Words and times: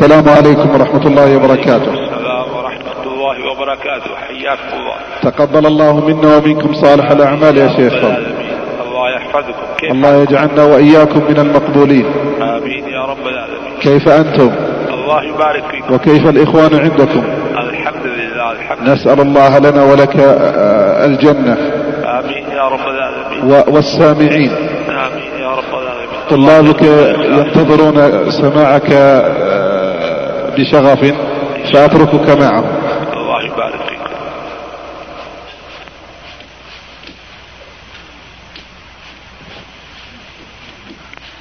السلام 0.00 0.28
عليكم 0.28 0.70
ورحمة 0.74 1.06
الله 1.06 1.36
وبركاته. 1.36 1.92
السلام 1.92 2.48
ورحمة 2.56 3.02
الله 3.04 3.36
وبركاته. 3.50 4.10
حياكم 4.16 4.76
الله. 4.80 4.96
تقبل 5.22 5.66
الله 5.66 6.06
منا 6.06 6.36
ومنكم 6.36 6.74
صالح 6.74 7.10
الأعمال 7.10 7.58
يا 7.58 7.68
شيخ. 7.68 7.94
الله 8.84 9.10
يحفظكم. 9.16 9.66
كيف 9.78 9.92
الله 9.92 10.22
يجعلنا 10.22 10.64
وإياكم 10.64 11.20
من 11.30 11.38
المقبولين. 11.38 12.06
آمين 12.42 12.84
يا 12.88 13.02
رب 13.04 13.26
العالمين. 13.26 13.72
كيف 13.80 14.08
أنتم؟ 14.08 14.50
الله 14.90 15.22
يبارك 15.22 15.64
فيكم. 15.70 15.94
وكيف 15.94 16.28
الإخوان 16.28 16.80
عندكم؟ 16.80 17.22
الحمد 17.58 18.06
لله 18.06 18.52
الحمد 18.52 18.78
لله. 18.80 18.94
نسأل 18.94 19.20
الله 19.20 19.58
لنا 19.58 19.84
ولك 19.84 20.16
الجنة. 21.08 21.56
آمين 22.18 22.44
يا 22.58 22.68
رب 22.68 22.86
العالمين. 22.94 23.64
والسامعين. 23.74 24.52
آمين 24.88 25.32
يا 25.44 25.50
رب 25.60 25.72
العالمين. 25.82 26.20
طلابك 26.30 26.82
ينتظرون 27.38 27.96
سماعك 28.30 28.90
آه، 30.60 30.64
بشغف 30.64 31.14
سأتركك 31.72 32.28
معهم 32.28 32.64
الله 33.12 33.44
يبارك 33.44 33.82
فيكم 33.88 34.14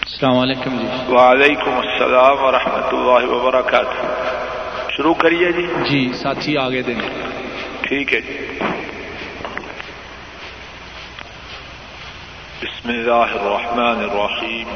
السلام 0.03 0.37
علیکم 0.37 0.77
جی 0.77 1.13
وعلیکم 1.13 1.77
السلام 1.77 2.43
ورحمۃ 2.43 2.93
اللہ 2.93 3.29
وبرکاتہ 3.31 4.07
شروع 4.89 5.13
کریے 5.13 5.51
جی؟ 5.51 5.65
جی 5.89 6.01
ساتھی 6.13 6.57
آگے 6.57 6.81
دیں 6.81 6.95
ٹھیک 7.81 8.13
ہے 8.13 8.21
جی۔ 8.21 8.57
بسم 12.61 12.89
اللہ 12.89 13.37
الرحمن 13.39 14.09
الرحیم۔ 14.09 14.75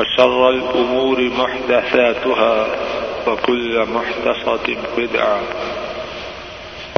وشر 0.00 0.48
الأمور 0.48 1.20
محدثاتها 1.20 2.66
وكل 3.26 3.86
محدثة 3.86 4.76
بدعة 4.96 5.40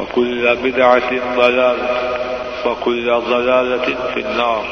وكل 0.01 0.57
بدعة 0.57 1.11
ضلالة 1.37 1.89
وكل 2.67 3.21
ضلالة 3.21 3.97
في 4.15 4.21
النار. 4.21 4.65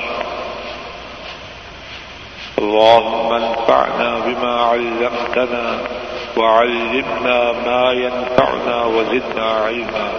اللهم 2.59 3.33
انفعنا 3.33 4.19
بما 4.19 4.55
علمتنا 4.61 5.79
وعلمنا 6.37 7.53
ما 7.67 7.93
ينفعنا 7.93 8.85
وزدنا 8.85 9.51
علما. 9.67 10.11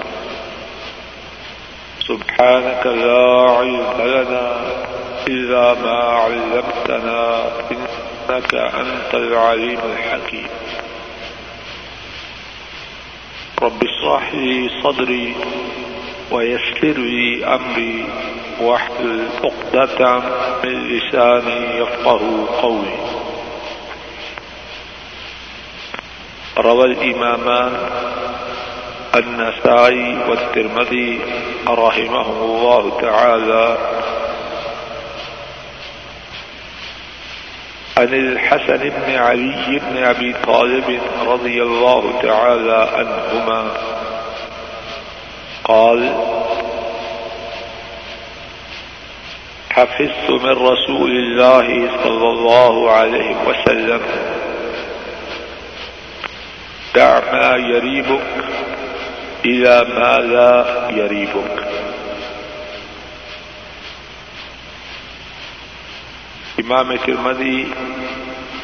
سبحانك 2.08 2.86
لا 2.86 3.52
علم 3.58 4.02
لنا 4.02 4.82
إلا 5.28 5.74
ما 5.74 6.00
علمتنا 6.04 7.44
إن 7.72 7.81
إنك 8.32 8.56
أنت 8.56 9.14
العليم 9.14 9.80
الحكيم. 9.94 10.48
رب 13.62 13.84
اشرح 13.84 14.34
لي 14.34 14.70
صدري 14.84 15.36
ويسر 16.32 16.98
لي 16.98 17.46
أمري 17.46 18.06
واحلل 18.62 19.28
عقدة 19.44 20.20
من 20.64 20.88
لساني 20.88 21.78
يفقه 21.78 22.48
قولي. 22.62 22.98
روى 26.58 26.86
الإمامان 26.86 27.74
النسائي 29.16 30.18
والترمذي 30.30 31.20
رحمهم 31.68 32.42
الله 32.44 33.02
تعالى 33.02 33.78
عن 38.02 38.14
الحسن 38.14 38.78
بن 38.90 39.16
علي 39.16 39.80
بن 39.90 40.04
أبي 40.04 40.34
طالب 40.34 41.00
رضي 41.26 41.62
الله 41.62 42.22
تعالى 42.22 42.90
عنهما 42.94 43.72
قال، 45.64 46.16
حفظت 49.70 50.30
من 50.30 50.68
رسول 50.68 51.12
الله 51.12 51.90
صلى 52.04 52.30
الله 52.30 52.92
عليه 52.92 53.36
وسلم 53.48 54.02
دع 56.96 57.20
ما 57.32 57.56
يريبك 57.56 58.22
إلى 59.46 59.86
ما 59.96 60.18
لا 60.18 60.90
يريبك. 60.90 61.81
امام 66.72 66.92
ترمدی 66.96 67.64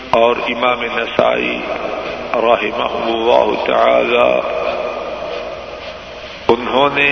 اور 0.10 0.36
امام 0.48 0.84
نسائی 0.98 1.58
رحمہ 2.44 2.92
اللہ 3.06 3.50
تعالی، 3.66 4.28
انہوں 6.48 6.96
نے 6.96 7.10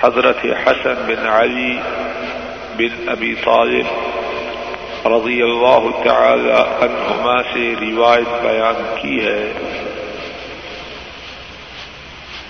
حضرت 0.00 0.44
حسن 0.64 1.00
بن 1.06 1.26
علی 1.28 1.72
بن 2.76 3.08
ابی 3.08 3.32
طالب 3.44 5.06
رضی 5.06 5.40
اللہ 5.42 5.88
تعالی 6.04 6.52
عنہما 6.52 7.36
سے 7.52 7.72
روایت 7.80 8.42
بیان 8.42 8.82
کی 9.00 9.24
ہے 9.24 9.52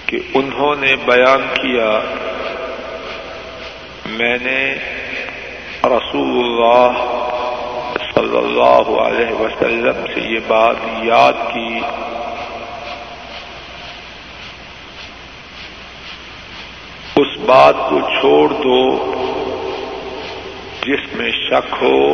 کہ 0.07 0.19
انہوں 0.35 0.75
نے 0.81 0.97
بیان 1.05 1.47
کیا، 1.55 1.89
میں 4.07 4.37
نے 4.43 4.61
رسول 5.85 6.45
اللہ 6.45 6.93
صلی 8.15 8.37
اللہ 8.37 9.01
علیہ 9.01 9.33
وسلم 9.33 10.07
سے 10.15 10.21
یہ 10.21 10.39
بات 10.49 10.77
یاد 11.03 11.33
کی۔ 11.33 11.81
اس 17.17 17.41
بات 17.47 17.75
کو 17.91 18.01
چھوڑ 18.01 18.49
دو 18.49 19.13
جس 20.83 21.15
میں 21.15 21.31
شک 21.31 21.83
ہو 21.83 22.13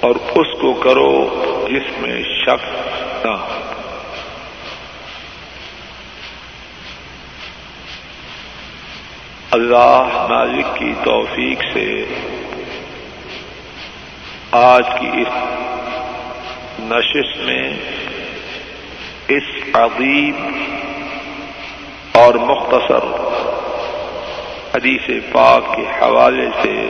اور 0.00 0.14
اس 0.14 0.60
کو 0.60 0.72
کرو 0.72 1.42
جس 1.68 1.98
میں 1.98 2.22
شک 2.22 2.64
نہ 3.26 3.30
ہو۔ 3.30 3.69
اللہ 9.52 10.26
مالک 10.30 10.78
کی 10.78 10.92
توفیق 11.04 11.62
سے 11.72 12.04
آج 14.50 14.82
کی 15.00 15.06
اس 15.06 15.34
نشست 16.78 17.38
میں 17.38 17.72
اس 19.28 19.42
عظیم 19.74 20.64
اور 22.12 22.34
مختصر 22.34 23.06
حدیث 24.74 25.32
پاک 25.32 25.76
کے 25.76 25.82
حوالے 25.82 26.48
سے 26.62 26.88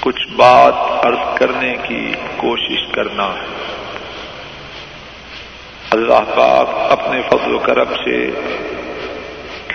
کچھ 0.00 0.28
بات 0.36 1.06
عرض 1.06 1.38
کرنے 1.38 1.76
کی 1.88 2.12
کوشش 2.36 2.92
کرنا 2.92 3.26
ہے۔ 3.26 3.46
اللہ 5.90 6.36
پاک 6.36 6.68
اپنے 6.90 7.22
فضل 7.22 7.54
و 7.54 7.58
کرم 7.58 7.94
سے 8.04 8.30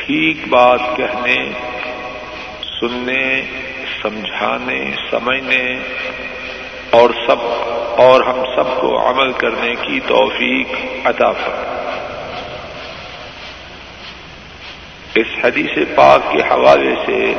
ٹھیک 0.02 0.48
بات 0.48 0.80
کہنے، 0.98 1.52
سننے، 2.80 3.42
سمجھانے، 4.02 4.92
سمجھنے، 5.12 5.80
اور 6.90 7.10
سب، 7.28 7.36
اور 8.02 8.22
ہم 8.22 8.44
سب 8.56 8.82
کو 8.82 9.10
عمل 9.10 9.32
کرنے 9.32 9.76
کی 9.82 10.00
توفیق 10.08 10.68
عطا 11.06 11.32
فرمائے۔ 11.32 11.80
اس 15.16 15.28
حدیث 15.44 15.96
پاک 15.96 16.32
کے 16.32 16.40
حوالے 16.40 16.96
سے 17.06 17.34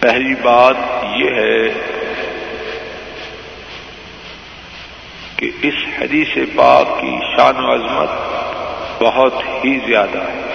پہلی 0.00 0.34
بات 0.42 0.76
یہ 1.16 1.30
ہے 1.30 1.68
کہ 5.36 5.50
اس 5.62 5.74
حدیث 6.00 6.38
پاک 6.54 7.00
کی 7.00 7.18
شان 7.36 7.64
و 7.64 7.74
عظمت 7.74 8.27
بہت 9.00 9.34
ہی 9.64 9.78
زیادہ 9.86 10.18
ہے۔ 10.18 10.46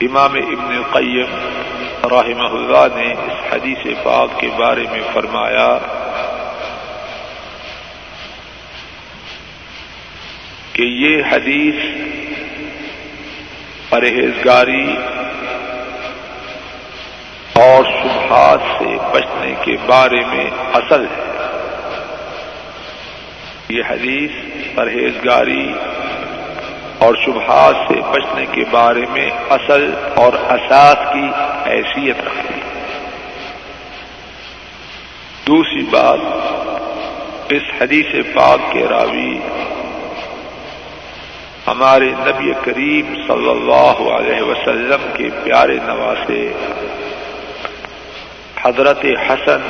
امام 0.00 0.34
ابن 0.34 0.82
قیم 0.92 1.34
رحمہ 2.10 2.48
اللہ 2.52 2.86
نے 2.94 3.12
اس 3.12 3.52
حدیث 3.52 3.86
پاک 4.02 4.40
کے 4.40 4.48
بارے 4.56 4.84
میں 4.90 5.02
فرمایا، 5.12 5.68
کہ 10.72 10.82
یہ 10.82 11.22
حدیث 11.30 11.74
پرہیزگاری 13.88 14.96
اور 17.60 17.84
شبہات 17.84 18.60
سے 18.78 18.96
بچنے 19.12 19.54
کے 19.62 19.76
بارے 19.86 20.20
میں 20.26 20.50
اصل 20.72 21.06
ہے۔ 21.10 21.33
یہ 23.68 23.82
حدیث 23.90 24.30
پرہیزگاری 24.74 25.72
اور 26.98 27.14
شبہات 27.24 27.74
سے 27.88 27.94
بچنے 28.12 28.46
کے 28.52 28.64
بارے 28.70 29.02
میں 29.10 29.30
اصل 29.50 29.94
اور 30.16 30.32
اساس 30.32 31.12
کی 31.12 31.26
حیثیت 31.66 32.16
رکھتی۔ 32.26 32.54
ہے 32.54 32.64
دوسری 35.46 35.82
بات، 35.82 36.20
اس 37.52 37.62
حدیث 37.80 38.14
پاک 38.34 38.72
کے 38.72 38.86
راوی، 38.90 39.38
ہمارے 41.66 42.10
نبی 42.18 42.52
کریم 42.64 43.14
صلی 43.26 43.50
اللہ 43.50 43.98
علیہ 44.12 44.42
وسلم 44.42 45.06
کے 45.14 45.28
پیارے 45.44 45.78
نواسے، 45.86 46.52
حضرت 48.62 49.04
حسن 49.28 49.62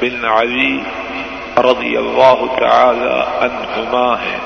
بن 0.00 0.24
علی 0.24 0.78
رضی 1.58 1.96
اللہ 1.96 2.40
تعالی 2.60 3.12
عنہما 3.40 4.22
ہیں 4.22 4.38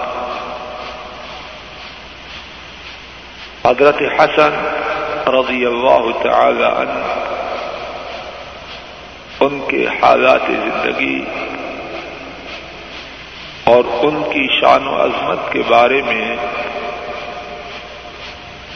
حضرت 3.67 4.03
حسن 4.19 4.55
رضی 5.27 5.67
اللہ 5.67 6.05
تعالی 6.23 6.65
عنہ، 6.65 7.07
ان 9.41 9.61
کے 9.69 9.87
حالات 10.03 10.47
زندگی 10.47 11.25
اور 13.65 13.85
ان 14.03 14.23
کی 14.23 14.61
شان 14.61 14.87
و 14.87 14.95
عظمت 15.05 15.53
کے 15.53 15.63
بارے 15.69 16.03
میں 16.03 16.37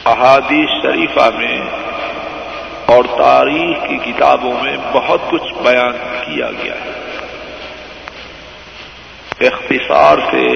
احادیث 0.05 0.69
شریفہ 0.81 1.29
میں 1.37 1.61
اور 2.85 3.03
تاریخ 3.17 3.77
کی 3.87 3.97
کتابوں 4.11 4.53
میں 4.61 4.77
بہت 4.91 5.21
کچھ 5.29 5.53
بیان 5.53 5.97
کیا 6.25 6.49
گیا 6.63 6.73
ہے۔ 6.73 6.92
اختصار 9.43 10.17
سے 10.31 10.47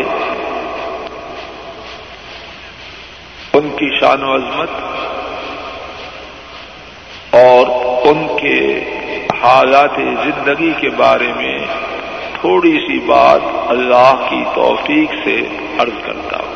ان 3.53 3.69
کی 3.69 3.99
شان 3.99 4.23
و 4.23 4.35
عظمت 4.35 4.69
اور 7.35 7.67
ان 8.05 8.27
کے 8.41 8.79
حالات 9.41 9.95
زندگی 9.97 10.73
کے 10.81 10.89
بارے 10.89 11.27
میں 11.27 11.57
تھوڑی 12.41 12.77
سی 12.87 12.99
بات 12.99 13.41
اللہ 13.67 14.27
کی 14.29 14.43
توفیق 14.55 15.11
سے 15.23 15.41
عرض 15.79 16.05
کرتا 16.05 16.37
ہوں۔ 16.37 16.55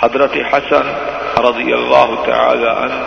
حضرت 0.00 0.36
حسن 0.52 0.86
رضی 1.44 1.72
اللہ 1.72 2.14
تعالی 2.24 2.66
عنہ 2.66 3.04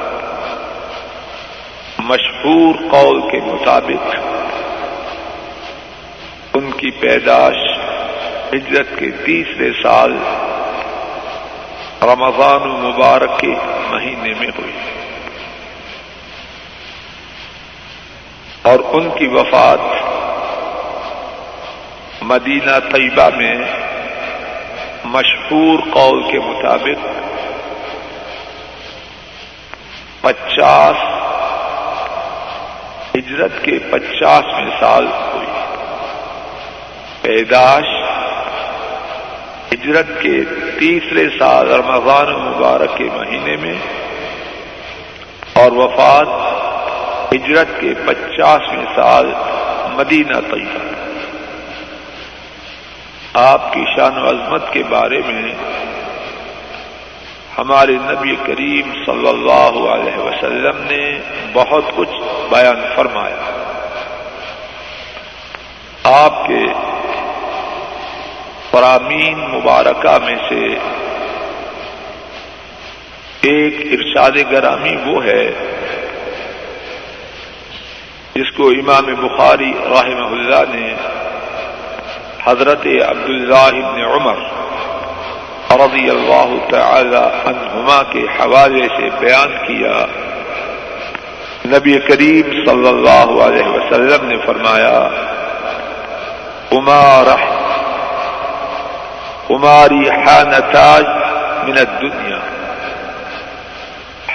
مشہور 1.99 2.75
قول 2.91 3.21
کے 3.31 3.39
مطابق 3.45 4.15
کی 6.79 6.91
پیداش 6.91 7.55
ہجرت 8.53 8.87
کے 8.99 9.11
تیسرے 9.11 9.71
سال 9.83 10.11
رمضان 12.01 12.61
المبارک 12.61 13.39
کے 13.39 13.55
مہینے 13.89 14.33
میں 14.39 14.47
ہوئی۔ 14.47 14.71
اور 18.61 18.79
ان 18.91 19.09
کی 19.09 19.27
وفات 19.27 19.79
مدینہ 22.21 22.79
طیبہ 22.91 23.29
میں 23.37 23.55
مشہور 25.05 25.79
قول 25.91 26.31
کے 26.31 26.39
مطابق 26.39 27.05
پچاس 30.21 30.95
ہجرت 33.15 33.63
کے 33.63 33.79
پچاسویں 33.91 34.71
سال 34.79 35.07
پیداش 37.21 37.85
ہجرت 39.73 40.07
کے 40.21 40.43
تیسرے 40.79 41.29
سال 41.39 41.71
رمضان 41.71 42.33
مبارک 42.33 42.97
کے 42.97 43.03
مہینے 43.03 43.55
میں 43.55 43.77
اور 45.53 45.71
وفات 45.71 46.27
ہجرت 47.33 47.67
کے 47.79 47.93
پچاسویں 48.05 48.85
سال 48.95 49.33
مدینہ 49.93 50.39
طیبہ 50.51 50.89
آپ 53.33 53.73
کی 53.73 53.83
شان 53.95 54.17
و 54.17 54.29
عظمت 54.29 54.71
کے 54.71 54.83
بارے 54.89 55.21
میں 55.27 55.53
ہمارے 57.57 57.91
نبی 57.91 58.35
کریم 58.35 58.91
صلی 59.05 59.27
اللہ 59.27 59.93
علیہ 59.93 60.17
وسلم 60.17 60.83
نے 60.83 61.19
بہت 61.53 61.83
کچھ 61.95 62.15
بیان 62.49 62.81
فرمایا۔ 62.95 63.35
آپ 66.03 66.47
کے 66.47 66.65
فرامین 68.71 69.39
مبارکہ 69.39 70.17
میں 70.25 70.35
سے 70.49 70.65
ایک 73.41 73.75
ارشاد 73.91 74.51
گرامی 74.51 74.95
وہ 75.05 75.25
ہے 75.25 75.51
جس 78.33 78.51
کو 78.57 78.67
امام 78.67 79.05
بخاری 79.05 79.73
رحمہ 79.73 80.27
اللہ 80.31 80.63
نے 80.69 80.93
حضرت 82.43 82.85
عبداللہ 83.09 83.71
بن 83.71 84.01
عمر 84.01 84.37
رضی 85.79 86.09
اللہ 86.09 86.53
تعالی 86.69 87.23
عنہما 87.45 88.03
کے 88.03 88.19
حوالے 88.19 88.87
سے 88.87 89.09
بیان 89.19 89.57
کیا۔ 89.67 90.05
نبی 91.65 91.99
کریم 91.99 92.65
صلی 92.65 92.87
اللہ 92.87 93.43
علیہ 93.43 93.65
وسلم 93.65 94.27
نے 94.27 94.35
فرمایا 94.45 95.09
عمار 96.71 97.58
عماری 99.49 100.09
حانتاج 100.09 101.03
من 101.69 101.77
الدنیا۔ 101.77 102.39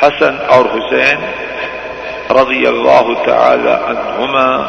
حسن 0.02 0.36
اور 0.46 0.64
حسین 0.64 1.18
رضی 2.30 2.66
اللہ 2.66 3.24
تعالی 3.26 3.68
عنہما 3.68 4.66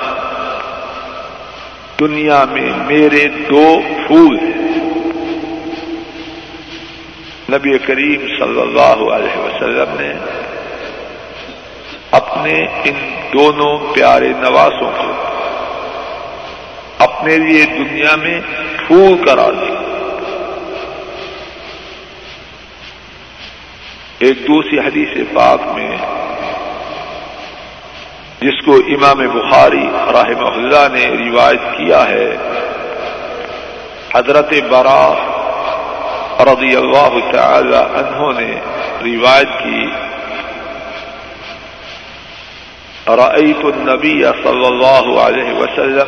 دنیا 2.00 2.46
میں 2.52 2.70
میرے 2.88 3.28
دو 3.28 3.80
پھول۔ 4.08 4.38
نبی 7.50 7.78
کریم 7.78 8.28
صلی 8.40 8.62
اللہ 8.62 9.14
علیہ 9.14 9.38
وسلم 9.38 9.96
نے 10.00 10.14
اپنے 12.12 12.66
ان 12.84 13.16
دونوں 13.34 13.94
پیارے 13.94 14.30
نوازوں 14.30 14.92
کو 14.98 15.12
اپنے 17.00 17.38
لیے 17.38 17.66
دنیا 17.66 18.16
میں 18.16 18.42
پھول 18.88 19.26
کرا 19.26 19.50
دیا۔ 19.50 19.85
ایک 24.20 24.48
دوسری 24.48 24.80
حدیث 24.80 25.18
پاک 25.34 25.62
میں، 25.76 25.96
جس 28.42 28.62
کو 28.66 28.76
امام 28.96 29.20
بخاری 29.34 29.86
رحمہ 30.18 30.50
اللہ 30.52 30.88
نے 30.94 31.06
روایت 31.24 31.66
کیا 31.78 32.04
ہے، 32.10 32.32
حضرت 34.14 34.54
برا 34.70 35.04
رضی 36.52 36.76
اللہ 36.76 37.14
تعالی 37.32 37.76
عنہ 37.76 38.32
نے 38.40 38.52
روایت 39.04 39.60
کی 39.64 39.86
رأيت 43.08 43.66
النبي 43.66 44.22
صلى 44.44 44.68
الله 44.68 45.24
عليه 45.24 45.54
وسلم 45.54 46.08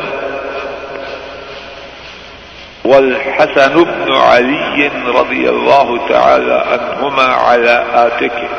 والحسن 2.88 3.84
بن 3.84 4.12
علي 4.14 4.92
رضي 5.20 5.50
الله 5.50 6.00
تعالى 6.10 6.64
عنهما 6.72 7.24
على 7.24 7.76
آتكه 7.94 8.50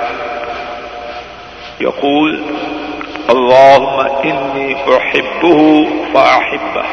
يقول 1.81 2.41
اللهم 3.31 3.99
انی 4.25 4.77
احبه 4.97 5.87
فاحبه 6.15 6.85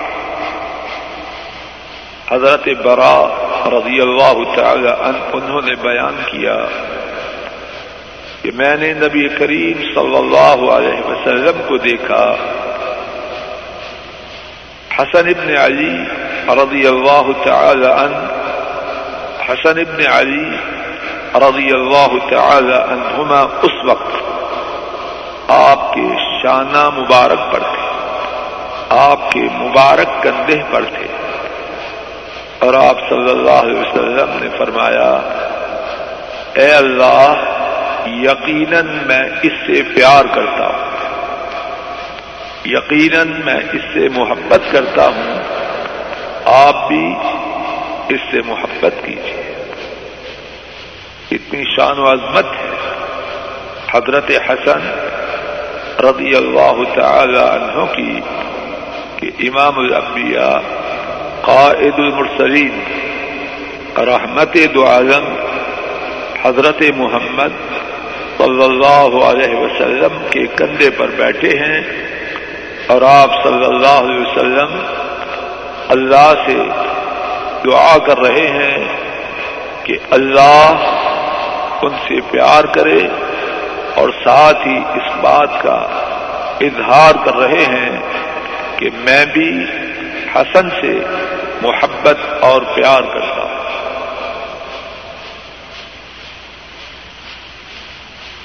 حضرت 2.29 2.67
برا 2.83 3.19
رضی 3.71 3.99
اللہ 4.01 4.39
تعالی 4.55 4.87
عنہ، 4.87 5.19
انہوں 5.33 5.61
نے 5.61 5.75
بیان 5.81 6.15
کیا 6.31 6.57
کہ 8.41 8.51
میں 8.55 8.75
نے 8.77 8.89
نبی 8.93 9.27
کریم 9.37 9.81
صلی 9.95 10.17
اللہ 10.17 10.63
علیہ 10.77 10.99
وسلم 11.07 11.61
کو 11.67 11.77
دیکھا 11.85 12.25
حسن 14.99 15.27
ابن 15.27 15.57
علی 15.57 16.03
رضی 16.47 16.87
اللہ 16.87 17.45
تعالی 17.45 17.85
عنہ، 17.85 18.17
حسن 19.49 19.79
ابن 19.79 20.07
علی 20.11 20.57
رضی 21.35 21.71
اللہ 21.71 22.29
تعالی 22.29 22.73
عنہما 22.73 23.41
اس 23.61 23.85
وقت 23.85 24.15
آپ 25.47 25.93
کے 25.93 26.01
شانہ 26.43 26.89
مبارک 26.89 27.53
پر 27.53 27.59
تھے، 27.59 27.87
آپ 28.89 29.31
کے 29.31 29.39
مبارک 29.39 30.23
کندھے 30.23 30.61
پر 30.71 30.83
تھے۔ 30.83 31.07
اور 32.59 32.73
آپ 32.73 32.99
صلی 33.09 33.29
اللہ 33.29 33.51
علیہ 33.51 33.79
وسلم 33.79 34.29
نے 34.41 34.49
فرمایا، 34.57 35.11
اے 36.53 36.71
اللہ، 36.71 37.33
یقیناً 38.05 38.87
میں 39.05 39.29
اس 39.43 39.53
سے 39.67 39.81
پیار 39.95 40.25
کرتا 40.35 40.67
ہوں۔ 40.67 40.84
یقیناً 42.65 43.27
میں 43.45 43.55
اس 43.55 43.81
سے 43.93 44.09
محبت 44.09 44.61
کرتا 44.71 45.07
ہوں۔ 45.07 45.39
آپ 46.45 46.87
بھی 46.87 47.15
اس 48.09 48.19
سے 48.31 48.37
محبت 48.45 49.05
کیجیے 49.05 49.63
اتنی 51.31 51.63
شان 51.75 51.99
و 51.99 52.03
عظمت 52.03 52.45
ہے۔ 52.45 52.75
حضرت 53.91 54.31
حسن 54.49 54.79
رضی 56.05 56.35
اللہ 56.35 56.95
تعالی 56.95 57.39
عنہ 57.39 57.85
کی 57.85 58.19
کہ 59.17 59.49
امام 59.49 59.79
الانبیاء 59.79 60.57
قائد 61.41 61.93
المرسلین، 61.97 62.79
رحمت 63.97 64.57
دو 64.73 64.87
عالم، 64.87 65.35
حضرت 66.43 66.83
محمد 66.95 67.73
صلی 68.37 68.63
اللہ 68.63 69.23
علیہ 69.23 69.55
وسلم 69.55 70.17
کے 70.29 70.45
کندھے 70.55 70.89
پر 70.89 71.07
بیٹھے 71.07 71.49
ہیں۔ 71.49 72.14
اور 72.87 73.01
آپ 73.01 73.43
صلی 73.43 73.65
اللہ 73.65 73.87
علیہ 73.87 74.19
وسلم 74.19 74.79
اللہ 75.89 76.33
سے 76.47 76.69
دعا 77.65 77.97
کر 77.97 78.17
رہے 78.17 78.47
ہیں 78.47 78.87
کہ 79.83 79.97
اللہ 80.11 80.71
ان 81.81 81.89
سے 81.89 82.21
پیار 82.31 82.63
کرے 82.63 83.07
اور 83.95 84.09
ساتھ 84.23 84.67
ہی 84.67 84.77
اس 84.77 85.11
بات 85.21 85.61
کا 85.61 85.87
اظہار 86.61 87.25
کر 87.25 87.35
رہے 87.35 87.65
ہیں 87.65 87.99
کہ 88.77 88.89
میں 88.95 89.25
بھی 89.25 89.65
حسن 90.35 90.69
سے 90.69 90.99
محبت 91.61 92.43
اور 92.43 92.61
پیار 92.61 93.01
کرتا 93.01 93.41
ہوں۔ 93.41 93.55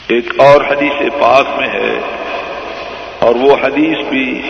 ایک 0.06 0.40
اور 0.40 0.64
حدیث 0.64 1.12
پاک 1.20 1.58
میں 1.58 1.68
ہے۔ 1.68 1.98
اور 3.20 3.34
وہ 3.34 3.56
حدیث 3.62 4.08
بھی 4.08 4.42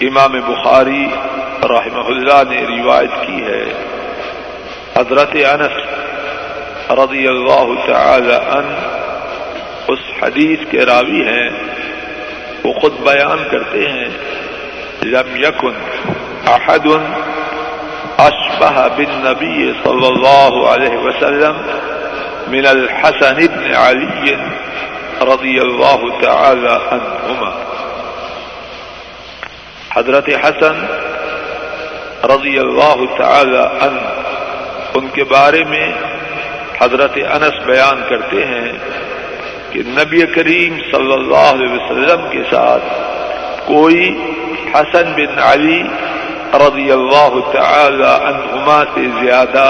امام 0.00 0.32
بخاری 0.32 1.06
رحمہ 1.64 2.06
اللہ 2.06 2.50
نے 2.50 2.82
روایت 2.82 3.26
کی 3.26 3.42
ہے۔ 3.42 3.64
حضرت 4.96 5.30
انس 5.34 5.88
رضی 6.90 7.26
اللہ 7.26 7.86
تعالی 7.86 8.34
عنہ 8.34 8.74
اس 9.88 9.98
حدیث 10.22 10.58
کے 10.70 10.78
راوی 10.78 11.22
ہیں۔ 11.22 11.48
وہ 12.64 12.72
خود 12.72 12.92
بیان 12.92 13.48
کرتے 13.50 13.78
ہیں۔ 13.78 14.08
لم 15.02 15.36
يكن 15.36 15.72
احد 16.46 16.86
اشبه 18.18 18.88
بالنبي 18.96 19.72
صلى 19.84 20.06
الله 20.08 20.72
عليه 20.72 20.98
وسلم 21.02 21.56
من 22.48 22.66
الحسن 22.66 23.46
بن 23.46 23.74
علي 23.74 24.34
رضي 25.20 25.60
الله 25.60 26.20
تعالى 26.20 26.76
عنهما 26.90 27.67
حضرت 29.98 30.28
حسن 30.44 30.76
رضی 32.24 32.58
اللہ 32.58 33.00
تعالی 33.18 33.62
عنہ، 33.80 34.00
ان 34.94 35.08
کے 35.08 35.24
بارے 35.24 35.62
میں 35.64 35.86
حضرت 36.80 37.18
انس 37.30 37.56
بیان 37.66 38.02
کرتے 38.08 38.44
ہیں 38.46 38.72
کہ 39.70 39.82
نبی 39.88 40.20
کریم 40.34 40.78
صلی 40.92 41.12
اللہ 41.12 41.48
علیہ 41.50 41.72
وسلم 41.72 42.28
کے 42.30 42.42
ساتھ 42.50 42.84
کوئی 43.66 44.04
حسن 44.74 45.12
بن 45.16 45.38
علی 45.38 45.82
رضی 46.54 46.90
اللہ 46.90 47.38
تعالی 47.52 48.04
عنہما 48.04 48.82
سے 48.94 49.06
زیادہ 49.22 49.66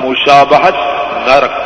مشابہت 0.00 0.78
نہ 1.28 1.34
رکھتا 1.36 1.57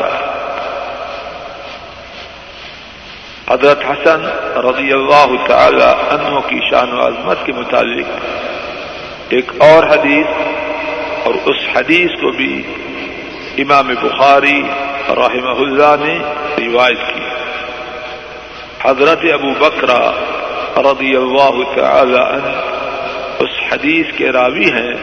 حضرت 3.53 3.85
حسن 3.85 4.25
رضی 4.57 4.93
اللہ 4.93 5.47
تعالی 5.47 5.85
عنہ 5.85 6.41
کی 6.49 6.61
شان 6.71 6.93
و 6.93 7.07
عظمت 7.07 7.47
کے 7.47 7.53
متعلق 7.53 8.07
ایک 9.29 9.53
اور 9.59 9.85
حدیث 9.85 10.27
اور 11.25 11.35
اس 11.45 11.77
حدیث 11.77 12.11
کو 12.21 12.31
بھی 12.31 12.63
امام 13.59 13.89
بخاری 14.03 14.63
رحمہ 15.09 15.59
اللہ 15.59 16.05
نے 16.05 16.19
روایت 16.67 17.15
کی۔ 17.15 17.21
حضرت 18.85 19.19
ابو 19.33 19.51
بکرا 19.59 20.11
رضی 20.77 21.17
اللہ 21.17 21.77
تعالی 21.77 22.19
عنہ 22.19 22.61
اس 23.39 23.73
حدیث 23.73 24.07
کے 24.17 24.33
راوی 24.33 24.71
ہیں۔ 24.71 24.95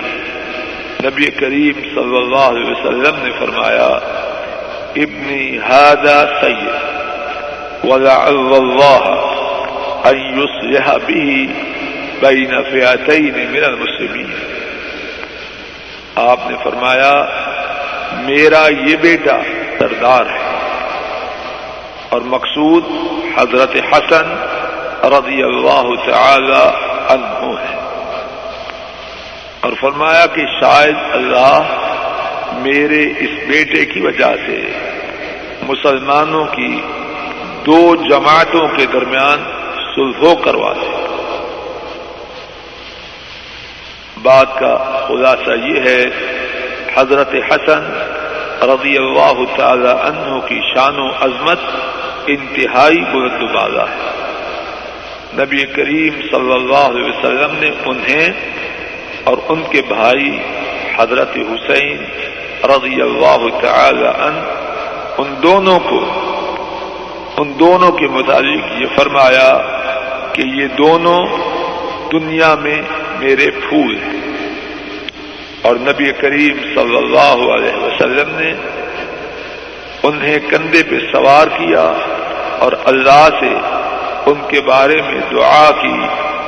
نبی 1.04 1.32
کریم 1.32 1.74
صلی 1.74 2.18
اللہ 2.18 2.46
علیہ 2.46 2.72
وسلم 2.72 3.24
نے 3.24 3.32
فرمایا، 3.40 3.90
ابنی 4.96 5.58
ہادا 5.58 6.26
سید۔ 6.42 6.99
ولعل 7.84 8.54
اللہ 8.54 9.26
ان 10.04 10.40
يصلح 10.40 10.98
به 10.98 11.46
بین 12.20 12.64
فئتین 12.64 13.52
من 13.52 13.64
المسلمین 13.64 14.34
آپ 16.16 16.40
نے 16.52 16.58
فرمایا، 16.64 17.12
میرا 18.26 18.68
یہ 18.68 18.96
بیٹا 18.96 19.38
سردار 19.80 20.26
ہے۔ 20.26 20.50
اور 22.10 22.22
مقصود 22.22 22.84
حضرت 23.38 23.76
حسن 23.76 24.46
رضی 25.04 25.44
اللہ 25.44 26.12
تعالی 26.12 26.70
عنہ 27.10 27.60
ہے۔ 27.60 27.76
اور 29.62 29.72
فرمایا 29.80 30.26
کہ 30.26 30.42
شاید 30.62 30.96
اللہ 31.12 31.76
میرے 32.52 33.04
اس 33.20 33.30
بیٹے 33.48 33.86
کی 33.86 34.00
وجہ 34.00 34.36
سے 34.46 34.72
مسلمانوں 35.62 36.46
کی 36.46 36.82
دو 37.66 37.96
جماعتوں 37.96 38.68
کے 38.68 38.86
درمیان 38.86 39.44
سلحو 39.96 40.36
کروا 40.36 40.74
دے۔ 40.74 40.88
بات 44.22 44.60
کا 44.60 45.06
خلاصہ 45.08 45.52
یہ 45.66 45.80
ہے، 45.80 46.04
حضرت 46.96 47.34
حسن 47.52 47.84
رضی 48.62 48.98
اللہ 48.98 49.56
تعالی 49.56 49.88
عنہ 49.88 50.40
کی 50.48 50.60
شان 50.74 51.00
و 51.00 51.10
عظمت 51.22 51.60
انتہائی 52.28 53.02
بلند 53.14 53.44
بالا 53.54 53.84
ہے۔ 53.84 54.08
نبی 55.34 55.66
کریم 55.66 56.22
صلی 56.22 56.54
اللہ 56.54 56.86
علیہ 56.92 57.04
وسلم 57.04 57.56
نے 57.60 57.70
انہیں 57.86 58.32
اور 59.24 59.38
ان 59.50 59.64
کے 59.64 59.82
بھائی 59.88 60.40
حضرت 60.98 61.38
حسین 61.38 62.04
رضی 62.64 63.02
اللہ 63.02 63.48
تعالی 63.62 64.08
عنہ، 64.08 64.42
ان 65.18 65.36
دونوں 65.44 65.80
کو 65.80 66.19
ان 67.40 67.54
دونوں 67.60 67.92
کے 67.92 68.08
متعلق 68.08 68.82
یہ 68.82 68.86
فرمایا 68.96 69.58
کہ 70.34 70.42
یہ 70.42 70.68
دونوں 70.68 71.20
دنیا 72.12 72.56
میں 72.56 72.82
میرے 73.20 73.52
پھول 73.52 73.96
ہیں 73.96 74.20
اور 75.62 75.76
نبی 75.76 76.12
کریم 76.12 76.58
صلی 76.76 76.98
اللہ 76.98 77.54
علیہ 77.54 77.76
وسلم 77.76 78.40
نے 78.40 78.54
انہیں 80.04 80.38
کندھے 80.50 80.84
پہ 80.84 81.00
سوار 81.00 81.48
کیا 81.48 81.92
اور 82.60 82.72
اللہ 82.86 83.28
سے 83.40 83.54
ان 84.26 84.42
کے 84.48 84.62
بارے 84.62 85.02
میں 85.02 85.20
دعا 85.32 85.72
کی 85.82 86.00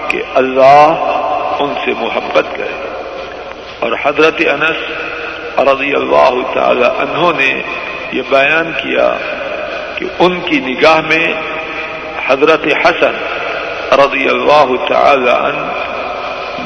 کہ 0.07 0.24
اللہ 0.33 0.93
ان 1.60 1.74
سے 1.86 1.91
محبت 2.00 2.45
کرے۔ 2.55 3.00
اور 3.79 3.91
حضرت 4.03 4.41
انس 4.48 4.89
رضی 5.60 5.93
اللہ 5.93 6.33
تعالی 6.53 6.86
عنہ 6.86 7.31
نے 7.38 7.62
یہ 8.12 8.21
بیان 8.29 8.71
کیا 8.71 9.13
کہ 10.01 10.08
ان 10.20 10.41
کی 10.41 10.60
نگاہ 10.60 11.01
میں 11.01 11.34
حضرت 12.27 12.67
حسن 12.86 13.15
رضی 13.91 14.29
اللہ 14.29 14.86
تعالی 14.89 15.29
عنہ 15.29 15.72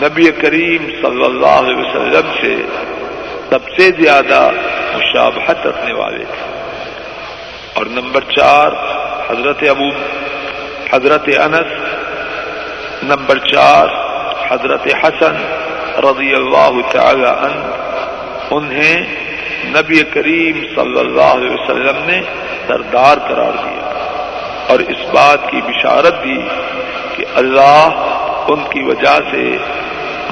نبی 0.05 0.31
کریم 0.31 0.85
صلی 1.01 1.25
اللہ 1.25 1.47
علیہ 1.47 1.75
وسلم 1.75 2.31
سے 2.41 2.55
سب 3.49 3.69
سے 3.77 3.89
زیادہ 4.01 4.49
مشابہت 4.95 5.67
رکھنے 5.67 5.93
والے 5.93 6.25
تھے۔ 6.25 6.45
اور 7.73 7.85
نمبر 7.85 8.21
چار، 8.21 8.71
حضرت 9.29 9.63
ابو، 9.69 9.87
حضرت 10.93 11.29
انس۔ 11.37 11.71
نمبر 13.03 13.37
چار، 13.37 13.87
حضرت 14.51 14.87
حسن 15.03 15.35
رضی 15.97 16.33
اللہ 16.35 16.91
تعالی 16.91 17.25
عنہ، 17.25 17.65
انہیں 18.51 19.25
نبی 19.67 19.99
کریم 20.11 20.59
صلی 20.75 20.99
اللہ 20.99 21.31
علیہ 21.33 21.51
وسلم 21.51 22.03
نے 22.05 22.21
سردار 22.67 23.17
قرار 23.27 23.57
دیا 23.59 23.93
اور 24.69 24.79
اس 24.87 25.01
بات 25.11 25.49
کی 25.51 25.61
بشارت 25.63 26.23
دی 26.23 26.37
کہ 27.15 27.25
اللہ 27.35 28.03
ان 28.49 28.63
کی 28.69 28.83
وجہ 28.83 29.15
سے 29.31 29.43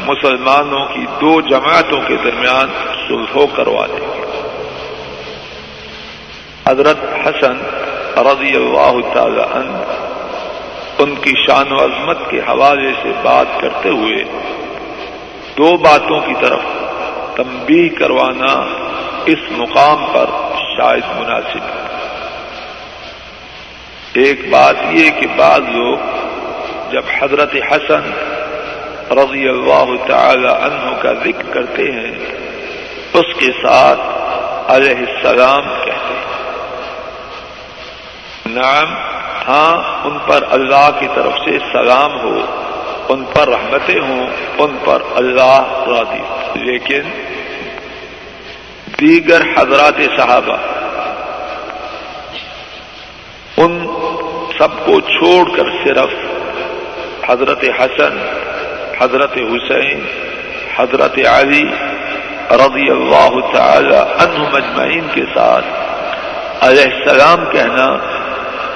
مسلمانوں 0.05 0.85
کی 0.87 1.05
دو 1.21 1.39
جماعتوں 1.47 2.01
کے 2.07 2.15
درمیان 2.23 2.71
سلحو 3.07 3.45
کروا 3.55 3.85
دیں 3.87 4.07
گے 4.07 4.31
حضرت 6.65 7.03
حسن 7.17 7.57
رضی 8.23 8.55
اللہ 8.55 8.99
تعالی 9.13 9.45
عنہ 9.51 9.83
ان 10.99 11.15
کی 11.21 11.33
شان 11.37 11.71
و 11.71 11.83
عظمت 11.83 12.29
کے 12.29 12.39
حوالے 12.47 12.91
سے 13.01 13.11
بات 13.21 13.59
کرتے 13.61 13.89
ہوئے 13.91 14.23
دو 15.57 15.75
باتوں 15.79 16.19
کی 16.21 16.33
طرف 16.41 16.65
تنبیہ 17.35 17.89
کروانا 17.97 18.53
اس 19.25 19.39
مقام 19.49 20.05
پر 20.13 20.25
شاید 20.55 21.03
مناسب 21.19 21.63
ہے۔ 21.63 21.83
ایک 24.13 24.49
بات 24.49 24.75
یہ 24.91 25.09
کہ 25.09 25.27
بعض 25.35 25.59
لوگ 25.59 25.97
جب 26.91 27.01
حضرت 27.21 27.55
حسن 27.71 28.11
رضی 29.11 29.49
اللہ 29.49 30.07
تعالی 30.07 30.47
عنہ 30.47 31.01
کا 31.01 31.13
ذکر 31.13 31.53
کرتے 31.53 31.83
ہیں، 31.91 32.11
اس 33.13 33.35
کے 33.39 33.45
ساتھ 33.45 33.99
علیہ 34.71 34.97
السلام 34.97 35.61
کہتے 35.85 36.13
ہیں۔ 36.13 36.23
نعم 38.45 38.93
ہاں 39.47 40.05
ان 40.05 40.17
پر 40.27 40.43
اللہ 40.51 40.89
کی 40.99 41.07
طرف 41.15 41.33
سے 41.45 41.57
سلام 41.71 42.19
ہو، 42.19 42.37
ان 43.09 43.23
پر 43.23 43.47
رحمتیں 43.47 43.99
ہوں، 43.99 44.27
ان 44.57 44.77
پر 44.85 45.01
اللہ 45.15 45.61
راضی۔ 45.87 46.21
لیکن 46.59 47.01
دیگر 48.99 49.41
حضرات 49.57 49.99
صحابہ، 50.17 50.57
ان 53.57 53.73
سب 54.57 54.85
کو 54.85 54.99
چھوڑ 55.01 55.43
کر 55.57 55.69
صرف 55.83 56.13
حضرت 57.29 57.63
حسن، 57.79 58.17
حضرت 58.99 59.37
حسین، 59.37 60.05
حضرت 60.75 61.19
علی 61.27 61.63
رضی 62.51 62.89
اللہ 62.89 63.39
تعالی 63.53 63.95
عنہ 63.95 64.47
مجمعین 64.53 65.07
کے 65.13 65.23
ساتھ 65.33 65.65
علیہ 66.63 66.85
السلام 66.93 67.45
کہنا 67.51 67.87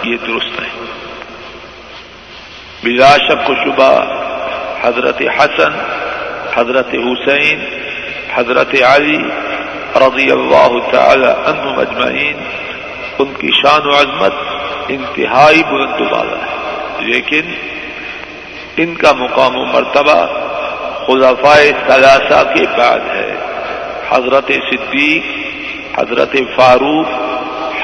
یہ 0.04 0.18
درست 0.28 0.60
نہیں۔ 0.60 0.86
بلا 2.84 3.16
شک 3.18 3.50
و 3.50 3.56
شبہ 3.56 3.92
حضرت 4.82 5.22
حسن، 5.40 5.78
حضرت 6.56 6.96
حسین، 7.06 7.66
حضرت 8.34 8.76
علی 8.86 9.18
رضی 10.00 10.32
اللہ 10.32 10.92
تعالی 10.92 11.28
عنہ 11.46 11.80
مجمعین 11.80 12.38
ان 13.20 13.34
کی 13.40 13.50
شان 13.52 13.88
و 13.88 13.90
عظمت 13.90 14.34
انتہائی 14.88 15.64
بلند 15.64 16.02
والا 16.12 16.38
ہے۔ 16.38 16.58
لیکن 17.00 17.42
ان 18.78 18.96
کا 18.96 19.12
مقام 19.12 19.56
و 19.56 19.66
مرتبہ 19.66 20.26
خلافۂ 21.08 21.72
ثلاثہ 21.88 22.54
کے 22.56 22.64
بعد 22.78 23.00
ہے۔ 23.16 23.36
حضرت 24.10 24.52
صدیق، 24.72 25.24
حضرت 26.00 26.36
فاروق، 26.56 27.08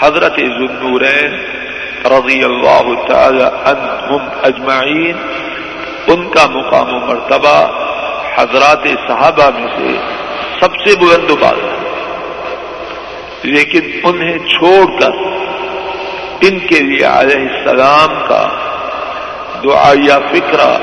حضرت 0.03 0.35
ذنورین 0.35 1.33
رضی 2.05 2.43
اللہ 2.43 3.07
تعالی 3.07 3.43
عنہم 3.43 4.29
اجمعین، 4.43 5.15
ان 6.07 6.29
کا 6.29 6.45
مقام 6.49 6.93
و 6.93 6.99
مرتبہ 6.99 7.67
حضرات 8.35 8.87
صحابہ 9.07 9.49
میں 9.57 9.77
سے 9.77 9.97
سب 10.61 10.71
سے 10.75 10.99
بلند 10.99 11.31
بات 11.41 11.63
ہے۔ 11.63 11.72
لیکن 13.43 13.91
انہیں 14.03 14.37
چھوڑ 14.47 14.99
کر 14.99 15.11
ان 16.41 16.59
کے 16.59 16.79
لیے 16.79 17.05
علیہ 17.05 17.47
السلام 17.49 18.27
کا 18.27 18.47
دعائیا 19.63 20.19
فکرہ 20.19 20.77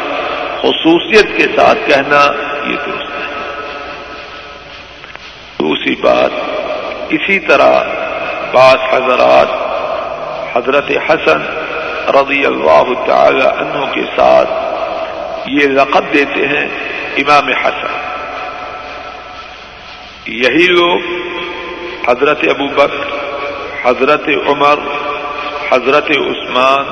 خصوصیت 0.61 1.37
کے 1.37 1.47
ساتھ 1.57 1.79
کہنا 1.87 2.21
یہ 2.67 2.77
درست 2.87 3.11
ہے 3.11 3.29
دوسری 5.59 5.95
بات، 5.95 6.31
اسی 7.09 7.39
طرح 7.39 7.83
بعض 8.53 8.77
حضرات 8.93 9.49
حضرت 10.57 10.91
حسن 11.09 11.43
رضی 12.17 12.45
اللہ 12.47 12.93
تعالی 13.07 13.47
عنہ 13.47 13.85
کے 13.93 14.03
ساتھ 14.17 14.51
یہ 15.47 15.67
لقب 15.69 16.13
دیتے 16.15 16.49
ہیں 16.49 16.67
امام 17.17 17.49
حسن۔ 17.49 17.99
یہی 20.27 20.67
لوگ 20.67 20.99
حضرت 22.09 22.39
ابو 22.51 22.67
بکر، 22.67 23.09
حضرت 23.85 24.29
عمر، 24.47 24.79
حضرت 25.73 26.11
عثمان 26.11 26.85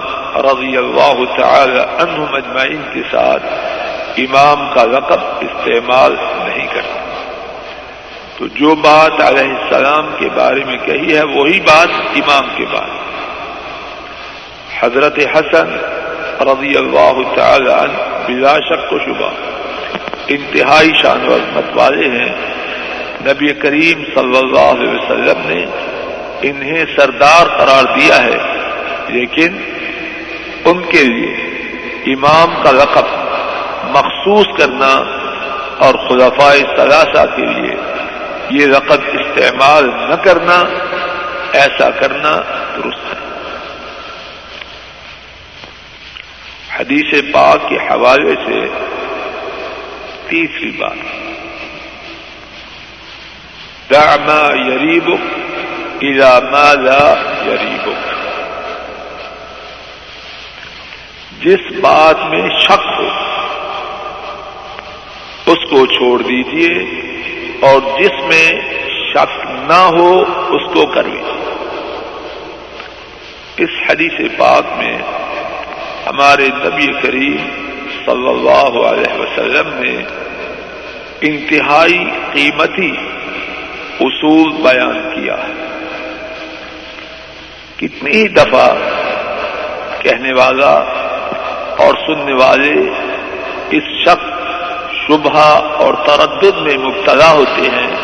رضی 0.44 0.77
اللہ 0.77 1.18
تعالی 1.37 1.81
عنہ 1.81 2.25
مجمعین 2.31 2.83
کے 2.92 3.03
ساتھ 3.11 3.42
امام 4.18 4.68
کا 4.75 4.85
لقب 4.85 5.21
استعمال 5.40 6.14
نہیں 6.18 6.66
کرتا۔ 6.66 7.01
تو 8.38 8.47
جو 8.47 8.75
بات 8.75 9.21
علیہ 9.21 9.55
السلام 9.55 10.11
کے 10.18 10.29
بارے 10.29 10.64
میں 10.64 10.77
کہی 10.77 11.16
ہے، 11.16 11.23
وہی 11.23 11.61
بات 11.61 11.88
امام 11.90 12.49
کے 12.57 12.64
بارے 12.73 12.97
حضرت 14.81 15.18
حسن 15.18 15.77
رضی 16.40 16.77
اللہ 16.77 17.35
تعالی 17.37 17.71
عنہ 17.71 17.99
بلا 18.29 18.55
شک 18.59 18.92
و 18.92 18.99
شبہ 18.99 19.31
انتہائی 20.29 20.92
شان 20.94 21.29
و 21.29 21.35
عظمت 21.35 21.77
والے 21.77 22.09
ہیں۔ 22.09 22.58
نبی 23.21 23.53
کریم 23.53 24.05
صلی 24.05 24.39
اللہ 24.39 24.59
علیہ 24.59 24.89
وسلم 24.89 25.41
نے 25.47 25.65
انہیں 26.43 26.85
سردار 26.97 27.47
قرار 27.47 27.85
دیا 27.99 28.25
ہے۔ 28.25 28.59
لیکن 29.09 29.57
ان 30.65 30.83
کے 30.83 31.05
لیے 31.05 31.35
امام 32.15 32.63
کا 32.63 32.71
لقب 32.71 33.05
مخصوص 33.83 34.47
کرنا 34.59 35.03
اور 35.79 35.95
خلافۂ 35.95 36.59
ثلاثہ 36.77 37.37
کے 37.37 37.43
لیے 37.43 37.75
یہ 38.51 38.67
لقب 38.67 39.01
استعمال 39.13 39.91
نہ 40.09 40.15
کرنا، 40.15 40.65
ایسا 41.53 41.91
کرنا 41.91 42.41
درست 42.77 43.15
ہے۔ 43.15 43.19
حدیث 46.77 47.33
پاک 47.33 47.69
کے 47.69 47.77
حوالے 47.77 48.35
سے 48.35 48.67
تیسری 50.29 50.71
بات۔ 50.71 51.38
دعما 53.90 54.42
یریبک 54.57 55.22
الى 56.01 56.33
ما 56.53 56.72
لا 56.74 57.05
یریبک 57.46 58.07
جس 61.44 61.70
بات 61.81 62.24
میں 62.31 62.48
شک 62.61 62.87
ہو، 62.98 63.09
اس 65.53 65.64
کو 65.70 65.85
چھوڑ 65.87 66.16
دیجیے 66.22 66.74
اور 67.68 67.81
جس 67.98 68.20
میں 68.29 68.46
شک 69.12 69.37
نہ 69.68 69.83
ہو، 69.96 70.12
اس 70.57 70.72
کو 70.74 70.87
کرویے 70.94 71.37
اس 73.64 73.83
حدیث 73.88 74.20
پاک 74.38 74.79
میں 74.79 74.96
ہمارے 76.07 76.48
نبی 76.64 76.92
کریم 77.03 77.37
صلی 78.05 78.29
اللہ 78.29 78.83
علیہ 78.88 79.20
وسلم 79.20 79.72
نے 79.81 79.96
انتہائی 81.29 82.05
قیمتی 82.33 82.92
اصول 84.01 84.53
بیان 84.53 85.11
کیا 85.15 85.37
کتنی 87.77 88.29
دفعہ 88.29 88.69
کہنے 89.99 90.33
والا 90.33 90.73
اور 91.79 91.95
سننے 92.07 92.33
والے 92.33 92.75
اس 93.71 93.83
شک 94.05 94.27
شبہ 95.07 95.41
اور 95.79 95.95
تردد 95.95 96.59
میں 96.59 96.79
مبتلا 96.79 97.33
ہوتے 97.33 97.63
ہیں 97.63 97.97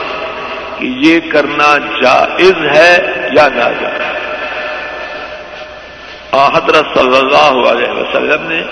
کہ 0.79 0.87
یہ 0.87 1.21
کرنا 1.33 1.77
جائز 2.03 2.77
ہے 2.77 2.97
یا 3.33 3.49
ناجائز 3.49 4.03
حضرت 6.55 6.87
صلی 6.95 7.17
اللہ 7.17 7.71
علیہ 7.71 7.91
وسلم 7.91 8.43
نے 8.43 8.63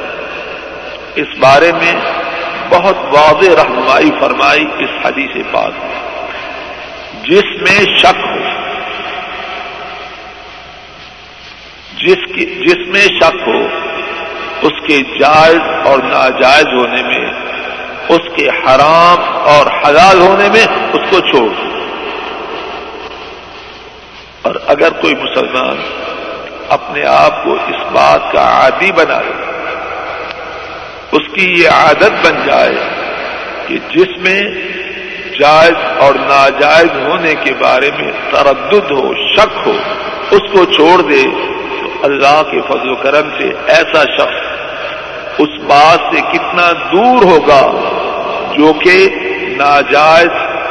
اس 1.14 1.26
بارے 1.38 1.72
میں 1.72 1.94
بہت 2.68 2.96
واضح 2.96 3.62
رہنمائی 3.62 4.10
فرمائی 4.20 4.66
اس 4.78 5.06
حدیث 5.06 5.44
پاک 5.52 5.72
میں۔ 5.84 6.11
جس 7.24 7.60
میں 7.60 7.98
شک 7.98 8.26
ہو۔ 8.26 8.36
جس 11.98 12.34
کی 12.34 12.44
جس 12.44 12.88
میں 12.88 13.20
شک 13.20 13.48
ہو، 13.48 13.68
اس 14.62 14.86
کے 14.86 14.98
جائز 15.18 15.58
اور 15.84 15.98
ناجائز 15.98 16.66
ہونے 16.66 17.02
میں، 17.02 17.26
اس 18.08 18.36
کے 18.36 18.48
حرام 18.48 19.38
اور 19.38 19.66
حلال 19.66 20.20
ہونے 20.20 20.48
میں 20.48 20.66
اس 20.92 21.00
کو 21.10 21.20
چھوڑ۔ 21.20 21.48
اور 24.42 24.54
اگر 24.66 24.90
کوئی 24.90 25.14
مسلمان 25.14 25.76
اپنے 26.68 27.04
آپ 27.04 27.44
کو 27.44 27.52
اس 27.52 27.82
بات 27.92 28.32
کا 28.32 28.40
عادی 28.40 28.92
بنا 28.92 29.20
لے 29.20 29.52
اس 31.12 31.34
کی 31.34 31.62
یہ 31.62 31.68
عادت 31.68 32.26
بن 32.26 32.46
جائے 32.46 32.74
کہ 33.66 33.78
جس 33.90 34.18
میں 34.18 34.42
جائز 35.38 35.74
اور 36.00 36.14
ناجائز 36.14 36.90
ہونے 37.06 37.34
کے 37.34 37.54
بارے 37.54 37.90
میں 37.98 38.12
تردد 38.30 38.90
ہو، 38.90 39.14
شک 39.14 39.66
ہو، 39.66 39.72
اس 40.30 40.40
کو 40.52 40.64
چھوڑ 40.64 41.02
دے 41.02 41.22
تو 41.80 41.88
اللہ 42.02 42.42
کے 42.50 42.60
فضل 42.60 42.90
و 42.90 42.94
کرم 42.94 43.28
سے 43.38 43.52
ایسا 43.66 44.02
شخص 44.02 44.52
اس 45.38 45.48
بات 45.62 46.14
سے 46.14 46.20
کتنا 46.32 46.72
دور 46.72 47.22
ہوگا 47.22 47.62
جو 48.52 48.72
کہ 48.72 49.08
ناجائز 49.58 50.30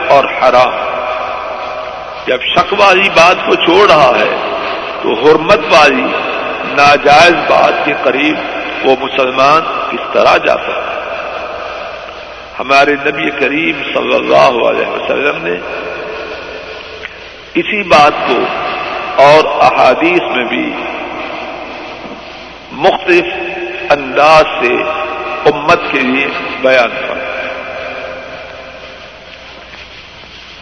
اور 0.09 0.23
حرام۔ 0.23 0.91
جب 2.27 2.41
شک 2.41 2.73
والی 2.79 3.09
بات 3.09 3.35
کو 3.47 3.55
چھوڑ 3.55 3.91
رہا 3.91 4.11
ہے 4.19 4.37
تو 5.01 5.13
حرمت 5.13 5.59
والی 5.71 6.07
ناجائز 6.77 7.33
بات 7.33 7.85
کے 7.85 7.93
قریب 8.03 8.37
وہ 8.83 8.95
مسلمان 9.01 9.61
کس 9.91 10.13
طرح 10.13 10.37
جا 10.37 10.53
سکتا 10.53 11.00
ہمارے 12.59 12.93
نبی 12.93 13.29
کریم 13.29 13.83
صلی 13.93 14.15
اللہ 14.15 14.67
علیہ 14.69 14.87
وسلم 14.87 15.47
نے 15.47 15.59
اسی 17.53 17.83
بات 17.83 18.13
کو 18.27 18.37
اور 19.21 19.45
احادیث 19.45 20.21
میں 20.35 20.43
بھی 20.43 20.73
مختلف 22.71 23.25
انداز 23.91 24.43
سے 24.61 24.73
امت 25.45 25.79
کے 25.91 25.99
لیے 25.99 26.27
بیان 26.61 26.89
کر 26.89 27.17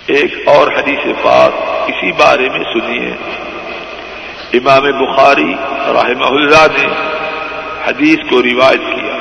ایک 0.06 0.47
اور 0.47 0.67
حدیث 0.67 1.23
پاک 1.23 1.54
اسی 1.88 2.12
بارے 2.12 2.49
میں 2.49 2.63
سنیے۔ 2.73 3.12
امام 4.54 4.84
بخاری 4.84 5.54
رحمہ 5.69 6.25
اللہ 6.25 6.67
نے 6.78 6.88
حدیث 7.88 8.30
کو 8.30 8.41
روایت 8.43 8.80
کیا۔ 8.80 9.17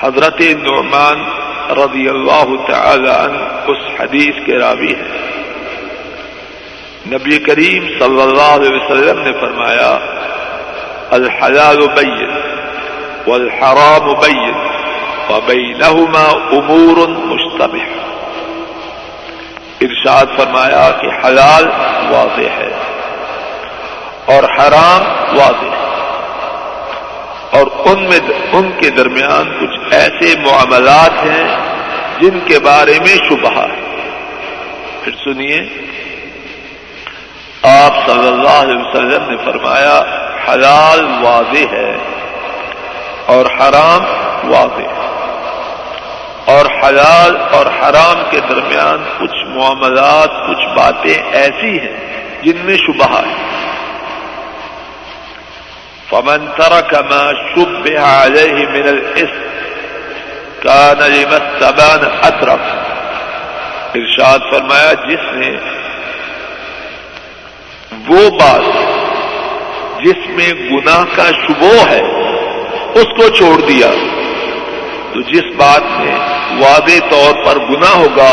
حضرت 0.00 0.40
نعمان 0.40 1.43
رضی 1.70 2.08
اللہ 2.08 2.72
تعالی 2.72 3.08
عنہ 3.08 3.38
اس 3.66 4.00
حدیث 4.00 4.34
کے 4.46 4.58
راوی 4.58 4.94
ہے 4.94 5.30
نبی 7.06 7.38
کریم 7.38 7.86
صلی 7.98 8.22
اللہ 8.22 8.54
علیہ 8.54 8.70
وسلم 8.70 9.20
نے 9.20 9.32
فرمایا، 9.40 9.98
الحلال 11.10 11.76
بین 11.76 12.30
والحرام 13.26 14.12
بین 14.12 14.54
وبینہما 15.30 16.28
امور 16.28 17.08
مشتبہ۔ 17.08 17.78
ارشاد 19.80 20.26
فرمایا 20.36 20.90
کہ 21.00 21.26
حلال 21.26 21.68
واضح 22.10 22.50
ہے 22.50 22.70
اور 24.26 24.44
حرام 24.44 25.02
واضح۔ 25.38 25.76
ہے 25.78 25.83
اور 27.54 27.66
ان 27.84 28.04
میں 28.04 28.18
ان 28.52 28.70
کے 28.80 28.90
درمیان 28.90 29.58
کچھ 29.60 29.94
ایسے 29.94 30.40
معاملات 30.40 31.10
ہیں 31.10 31.56
جن 32.20 32.40
کے 32.46 32.58
بارے 32.58 32.92
میں 33.00 33.16
شبہ 33.16 33.60
ہے۔ 33.60 33.80
پھر 35.02 35.12
سنیے۔ 35.24 35.60
آپ 37.62 38.06
صلی 38.06 38.28
اللہ 38.28 38.48
علیہ 38.48 38.80
وسلم 38.80 39.30
نے 39.30 39.36
فرمایا، 39.36 40.00
حلال 40.48 41.04
واضح 41.04 41.74
ہے 41.74 41.96
اور 43.26 43.46
حرام 43.46 44.02
واضح۔ 44.50 44.82
ہے 44.82 45.04
اور 46.46 46.66
حلال 46.66 47.36
اور 47.52 47.66
حرام 47.66 48.22
کے 48.30 48.40
درمیان 48.48 49.04
کچھ 49.18 49.46
معاملات، 49.46 50.48
کچھ 50.48 50.66
باتیں 50.76 51.22
ایسی 51.32 51.78
ہیں 51.78 52.22
جن 52.42 52.56
میں 52.64 52.76
شبہ 52.76 53.18
ہے۔ 53.18 53.34
فمن 56.10 56.46
ترک 56.56 56.94
ما 57.10 57.22
شبہ 57.54 58.00
علیہ 58.06 58.66
من 58.72 58.88
الاسم 58.88 59.42
کان 60.62 60.98
لمستبان 61.12 62.04
اطرف 62.22 62.66
ارشاد 63.94 64.38
فرمایا، 64.50 64.92
جس 65.08 65.24
نے 65.34 65.50
وہ 68.08 68.30
بات 68.40 68.66
جس 70.04 70.26
میں 70.28 70.48
گناہ 70.70 71.04
کا 71.16 71.28
شبو 71.42 71.72
ہے، 71.90 72.00
اس 73.00 73.12
کو 73.18 73.28
چھوڑ 73.36 73.54
دیا۔ 73.60 73.90
تو 75.12 75.20
جس 75.32 75.54
بات 75.56 75.90
میں 76.00 76.16
واضح 76.60 76.98
طور 77.10 77.44
پر 77.44 77.58
گنا 77.70 77.92
ہوگا، 77.96 78.30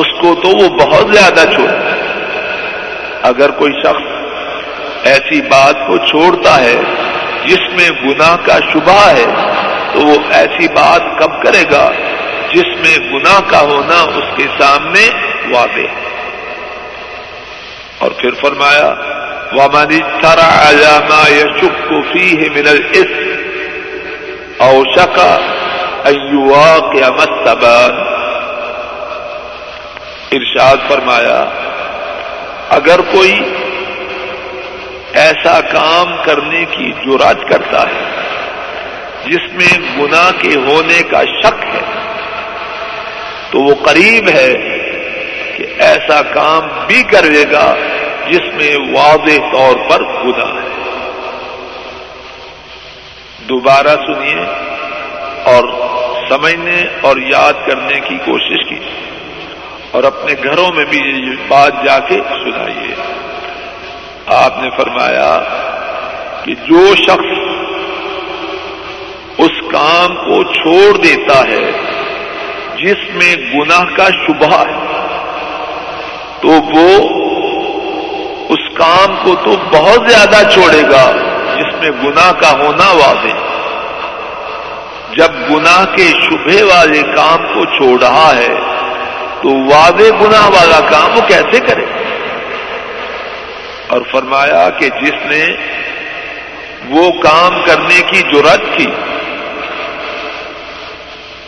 اس 0.00 0.12
کو 0.20 0.34
تو 0.34 0.56
وہ 0.56 0.68
بہت 0.78 1.14
زیادہ 1.14 1.44
چھوڑ 1.54 1.70
اگر 3.22 3.50
کوئی 3.50 3.72
شخص 3.82 4.15
ایسی 5.06 5.40
بات 5.40 5.86
کو 5.86 5.96
چھوڑتا 6.06 6.60
ہے 6.60 6.76
جس 7.46 7.62
میں 7.72 7.88
گنا 8.04 8.34
کا 8.46 8.58
شبہ 8.72 9.00
ہے، 9.08 9.26
تو 9.92 10.06
وہ 10.06 10.14
ایسی 10.30 10.68
بات 10.68 11.02
کب 11.18 11.42
کرے 11.42 11.62
گا 11.72 11.90
جس 12.52 12.68
میں 12.76 12.96
گنا 13.12 13.38
کا 13.50 13.60
ہونا 13.60 14.00
اس 14.18 14.28
کے 14.36 14.46
سامنے 14.58 15.06
واضح 15.52 15.88
ہے۔ 15.92 16.04
اور 17.98 18.10
پھر 18.10 18.30
فرمایا 18.40 18.88
وامانی 19.52 19.98
سارا 20.22 20.48
علامہ 20.68 21.20
یشک 21.30 21.92
فی 22.12 22.26
ہے 22.40 22.48
منل 22.48 22.80
اس 22.92 23.12
اوشکا 24.58 25.30
ایوا 26.04 26.66
قیامت 26.92 27.48
ارشاد 30.32 30.76
فرمایا، 30.88 31.38
اگر 32.70 33.00
کوئی 33.12 33.34
ایسا 35.16 35.60
کام 35.60 36.16
کرنے 36.24 36.64
کی 36.64 36.92
جرات 36.92 37.48
کرتا 37.50 37.82
ہے، 37.82 38.04
جس 39.26 39.52
میں 39.52 39.98
گنا 39.98 40.30
کے 40.38 40.56
ہونے 40.56 41.02
کا 41.02 41.22
شک 41.22 41.64
ہے۔ 41.74 41.80
تو 43.50 43.58
وہ 43.58 43.74
قریب 43.74 44.28
ہے 44.28 44.52
کہ 45.56 45.66
ایسا 45.78 46.22
کام 46.22 46.86
بھی 46.86 47.02
کرے 47.02 47.44
گا 47.52 47.74
جس 48.28 48.54
میں 48.54 48.76
واضح 48.98 49.52
طور 49.52 49.90
پر 49.90 50.02
گنا 50.02 50.62
ہے۔ 50.62 50.66
دوبارہ 53.48 53.96
سنیے 54.06 54.44
اور 55.44 55.64
سمجھنے 56.28 56.84
اور 57.00 57.16
یاد 57.16 57.52
کرنے 57.66 58.00
کی 58.00 58.16
کوشش 58.16 58.68
کی 58.68 58.78
اور 59.90 60.04
اپنے 60.04 60.32
گھروں 60.44 60.72
میں 60.72 60.84
بھی 60.84 60.98
یہ 60.98 61.36
بات 61.48 61.72
جا 61.84 61.98
کے 61.98 62.14
سنائیے۔ 62.14 63.25
آپ 64.34 64.58
نے 64.62 64.68
فرمایا 64.76 65.26
کہ 66.44 66.54
جو 66.54 66.94
شخص 66.94 67.34
اس 69.38 69.60
کام 69.70 70.14
کو 70.14 70.42
چھوڑ 70.52 70.96
دیتا 70.96 71.36
ہے، 71.48 71.66
جس 72.76 73.04
میں 73.14 73.34
گناہ 73.54 73.84
کا 73.96 74.08
شبہ 74.16 74.58
ہے، 74.60 74.78
تو 76.40 76.48
وہ 76.48 76.88
اس 78.48 78.64
کام 78.76 79.14
کو 79.24 79.34
تو 79.44 79.56
بہت 79.72 80.10
زیادہ 80.10 80.40
چھوڑے 80.50 80.82
گا، 80.90 81.04
جس 81.56 81.74
میں 81.80 81.90
گناہ 82.04 82.32
کا 82.32 82.50
ہونا 82.52 82.90
واضح 82.92 83.44
جب 85.12 85.30
گناہ 85.50 85.84
کے 85.96 86.08
شبہ 86.22 86.62
والے 86.64 87.02
کام 87.14 87.46
کو 87.54 87.64
چھوڑ 87.76 88.00
رہا 88.02 88.30
ہے، 88.36 88.54
تو 89.42 89.48
واضح 89.70 90.08
گناہ 90.22 90.48
والا 90.48 90.80
کام 90.90 91.16
وہ 91.16 91.28
کیسے 91.28 91.60
کرے؟ 91.60 91.86
اور 93.88 94.00
فرمایا 94.10 94.68
کہ 94.70 94.88
جس 95.02 95.26
نے 95.26 95.44
وہ 96.88 97.10
کام 97.12 97.58
کرنے 97.66 98.00
کی 98.10 98.20
ضرورت 98.32 98.64
کی، 98.76 98.86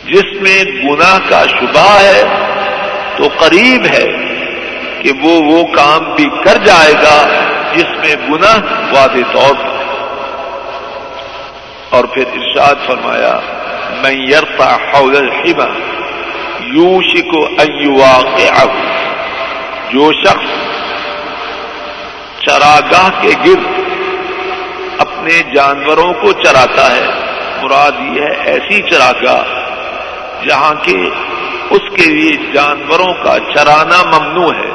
جس 0.04 0.30
میں 0.40 0.64
گناہ 0.64 1.18
کا 1.28 1.42
شبہ 1.46 1.88
ہے 2.00 2.22
تو 3.16 3.28
قریب 3.38 3.86
ہے 3.86 4.06
کہ 5.02 5.12
وہ 5.22 5.34
وہ 5.42 5.62
کام 5.74 6.14
بھی 6.14 6.28
کر 6.44 6.62
جائے 6.64 6.92
گا 7.02 7.16
جس 7.74 7.96
میں 7.96 8.14
گناہ 8.30 8.58
واضح 8.92 9.32
طور 9.32 9.54
پر 9.54 9.76
اور 11.90 12.04
پھر 12.04 12.24
ارشاد 12.32 12.86
فرمایا 12.86 13.38
میں 14.02 14.12
یرتا 14.12 14.70
حول 14.76 15.16
الحما 15.16 15.68
یوش 16.72 17.12
کو 17.30 17.46
کے 18.36 18.48
جو 19.92 20.10
شخص 20.12 20.67
چراگاہ 22.48 23.08
کے 23.20 23.28
گرد 23.46 23.66
اپنے 24.98 25.42
جانوروں 25.54 26.12
کو 26.12 26.32
چراتا 26.32 26.96
ہے۔ 26.96 27.06
مراد 27.62 27.92
یہ 28.00 28.22
ہے 28.22 28.42
ایسی 28.44 28.82
چراگاہ 28.90 29.42
جہاں 30.44 30.74
کے 30.74 31.10
اس 31.70 31.96
کے 31.96 32.10
لیے 32.10 32.52
جانوروں 32.52 33.14
کا 33.24 33.38
چرانا 33.54 34.18
ممنوع 34.18 34.52
ہے۔ 34.54 34.70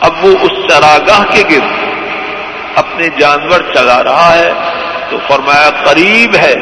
اب 0.00 0.24
وہ 0.24 0.30
اس 0.42 0.72
چراگاہ 0.72 1.24
کے 1.30 1.42
گرد 1.50 1.72
اپنے 2.76 3.08
جانور 3.18 3.60
چلا 3.74 4.04
رہا 4.04 4.34
ہے 4.34 4.52
تو 5.10 5.18
فرمایا 5.28 5.70
قریب 5.84 6.34
ہے 6.34 6.54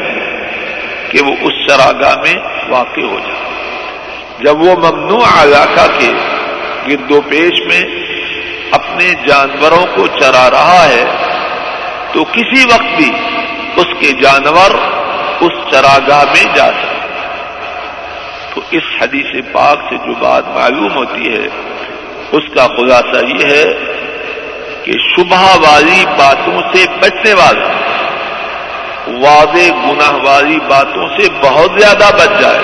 کہ 1.11 1.23
وہ 1.23 1.35
اس 1.41 1.53
شراگاہ 1.69 2.15
میں 2.15 2.35
واقع 2.69 3.01
ہو 3.01 3.19
جائے۔ 3.19 3.49
جب 4.39 4.61
وہ 4.61 4.75
ممنوع 4.75 5.25
علاقہ 5.43 5.87
کے 5.99 6.11
گرد 6.87 7.11
و 7.11 7.21
پیش 7.21 7.61
میں 7.61 7.98
اپنے 8.73 9.09
جانوروں 9.27 9.85
کو 9.95 10.05
چرا 10.19 10.49
رہا 10.51 10.83
ہے، 10.85 11.03
تو 12.13 12.23
کسی 12.33 12.63
وقت 12.65 12.95
بھی 12.97 13.09
اس 13.81 13.93
کے 13.99 14.11
جانور 14.21 14.77
اس 15.41 15.53
چراگاہ 15.71 16.23
میں 16.31 16.43
جا 16.55 16.69
سکے 16.77 16.97
تو 18.53 18.61
اس 18.77 18.87
حدیث 19.01 19.35
پاک 19.51 19.77
سے 19.89 19.97
جو 20.05 20.13
بات 20.19 20.47
معلوم 20.55 20.95
ہوتی 20.95 21.33
ہے، 21.33 21.45
اس 22.37 22.49
کا 22.55 22.65
خلاصہ 22.75 23.25
یہ 23.25 23.45
ہے 23.49 23.67
کہ 24.83 24.97
شبہ 25.05 25.45
والی 25.63 26.03
باتوں 26.17 26.59
سے 26.73 26.85
بچنے 27.01 27.33
والا، 27.33 27.69
واضح 29.21 29.69
گناہ 29.85 30.15
والی 30.25 30.59
باتوں 30.67 31.07
سے 31.15 31.29
بہت 31.41 31.79
زیادہ 31.79 32.09
بچ 32.17 32.39
جائے 32.41 32.63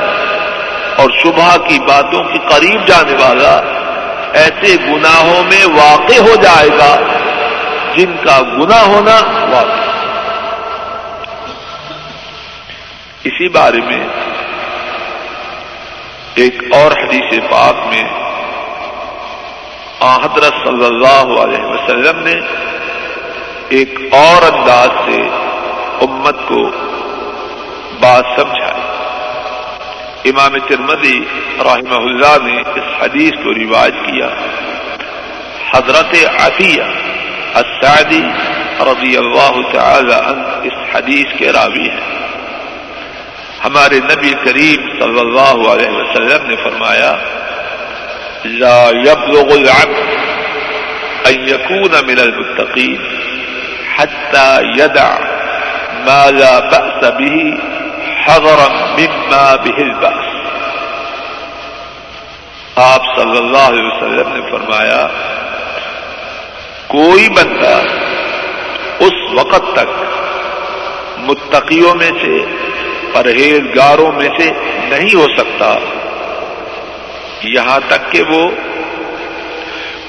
اور 0.97 1.09
شبہ 1.21 1.55
کی 1.67 1.79
باتوں 1.87 2.23
کے 2.23 2.39
قریب 2.49 2.85
جانے 2.87 3.15
والا 3.21 3.55
ایسے 4.35 4.75
گناہوں 4.87 5.43
میں 5.43 5.65
واقع 5.65 6.19
ہو 6.21 6.35
جائے 6.35 6.69
گا 6.69 6.95
جن 7.95 8.15
کا 8.23 8.41
گناہ 8.41 8.83
ہونا 8.85 9.15
واقع 9.51 9.83
اسی 13.23 13.47
بارے 13.47 13.81
میں 13.85 14.07
ایک 16.35 16.63
اور 16.71 16.91
حدیث 16.91 17.39
پاک 17.51 17.75
میں 17.87 18.03
حضرت 20.23 20.53
صلی 20.63 20.85
اللہ 20.85 21.41
علیہ 21.41 21.65
وسلم 21.65 22.19
نے 22.19 22.35
ایک 23.69 23.99
اور 24.11 24.53
انداز 24.53 24.89
سے 25.05 25.21
امت 26.01 26.35
کو 26.47 26.61
بات 27.99 28.25
سمجھائی۔ 28.35 28.84
امام 30.29 30.57
ترمدی 30.67 31.19
رحمہ 31.59 31.95
اللہ 31.95 32.35
نے 32.43 32.57
اس 32.59 32.87
حدیث 33.01 33.33
کو 33.43 33.53
رواج 33.53 33.91
کیا۔ 34.05 34.29
حضرت 35.73 36.15
عطیہ 36.41 36.83
السعدی 37.53 38.23
رضی 38.91 39.17
اللہ 39.17 39.59
تعالی 39.71 40.13
عنہ 40.13 40.47
اس 40.63 40.95
حدیث 40.95 41.37
کے 41.39 41.51
راوی 41.51 41.89
ہیں۔ 41.89 42.13
ہمارے 43.65 43.99
نبی 43.99 44.33
کریم 44.45 44.89
صلی 44.99 45.19
اللہ 45.19 45.71
علیہ 45.73 45.91
وسلم 45.91 46.49
نے 46.49 46.55
فرمایا، 46.63 47.15
لا 48.45 48.89
يبلغ 48.89 49.53
العبد 49.53 50.15
ان 51.27 51.47
يكون 51.47 51.93
من 52.07 52.19
المتقين 52.19 52.99
حتى 53.95 54.49
يدع 54.77 55.09
ما 56.05 56.29
لا 56.29 56.59
بأس 56.59 57.11
به 57.11 57.57
حضرا 58.27 58.67
مما 58.67 59.55
به 59.55 59.77
البأس۔ 59.77 60.25
آپ 62.75 63.01
صلی 63.15 63.37
اللہ 63.37 63.57
علیہ 63.57 63.83
وسلم 63.83 64.33
نے 64.33 64.51
فرمایا، 64.51 65.07
کوئی 66.87 67.29
بندہ 67.29 67.81
اس 68.99 69.33
وقت 69.33 69.75
تک 69.75 70.03
متقیوں 71.17 71.95
میں 71.95 72.11
سے، 72.21 72.45
پرہیزگاروں 73.13 74.11
میں 74.11 74.29
سے 74.39 74.51
نہیں 74.89 75.15
ہو 75.15 75.25
سکتا، 75.37 75.75
یہاں 77.43 77.79
تک 77.87 78.11
کہ 78.11 78.21
وہ 78.21 78.49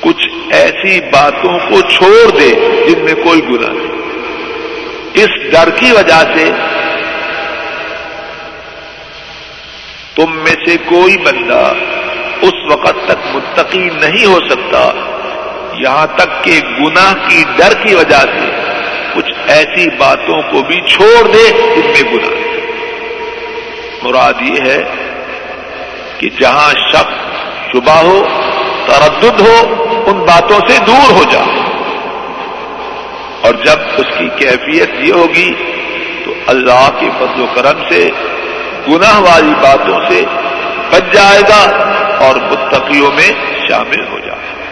کچھ 0.00 0.29
ایسی 0.50 1.00
باتوں 1.00 1.59
کو 1.59 1.81
چھوڑ 1.81 2.31
دے 2.31 2.50
جن 2.88 3.05
میں 3.05 3.14
کوئی 3.14 3.40
گنا 3.48 3.68
نہیں۔ 3.68 3.96
اس 5.14 5.52
ڈر 5.52 5.70
کی 5.70 5.92
وجہ 5.92 6.22
سے 6.37 6.76
تم 10.16 10.37
میں 10.44 10.55
سے 10.66 10.76
کوئی 10.85 11.16
بندہ 11.16 11.62
اس 12.42 12.61
وقت 12.70 12.98
تک 13.07 13.24
متقی 13.35 13.88
نہیں 13.94 14.24
ہو 14.24 14.38
سکتا، 14.50 14.81
یہاں 15.79 16.07
تک 16.16 16.44
کہ 16.44 16.59
گناہ 16.79 17.12
کی 17.29 17.42
ڈر 17.57 17.74
کی 17.83 17.94
وجہ 17.94 18.20
سے 18.29 18.46
کچھ 19.14 19.33
ایسی 19.48 19.88
باتوں 19.98 20.40
کو 20.42 20.62
بھی 20.62 20.81
چھوڑ 20.88 21.22
دے 21.26 21.44
جن 21.50 21.87
میں 21.87 22.02
گناہ 22.12 22.35
مراد 24.02 24.42
یہ 24.42 24.70
ہے 24.70 24.81
کہ 26.18 26.29
جہاں 26.40 26.72
شک، 26.83 27.12
شبہ 27.72 27.98
ہو، 28.02 28.18
تردد 28.87 29.40
ہو، 29.40 29.57
ان 30.07 30.24
باتوں 30.26 30.61
سے 30.68 30.79
دور 30.87 31.11
ہو 31.11 31.24
جا 31.31 31.44
اور 33.42 33.55
جب 33.64 33.85
اس 33.98 34.14
کی 34.18 34.29
کیفیت 34.38 34.94
یہ 35.00 35.12
ہوگی 35.12 35.50
تو 36.24 36.35
اللہ 36.46 36.88
کے 37.00 37.09
فضل 37.18 37.42
و 37.42 37.46
کرم 37.55 37.83
سے 37.90 38.00
گناہ 38.88 39.20
والی 39.20 39.55
باتوں 39.55 39.99
سے 40.11 40.22
بچ 40.90 41.14
جائے 41.14 41.40
گا 41.40 41.77
اور 42.27 42.37
متقیوں 42.37 43.11
میں 43.11 43.33
شامل 43.68 44.09
ہو 44.09 44.18
جائے 44.18 44.38
گا۔ 44.38 44.64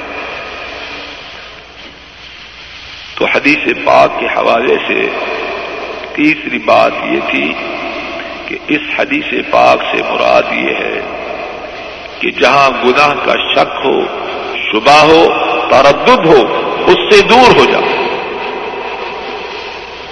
تو 3.15 3.25
حدیث 3.25 3.85
پاک 3.85 4.21
کے 4.21 4.27
حوالے 4.27 4.77
سے 4.89 5.09
تیسری 6.15 6.59
بات 6.59 6.93
یہ 7.11 7.21
تھی 7.31 7.53
کہ 8.49 8.59
اس 8.69 8.81
حدیث 8.99 9.51
پاک 9.51 9.79
سے 9.81 10.03
مراد 10.11 10.43
یہ 10.53 10.75
ہے 10.75 11.01
کہ 12.21 12.31
جہاں 12.31 12.71
گناہ 12.85 13.15
کا 13.25 13.33
شک 13.55 13.85
ہو، 13.85 14.01
شبہ 14.57 15.01
ہو، 15.03 15.27
تردد 15.71 16.27
ہو، 16.27 16.61
اس 16.87 17.17
سے 17.17 17.27
دور 17.27 17.57
ہو 17.57 17.65
جاؤ۔ 17.73 18.05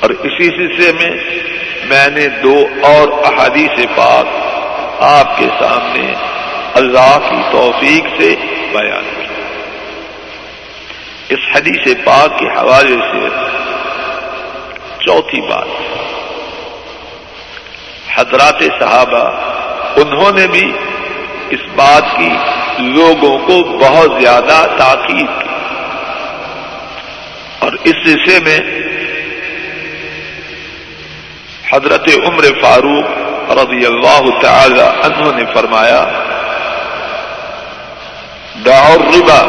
اور 0.00 0.10
اسی 0.10 0.44
سلسلے 0.44 0.92
میں 0.92 1.16
میں 1.84 2.08
نے 2.08 2.28
دو 2.28 2.66
اور 2.82 3.08
احادیث 3.08 3.86
پاک 3.96 4.26
آپ 5.02 5.38
کے 5.38 5.46
سامنے 5.60 6.14
اللہ 6.74 7.18
کی 7.30 7.42
توفیق 7.52 8.20
سے 8.20 8.34
بیان 8.72 9.04
کی 9.16 9.22
اس 11.28 11.38
حدیث 11.54 11.96
پاک 12.04 12.38
کے 12.38 12.46
حوالے 12.46 12.94
سے 12.94 13.28
چوتھی 15.06 15.40
بات۔ 15.40 15.66
حضرات 18.18 18.62
صحابہ، 18.80 19.30
انہوں 19.96 20.32
نے 20.32 20.46
بھی 20.46 20.72
اس 21.50 21.60
بات 21.74 22.16
کی 22.16 22.28
لوگوں 22.78 23.38
کو 23.38 23.78
بہت 23.78 24.22
زیادہ 24.22 24.66
تاکید 24.76 25.42
کی۔ 25.42 25.48
اور 27.58 27.72
اس 27.72 27.94
سلسلے 28.04 28.38
میں 28.44 28.60
حضرت 31.72 32.08
عمر 32.26 32.44
فاروق 32.62 33.04
رضی 33.58 33.86
اللہ 33.86 34.26
تعالی 34.40 34.80
عنہ 34.80 35.30
نے 35.36 35.44
فرمایا 35.54 36.00
داور 38.66 39.04
ربا 39.14 39.40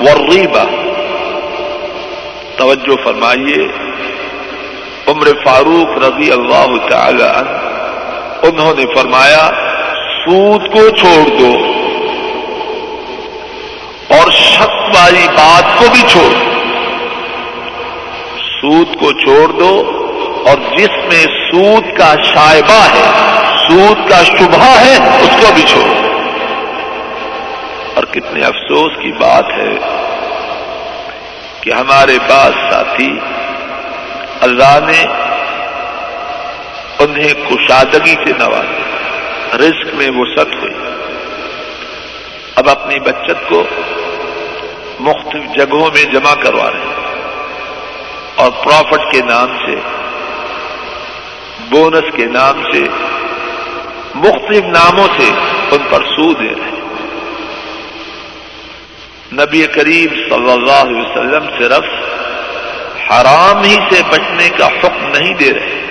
وربا 0.00 0.64
توجہ 2.56 2.96
فرمائیے، 3.04 3.66
عمر 5.06 5.28
فاروق 5.44 5.98
رضی 6.04 6.30
اللہ 6.32 6.88
تعالی 6.90 7.22
عنہ، 7.22 7.56
انہوں 8.42 8.74
نے 8.78 8.86
فرمایا، 8.94 9.48
سود 10.18 10.66
کو 10.72 10.88
چھوڑ 10.96 11.22
دو 11.38 11.52
اور 14.16 14.30
شک 14.30 14.76
والی 14.96 15.26
بات 15.36 15.78
کو 15.78 15.84
بھی 15.92 16.02
چھوڑ 16.08 16.30
دو۔ 16.30 16.46
سود 18.60 19.00
کو 19.00 19.12
چھوڑ 19.12 19.46
دو 19.48 19.70
اور 20.46 20.58
جس 20.76 20.96
میں 21.08 21.24
سود 21.50 21.98
کا 21.98 22.14
شائبہ 22.22 22.80
ہے، 22.94 23.06
سود 23.68 24.10
کا 24.10 24.22
شبہ 24.24 24.64
ہے، 24.64 24.94
اس 25.20 25.36
کو 25.40 25.54
بھی 25.54 25.62
چھوڑ 25.62 25.88
دو 25.88 26.08
اور 27.94 28.04
کتنے 28.04 28.44
افسوس 28.44 28.96
کی 29.02 29.12
بات 29.12 29.44
ہے 29.56 29.74
کہ 31.60 31.72
ہمارے 31.72 32.18
پاس 32.28 32.54
ساتھی 32.70 33.18
اللہ 34.40 34.78
نے 34.86 35.02
انہیں 36.98 37.32
کشادگی 37.48 38.14
سے 38.14 38.32
نوازا 38.38 39.56
رزق 39.56 39.94
میں 39.94 40.08
وہ 40.10 40.24
ست 40.36 40.54
ہوئی۔ 40.54 40.74
اب 42.56 42.68
اپنی 42.68 42.98
بچت 42.98 43.48
کو 43.48 43.62
مختلف 45.00 45.44
جگہوں 45.56 45.90
میں 45.94 46.04
جمع 46.04 46.34
کروا 46.34 46.70
رہے 46.70 46.78
ہیں 46.78 46.96
اور 48.34 48.50
پروفٹ 48.50 49.12
کے 49.12 49.20
نام 49.20 49.56
سے 49.66 49.74
بونس 51.70 52.16
کے 52.16 52.24
نام 52.24 52.62
سے، 52.72 52.78
مختلف 54.14 54.64
ناموں 54.64 55.08
سے 55.18 55.30
ان 55.70 55.78
پر 55.90 56.04
سو 56.04 56.32
دے 56.32 56.48
رہے 56.48 56.78
نبی 59.32 59.66
کریم 59.66 60.08
صلی 60.08 60.52
اللہ 60.52 60.72
علیہ 60.72 60.98
وسلم 60.98 61.46
صرف 61.58 61.84
حرام 63.10 63.62
ہی 63.62 63.76
سے 63.90 64.02
بچنے 64.10 64.48
کا 64.48 64.66
حکم 64.66 65.08
نہیں 65.08 65.34
دے 65.34 65.52
رہے۔ 65.52 65.82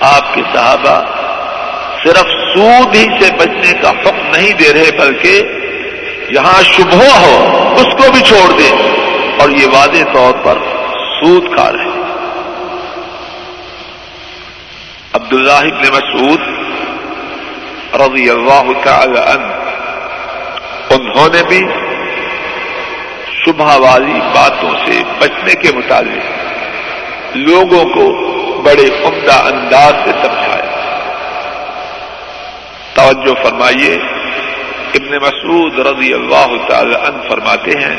آپ 0.00 0.34
کے 0.34 0.42
صحابہ 0.54 1.02
صرف 2.04 2.26
سود 2.54 2.94
ہی 2.94 3.06
سے 3.20 3.32
بچنے 3.38 3.72
کا 3.82 3.90
حکم 3.90 4.26
نہیں 4.36 4.52
دے 4.52 4.72
رہے، 4.72 4.98
بلکہ 4.98 5.42
یہاں 6.28 6.62
شبہ 6.62 7.18
ہو، 7.18 7.74
اس 7.76 8.04
کو 8.04 8.12
بھی 8.12 8.20
چھوڑ 8.20 8.52
دیں۔ 8.58 8.98
اور 9.40 9.50
یہ 9.50 9.66
واضح 9.66 10.02
طور 10.14 10.32
پر 10.42 10.58
سود 11.20 11.54
کھا 11.54 11.72
رہے 11.72 11.97
عبداللہ 15.28 15.74
ابن 15.74 15.88
مسعود 15.92 16.40
رضی 18.00 18.30
اللہ 18.30 18.68
تعالی 18.84 19.18
عنہ۔ 19.18 19.48
انہوں 20.90 21.28
نے 21.34 21.42
بھی 21.48 21.60
شبہ 23.32 23.76
والی 23.76 24.20
باتوں 24.34 24.70
سے 24.86 25.02
بچنے 25.18 25.54
کے 25.54 25.76
متعلق 25.76 27.36
لوگوں 27.36 27.84
کو 27.84 28.06
بڑے 28.62 28.86
عمدہ 29.04 29.44
انداز 29.44 29.92
سے 30.04 30.10
سمجھایا۔ 30.10 30.70
توجہ 32.94 33.34
فرمائیے، 33.42 33.94
ابن 34.94 35.16
مسعود 35.22 35.78
رضی 35.78 36.14
اللہ 36.14 36.68
تعالی 36.68 36.94
عنہ 36.94 37.28
فرماتے 37.28 37.70
ہیں، 37.70 37.96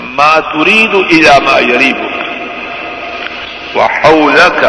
ما 0.00 0.38
تريد 0.52 0.94
الى 0.94 1.44
ما 1.44 1.58
يريبك 1.60 2.16
وحولك 3.76 4.64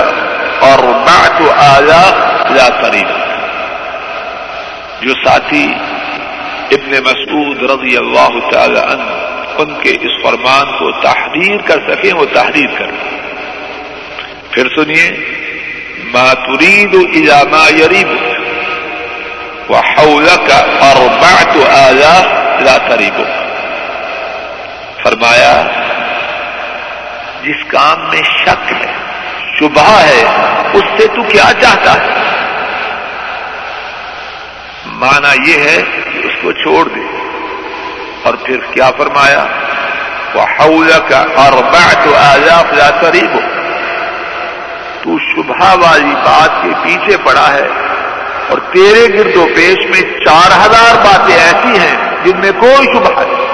اور 0.60 0.80
اربعه 0.80 1.52
الاف 1.78 2.14
لا 2.52 2.70
قریب۔ 2.82 3.08
جو 5.02 5.14
ساتھی 5.26 5.74
ابن 6.72 6.92
مسعود 6.92 7.58
رضی 7.72 7.98
اللہ 7.98 8.50
تعالی 8.52 8.80
عنہ، 8.80 9.04
ان 9.58 9.74
کے 9.84 9.90
اس 9.90 10.22
فرمان 10.22 10.78
کو 10.80 10.92
تحریر 10.92 11.62
کر 11.62 11.94
سکیں، 11.94 12.14
وہ 12.14 12.26
تحریر 12.34 12.68
کر۔ 12.78 12.88
پھر 14.52 14.68
سنیے، 14.76 15.12
ما 16.14 16.34
تريد 16.34 16.96
الى 16.96 17.50
ما 17.52 17.70
يريبك 17.70 18.36
وحولك 19.70 20.52
اربعه 20.82 21.62
الاف 21.88 22.26
لا 22.62 22.78
قریبك 22.78 23.46
فرمایا، 25.04 25.64
جس 27.44 27.64
کام 27.68 28.10
میں 28.10 28.22
شک 28.46 28.74
ہے 28.74 29.05
شبہ 29.60 30.00
ہے، 30.00 30.24
اس 30.74 30.84
سے 30.98 31.08
تو 31.08 31.24
کیا 31.24 31.52
چاہتا 31.62 31.94
ہے؟ 31.94 32.08
مانا 34.86 35.34
یہ 35.48 35.58
ہے 35.58 35.82
کہ 36.14 36.28
اس 36.28 36.34
کو 36.42 36.52
چھوڑ 36.52 36.88
دے۔ 36.88 37.02
اور 38.24 38.34
پھر 38.34 38.58
کیا 38.72 38.92
فرمایا؟ 38.98 39.46
وہ 40.34 40.84
کا 41.10 41.24
اور 41.36 41.64
بات 41.64 42.08
آزاد 42.18 42.74
لا 42.74 42.90
قریب 43.02 43.38
تو 45.04 45.18
شبہ 45.20 45.76
والی 45.76 46.16
بات 46.16 46.64
کے 46.64 46.70
پیچھے 46.84 47.18
پڑا 47.18 47.54
ہے۔ 47.54 47.68
اور 48.50 48.58
تیرے 48.58 49.20
گرد 49.20 49.36
و 49.36 49.46
پیش 49.56 49.86
میں 49.86 50.26
چار 50.26 50.66
ہزار 50.66 50.96
باتیں 50.96 51.36
ایسی 51.36 51.80
ہیں 51.80 52.26
جن 52.26 52.38
میں 52.38 52.52
کوئی 52.52 52.86
شبہ 52.86 53.22
نہیں۔ 53.22 53.46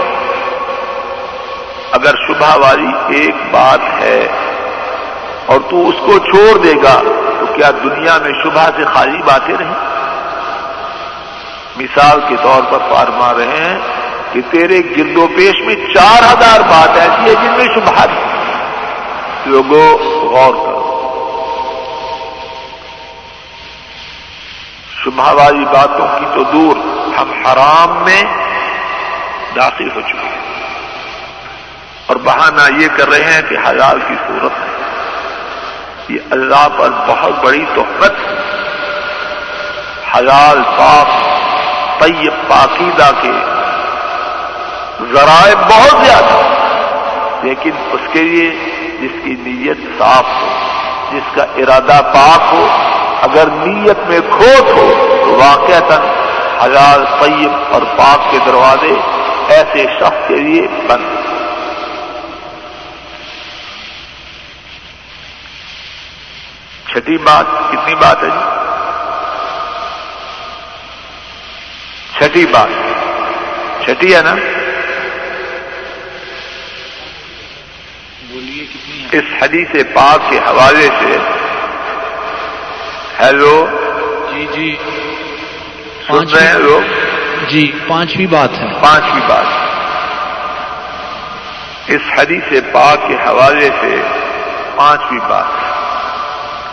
اگر 1.92 2.12
شبہ 2.28 2.58
والی 2.58 3.20
ایک 3.20 3.36
بات 3.52 4.02
ہے 4.02 4.28
اور 5.46 5.60
تو 5.70 5.90
اس 5.90 5.96
کو 6.00 6.20
چھوڑ 6.20 6.58
دے 6.58 6.74
گا 6.84 7.02
تو 7.40 7.46
کیا 7.56 7.72
دنیا 7.72 8.18
میں 8.18 8.32
شبہ 8.44 8.70
سے 8.78 8.86
خالی 8.94 9.22
باتیں 9.26 9.56
رہیں؟ 9.60 9.92
مثال 11.76 12.20
کے 12.28 12.36
طور 12.44 12.62
پر 12.72 12.78
فرما 12.78 13.34
رہے 13.34 13.48
ہیں 13.48 13.80
کہ 14.32 14.42
تیرے 14.52 14.82
گرد 14.98 15.18
و 15.18 15.28
پیش 15.28 15.62
میں 15.66 15.76
چار 15.76 16.24
ہزار 16.24 16.60
بات 16.60 16.90
ایسی 17.00 17.30
ہے 17.30 17.36
جن 17.36 17.52
میں 17.52 17.76
شبہ 17.76 18.06
لوگوں 19.46 19.98
غور 20.28 20.54
کرو۔ 20.54 20.88
شبہ 25.06 25.34
والی 25.34 25.66
باتوں 25.66 26.08
کی 26.20 26.26
تو 26.36 26.44
دور 26.44 26.76
ہم 27.18 27.48
حرام 27.48 28.04
میں 28.04 28.24
داخل 29.56 29.90
ہو 29.96 30.02
چکے 30.02 30.18
ہیں۔ 30.18 30.42
اور 32.06 32.16
بہانہ 32.16 32.82
یہ 32.82 32.88
کر 32.88 33.10
رہے 33.10 33.34
ہیں 33.34 33.42
کہ 33.50 33.56
حلال 33.70 34.00
کی 34.08 34.14
صورت 34.28 34.52
ہے۔ 34.66 34.71
یہ 36.12 36.20
اللہ 36.32 36.68
پر 36.78 36.90
بہت 37.08 37.44
بڑی 37.44 37.66
تحمت 37.76 38.20
حلال 40.16 40.62
پاک 40.78 41.12
طیب 42.00 42.34
پاکیدہ 42.48 43.10
کے 43.22 43.32
ذرائع 45.14 45.54
بہت 45.56 46.06
زیادہ 46.06 46.40
لیکن 47.44 47.72
اس 47.92 48.08
کے 48.14 48.24
لیے 48.24 48.50
جس 49.02 49.14
کی 49.24 49.36
نیت 49.40 49.78
صاف 50.00 50.26
ہو، 50.42 50.50
جس 51.12 51.36
کا 51.36 51.44
ارادہ 51.58 52.00
پاک 52.14 52.54
ہو، 52.54 52.66
اگر 53.22 53.50
نیت 53.56 54.08
میں 54.10 54.20
کھوٹ 54.30 54.70
ہو، 54.78 54.92
تو 55.26 55.38
واقع 55.40 55.80
حلال، 56.64 57.06
طیب 57.22 57.74
اور 57.74 57.82
پاک 57.98 58.32
کے 58.32 58.38
دروازے 58.46 58.94
ایسے 59.56 59.86
شخص 60.00 60.28
کے 60.28 60.36
لیے 60.36 60.68
بند 60.88 61.21
چھٹی 66.92 67.18
بات 67.18 67.46
کتنی 67.72 67.96
بات 67.96 68.24
ہے 68.24 68.28
جی؟ 68.28 68.50
چھٹی 72.18 72.46
بات۔ 72.46 72.68
چھٹی 73.84 74.16
ہے 74.16 74.22
نا؟ 74.22 74.36
بولیے 78.30 78.66
کتنی 78.66 79.08
اس 79.12 79.44
حدیث 79.44 79.94
پاک 79.94 80.30
کے 80.30 80.38
حوالے 80.38 80.88
سے 81.00 81.18
ہیلو۔ 83.20 83.66
جی 84.34 84.48
جی۔ 84.54 84.76
سن 86.08 86.36
رہے 86.36 86.48
ہیں 86.48 86.54
لوگ 86.54 86.82
جی 87.50 87.72
پانچویں 87.88 88.28
بات 88.28 88.50
ہے۔ 88.60 88.66
پانچویں 88.82 89.28
بات۔ 89.28 89.46
اس 91.88 92.02
حدیث 92.18 92.54
پاک 92.72 92.98
کے 93.08 93.14
حوالے 93.14 93.70
سے 93.82 94.02
پانچویں 94.76 95.30
بات۔ 95.30 95.61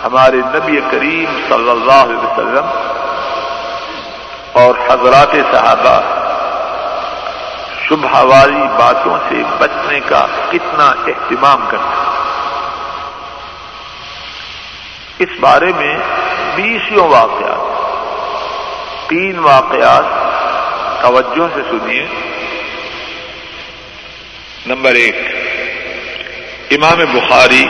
ہمارے 0.05 0.37
نبی 0.37 0.81
کریم 0.91 1.41
صلی 1.49 1.71
اللہ 1.71 1.93
علیہ 1.93 2.17
وسلم 2.17 2.67
اور 4.53 4.75
حضرات 4.89 5.33
صحابہ 5.53 6.01
شبہ 7.89 8.25
والی 8.25 8.63
باتوں 8.79 9.19
سے 9.29 9.43
بچنے 9.59 10.01
کا 10.01 10.27
کتنا 10.51 10.87
اہتمام 11.07 11.67
کرتے 11.69 12.07
اس 15.19 15.29
بارے 15.41 15.73
میں 15.77 15.97
بیسوں 16.55 17.09
واقعات، 17.09 17.65
تین 19.09 19.39
واقعات 19.39 20.05
توجہ 21.03 21.47
سے 21.55 21.61
سنیے۔ 21.71 22.07
نمبر 24.67 24.91
ایک، 24.91 25.17
امام 26.71 26.99
بخاری 27.13 27.65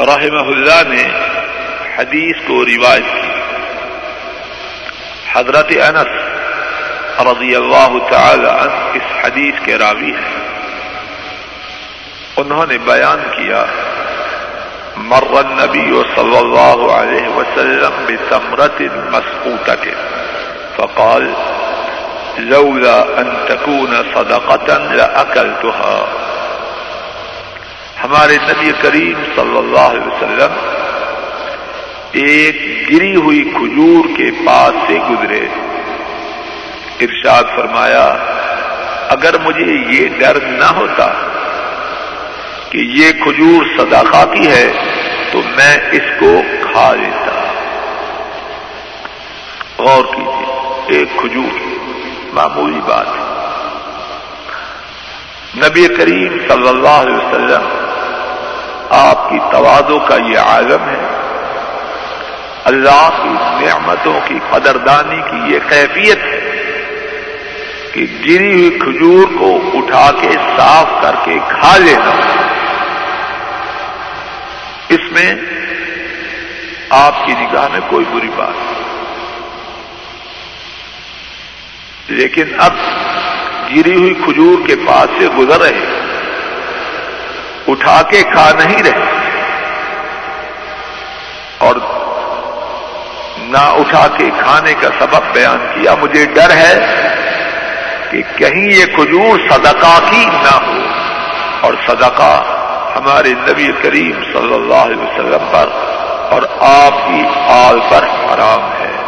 رحمہ 0.00 0.40
اللہ 0.40 0.88
نے 0.88 1.08
حدیث 1.98 2.36
کو 2.46 2.64
روایت 2.64 3.22
کی۔ 3.22 3.28
حضرت 5.32 5.66
انس 5.70 6.08
رضی 7.26 7.56
اللہ 7.56 8.10
تعالی 8.10 8.46
عنہ 8.46 8.90
اس 8.94 9.24
حدیث 9.24 9.54
کے 9.62 9.78
راوی 9.78 10.12
ہیں۔ 10.12 10.38
انہوں 12.36 12.66
نے 12.66 12.78
بیان 12.78 13.22
کیا، 13.36 13.64
مر 14.96 15.22
النبی 15.22 16.02
صلی 16.16 16.36
اللہ 16.36 16.92
علیہ 16.92 17.28
وسلم 17.28 18.04
بثمرت 18.08 18.80
مسقوطة 18.80 19.90
فقال، 20.76 21.32
لولا 22.38 23.00
ان 23.00 23.46
تكون 23.48 23.90
صدقة 24.14 24.94
لأكلتها 24.94 26.17
ہمارے 28.04 28.36
نبی 28.36 28.70
کریم 28.82 29.24
صلی 29.36 29.58
اللہ 29.58 29.78
علیہ 29.78 30.06
وسلم 30.06 30.52
ایک 32.12 32.56
گری 32.90 33.16
ہوئی 33.16 33.42
کھجور 33.42 34.16
کے 34.16 34.30
پاس 34.46 34.74
سے 34.86 34.98
گزرے۔ 35.10 35.48
ارشاد 37.00 37.42
فرمایا، 37.56 38.06
اگر 39.08 39.38
مجھے 39.38 39.84
یہ 39.88 40.08
ڈر 40.18 40.40
نہ 40.40 40.64
ہوتا 40.64 41.12
کہ 42.70 42.78
یہ 42.78 43.12
کھجور 43.12 43.64
صدقہ 43.78 44.24
کی 44.34 44.46
ہے، 44.46 44.72
تو 45.32 45.40
میں 45.56 45.76
اس 45.92 46.20
کو 46.20 46.42
کھا 46.72 46.94
لیتا۔ 46.94 47.52
غور 49.78 50.04
کیجیے 50.04 50.98
ایک 50.98 51.08
کھجور، 51.20 51.60
معمولی 52.32 52.80
بات۔ 52.86 53.06
نبی 55.56 55.88
کریم 55.88 56.38
صلی 56.48 56.68
اللہ 56.68 56.88
علیہ 56.88 57.16
وسلم 57.16 57.87
آپ 58.90 59.30
کی 59.30 59.38
توازوں 59.52 60.00
کا 60.00 60.16
یہ 60.16 60.38
عالم 60.38 60.88
ہے۔ 60.88 61.18
اللہ 62.64 63.08
کی 63.22 63.28
نعمتوں 63.64 64.20
کی 64.28 64.38
قدردانی 64.50 65.20
کی 65.30 65.54
یہ 65.54 65.58
کیفیت 65.68 66.18
ہے 66.18 66.50
کہ 67.92 68.06
گری 68.24 68.52
ہوئی 68.52 68.70
کھجور 68.70 69.38
کو 69.38 69.60
اٹھا 69.74 70.10
کے 70.20 70.30
صاف 70.30 71.02
کر 71.02 71.14
کے 71.24 71.38
کھا 71.48 71.76
لینا۔ 71.76 72.10
اس 74.88 75.12
میں 75.12 75.34
آپ 76.90 77.26
کی 77.26 77.32
نگاہ 77.32 77.68
میں 77.68 77.80
کوئی 77.88 78.04
بری 78.12 78.28
بات 78.36 78.54
نہیں۔ 78.54 78.78
لیکن 82.08 82.44
اب 82.58 82.72
گری 83.76 83.96
ہوئی 83.96 84.14
کھجور 84.14 84.68
کے 84.68 84.76
پاس 84.76 85.10
سے 85.18 85.28
گزر 85.28 85.60
رہے 85.60 85.97
اٹھا 87.68 88.02
کے 88.02 88.22
کھا 88.22 88.50
نہیں 88.58 88.82
رہے 88.82 89.04
اور 91.58 91.76
نہ 93.38 93.58
اٹھا 93.58 94.06
کے 94.18 94.30
کھانے 94.38 94.74
کا 94.74 94.88
سبب 94.98 95.32
بیان 95.32 95.66
کیا، 95.74 95.94
مجھے 95.94 96.24
ڈر 96.24 96.50
ہے 96.50 96.74
کہ 98.10 98.22
کہیں 98.36 98.72
یہ 98.72 98.84
کھجور 98.84 99.38
صدقہ 99.50 99.98
کی 100.10 100.24
نہ 100.24 100.66
ہو۔ 100.66 100.78
اور 101.60 101.74
صدقہ 101.86 102.42
ہمارے 102.96 103.28
نبی 103.28 103.72
کریم 103.82 104.20
صلی 104.32 104.54
اللہ 104.54 104.74
علیہ 104.74 104.96
وسلم 104.96 105.48
پر 105.50 105.68
اور 106.30 106.42
آپ 106.60 106.92
کی 106.92 107.22
آل 107.48 107.80
پر 107.90 108.02
حرام 108.02 108.72
ہے۔ 108.72 109.02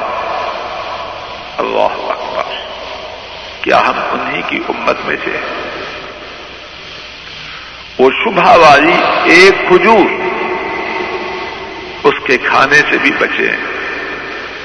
اللہ 1.58 2.11
اکبر، 2.11 2.54
کیا 3.62 3.80
ہم 3.80 4.00
انہی 4.12 4.42
کی 4.42 4.61
امت 4.68 4.96
میں 5.04 5.16
سے 5.24 5.30
ہیں؟ 5.30 5.69
وہ 8.01 8.11
شبہ 8.24 8.57
والی 8.57 8.94
ایک 9.24 9.68
کھجور 9.68 10.11
اس 12.05 12.14
کے 12.26 12.38
کھانے 12.38 12.76
سے 12.76 12.98
بھی 12.98 13.11
بچے 13.18 13.48
ہیں۔ 13.48 13.66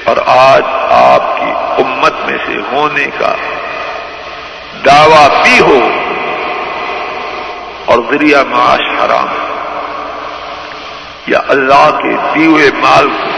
اور 0.04 0.18
آج 0.26 0.62
آپ 0.90 1.38
کی 1.38 1.52
امت 1.84 2.14
میں 2.26 2.38
سے 2.46 2.54
ہونے 2.72 3.06
کا 3.18 3.36
دعوی 4.86 5.28
بھی 5.44 5.60
ہو 5.60 5.90
اور 7.86 8.00
ذریعہ 8.12 8.44
معاش 8.44 8.82
حرام 8.82 9.28
یا 11.28 11.40
اللہ 11.48 12.00
کے 12.04 12.40
دیوے 12.40 12.70
مال 12.74 13.08
کو 13.10 13.30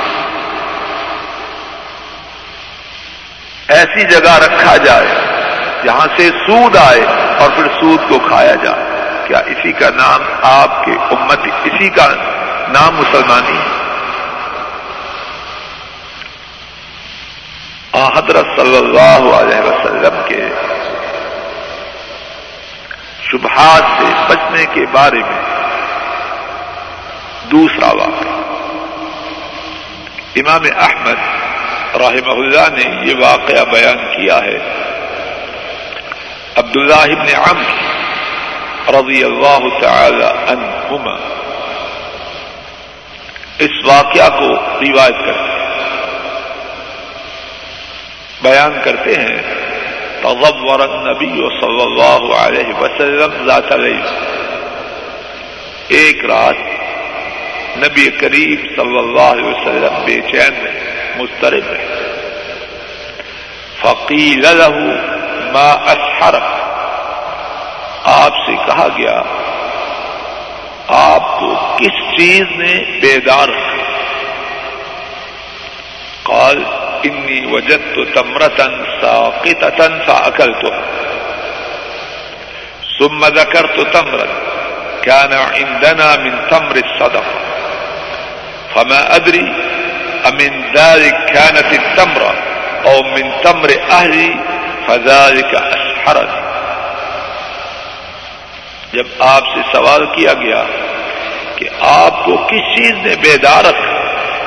ایسی 3.68 4.02
جگہ 4.02 4.38
رکھا 4.38 4.78
جائے 4.78 5.08
جہاں 5.84 6.08
سے 6.18 6.30
سود 6.30 6.78
آئے 6.78 7.02
اور 7.40 7.50
پھر 7.56 7.68
سود 7.82 8.10
کو 8.10 8.20
کھایا 8.20 8.56
جائے۔ 8.56 8.87
کیا 9.28 9.38
اسی 9.38 9.72
کا 9.72 9.90
نام 9.90 10.22
آپ 10.42 10.86
کے 10.86 10.92
امت، 10.92 11.40
اسی 11.64 11.90
کا 11.90 12.08
نام 12.68 12.96
مسلمانی 12.96 13.58
ہے۔ 13.58 13.78
حضرت 18.16 18.46
صلی 18.60 18.78
اللہ 18.78 19.36
علیہ 19.36 19.62
وسلم 19.62 20.22
کے 20.28 20.42
شبہات 23.32 23.84
سے 24.00 24.06
بچنے 24.28 24.66
کے 24.66 24.86
بارے 24.92 25.20
میں 25.20 25.42
دوسرا 27.52 27.88
واقعہ۔ 27.88 28.32
امام 30.36 30.62
احمد 30.78 31.16
رحمہ 31.96 32.32
اللہ 32.32 32.70
نے 32.70 33.10
یہ 33.10 33.16
واقعہ 33.26 33.66
بیان 33.66 33.98
کیا 33.98 34.38
ہے۔ 34.38 34.58
عبداللہ 36.56 37.20
ابن 37.20 37.28
عمر 37.36 37.87
رضی 38.90 39.24
اللہ 39.24 39.80
تعالی 39.82 40.26
عنہما۔ 40.48 41.14
اس 43.60 43.86
واقعہ 43.86 44.40
کو 44.40 44.50
روایت 44.82 45.26
کرتے 45.26 45.40
ہیں۔ 45.40 45.58
بیان 48.42 48.80
کرتے 48.84 49.14
ہیں، 49.14 49.38
تضور 50.22 50.80
النبی 50.80 51.36
صلی 51.62 51.82
اللہ 51.82 52.36
علیہ 52.36 52.74
وسلم 52.74 53.46
ذات 53.46 53.72
علیہ۔ 53.72 54.02
ایک 55.88 56.26
رات 56.26 56.56
نبی 57.78 58.10
کریم 58.10 58.56
صلی 58.56 58.98
اللہ 58.98 59.22
علیہ 59.22 59.46
وسلم 59.46 60.06
بے 60.06 60.22
چین 60.22 60.54
میں 60.64 60.72
مسترد 61.18 61.70
ہے۔ 61.70 61.86
فقیل 63.82 64.48
له 64.48 64.90
ما 65.52 65.72
اسحرک۔ 65.72 66.67
آپ 68.08 68.34
سے 68.46 68.56
کہا 68.66 68.88
گیا، 68.98 69.22
آپ 70.88 71.40
کو 71.40 71.76
کس 71.78 72.18
چیز 72.18 72.44
نے 72.58 73.00
بیدار 73.02 73.48
رکھا؟ 73.48 73.84
قال، 76.24 76.64
انی 77.04 77.46
وجدت 77.46 78.16
تمرتن 78.16 78.84
ساقطتن 79.02 80.00
فاکلتها. 80.06 80.82
ثم 83.00 83.26
ذكرت 83.26 83.94
تمرا 83.94 84.28
كان 85.02 85.34
عندنا 85.34 86.16
من 86.16 86.48
تمر 86.50 86.76
الصدقة 86.76 87.40
فما 88.76 89.16
أدري 89.16 89.54
أمن 90.28 90.74
ذلك 90.76 91.16
كانت 91.26 91.74
التمرة 91.74 92.34
أو 92.86 93.04
من 93.04 93.32
تمر 93.44 93.70
أهلي 93.92 94.36
فذلك 94.88 95.56
أسحرني 95.56 96.47
جب 98.94 99.04
آپ 99.20 99.44
سے 99.56 99.62
سوال 99.72 100.06
کیا 100.16 100.34
گیا 100.34 100.64
کہ 101.56 101.70
آپ 101.80 102.26
کو 102.26 102.38
کس 102.38 102.78
چیز 102.78 102.92
نے 102.92 103.16
بیدار 103.16 103.66
رکھا، 103.66 103.98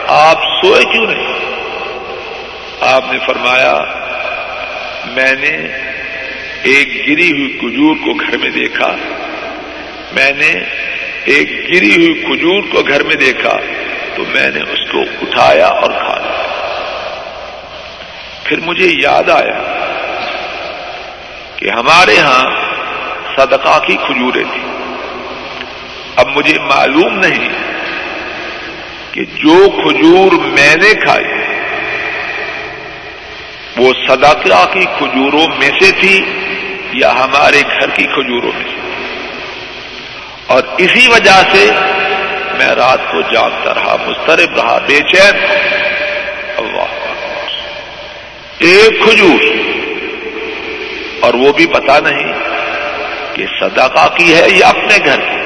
آپ 0.09 0.38
سوئے 0.62 0.84
کیوں 0.84 1.07
نہیں؟ 1.07 1.32
آپ 2.80 3.12
نے 3.12 3.18
فرمایا، 3.26 3.74
میں 5.07 5.34
نے 5.34 5.68
ایک 6.62 6.88
گری 7.09 7.32
ہوئی 7.32 7.59
کھجور 7.61 7.95
کو 7.97 8.14
گھر 8.14 8.36
میں 8.36 8.51
دیکھا۔ 8.51 8.97
میں 10.12 10.30
نے 10.30 10.64
ایک 11.24 11.49
گری 11.49 11.97
ہوئی 11.97 12.14
کھجور 12.14 12.62
کو 12.72 12.82
گھر 12.82 13.03
میں 13.03 13.14
دیکھا، 13.14 13.57
تو 14.14 14.22
میں 14.28 14.51
نے 14.51 14.61
اس 14.61 14.91
کو 14.93 15.01
اٹھایا 15.22 15.66
اور 15.66 15.91
کھا 15.91 16.18
لیا۔ 16.18 16.47
پھر 18.45 18.61
مجھے 18.61 18.86
یاد 19.03 19.28
آیا 19.28 19.62
کہ 21.57 21.70
ہمارے 21.70 22.16
ہاں 22.18 22.69
صدقہ 23.41 23.78
کی 23.78 23.97
کھجوریں 23.97 24.45
تھیں۔ 24.53 24.68
اب 26.16 26.26
مجھے 26.36 26.59
معلوم 26.59 27.18
نہیں 27.18 27.49
کہ 29.12 29.24
جو 29.24 29.70
کھجور 29.70 30.32
میں 30.32 30.76
نے 30.76 30.95
کھائی 30.95 31.26
وہ 33.76 33.93
صدقہ 34.09 34.64
کی 34.72 34.84
کھجوروں 34.99 35.47
میں 35.59 35.70
سے 35.80 35.93
تھی 36.01 36.24
یا 36.93 37.12
ہمارے 37.12 37.61
گھر 37.61 37.91
کی 37.91 38.05
کھجوروں 38.05 38.53
میں 38.55 38.64
سے۔ 38.64 38.80
اور 40.47 40.62
اسی 40.78 41.09
وجہ 41.09 41.43
سے 41.53 41.70
میں 42.59 42.68
رات 42.68 43.12
کو 43.12 43.20
جاگتا 43.20 43.74
رہا 43.74 43.97
مسترب 44.07 44.55
رہا، 44.55 44.78
بے 44.78 45.01
چین۔ 45.01 45.45
اللہ۔ 46.57 47.07
ایک 48.59 49.03
کھجور، 49.05 49.41
اور 51.20 51.34
وہ 51.34 51.53
بھی 51.53 51.66
پتا 51.66 52.01
نہیں 52.01 52.49
کہ 53.35 53.47
صدقہ 53.61 54.09
کی 54.14 54.35
ہے 54.35 54.47
یا 54.49 54.68
اپنے 54.68 54.99
گھر 55.05 55.20
کی؟ 55.20 55.41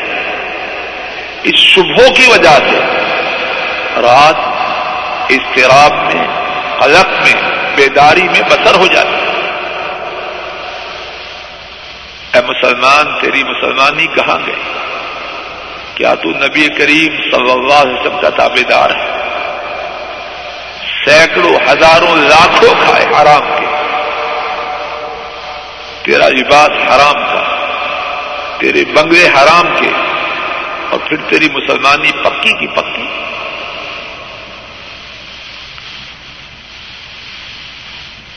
اس 1.43 1.55
شبھوں 1.55 2.15
کی 2.15 2.27
وجہ 2.27 2.59
سے 2.59 2.79
رات 4.03 4.37
استراب 5.29 5.93
میں، 5.93 6.27
قلق 6.81 7.07
میں، 7.07 7.43
بیداری 7.77 8.23
میں 8.23 8.41
بسر 8.41 8.75
ہو 8.75 8.87
جاتی 8.87 9.25
اے 12.33 12.41
مسلمان، 12.41 13.21
تیری 13.21 13.43
مسلمانی 13.43 14.07
کہاں 14.07 14.39
گئی؟ 14.47 14.63
کیا 15.95 16.15
تو 16.15 16.29
نبی 16.29 16.69
کریم 16.69 17.17
صلی 17.17 17.51
اللہ 17.51 17.75
علیہ 17.75 18.01
وسلم 18.01 18.21
کا 18.21 18.29
تابے 18.29 18.63
دار 18.63 18.91
ہے؟ 18.91 19.25
سینکڑوں، 21.05 21.57
ہزاروں، 21.71 22.17
لاکھوں 22.17 22.75
کھائے 22.85 23.07
حرام 23.07 23.57
کے۔ 23.57 23.67
تیرا 26.03 26.29
لباس 26.29 26.71
حرام 26.71 27.13
کا 27.13 27.54
تیرے 28.59 28.85
بنگلے 28.85 29.29
حرام 29.29 29.77
کے۔ 29.81 29.89
اور 30.91 30.99
پھر 31.09 31.17
تیری 31.17 31.49
مسلمانی 31.55 32.13
پکی 32.13 32.53
کی 32.53 32.67
پکی۔ 32.67 33.09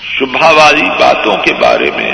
شبہ 0.04 0.52
والی 0.52 0.90
باتوں 0.90 1.36
کے 1.36 1.54
بارے 1.54 1.92
میں 1.96 2.14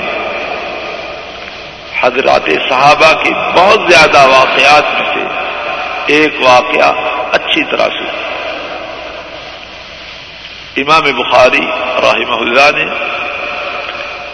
حضرات 2.00 2.50
صحابہ 2.70 3.22
کے 3.22 3.30
بہت 3.34 3.80
زیادہ 3.88 4.28
واقعات 4.28 4.84
میں 4.94 5.14
سے 5.14 5.20
ایک 6.06 6.34
واقعہ 6.44 6.92
اچھی 7.32 7.64
طرح 7.64 7.88
سے۔ 7.88 8.24
امام 10.76 11.02
بخاری 11.02 11.66
رحمہ 12.02 12.34
اللہ 12.34 12.76
نے 12.76 12.84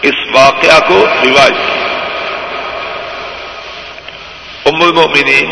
اس 0.01 0.35
واقعہ 0.35 0.87
کو 0.87 1.05
روایت 1.25 1.53
کیا۔ 1.53 1.80
ام 4.65 4.81
المؤمنین 4.81 5.51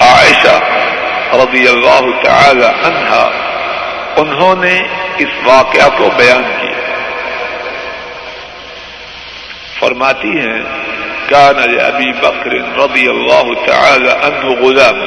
عائشہ 0.00 0.58
رضی 1.34 1.68
اللہ 1.68 2.24
تعالی 2.24 2.64
عنہا 2.64 3.30
انہوں 4.16 4.54
نے 4.64 4.82
اس 5.18 5.28
واقعہ 5.44 5.88
کو 5.98 6.10
بیان 6.16 6.42
کیا۔ 6.60 6.78
فرماتی 9.80 10.28
ہیں 10.28 10.62
كان 11.28 11.56
لأبي 11.56 12.12
بكر 12.12 12.78
رضي 12.78 13.06
الله 13.08 13.54
تعالى 13.66 14.10
عنه 14.10 14.54
غلام 14.60 15.00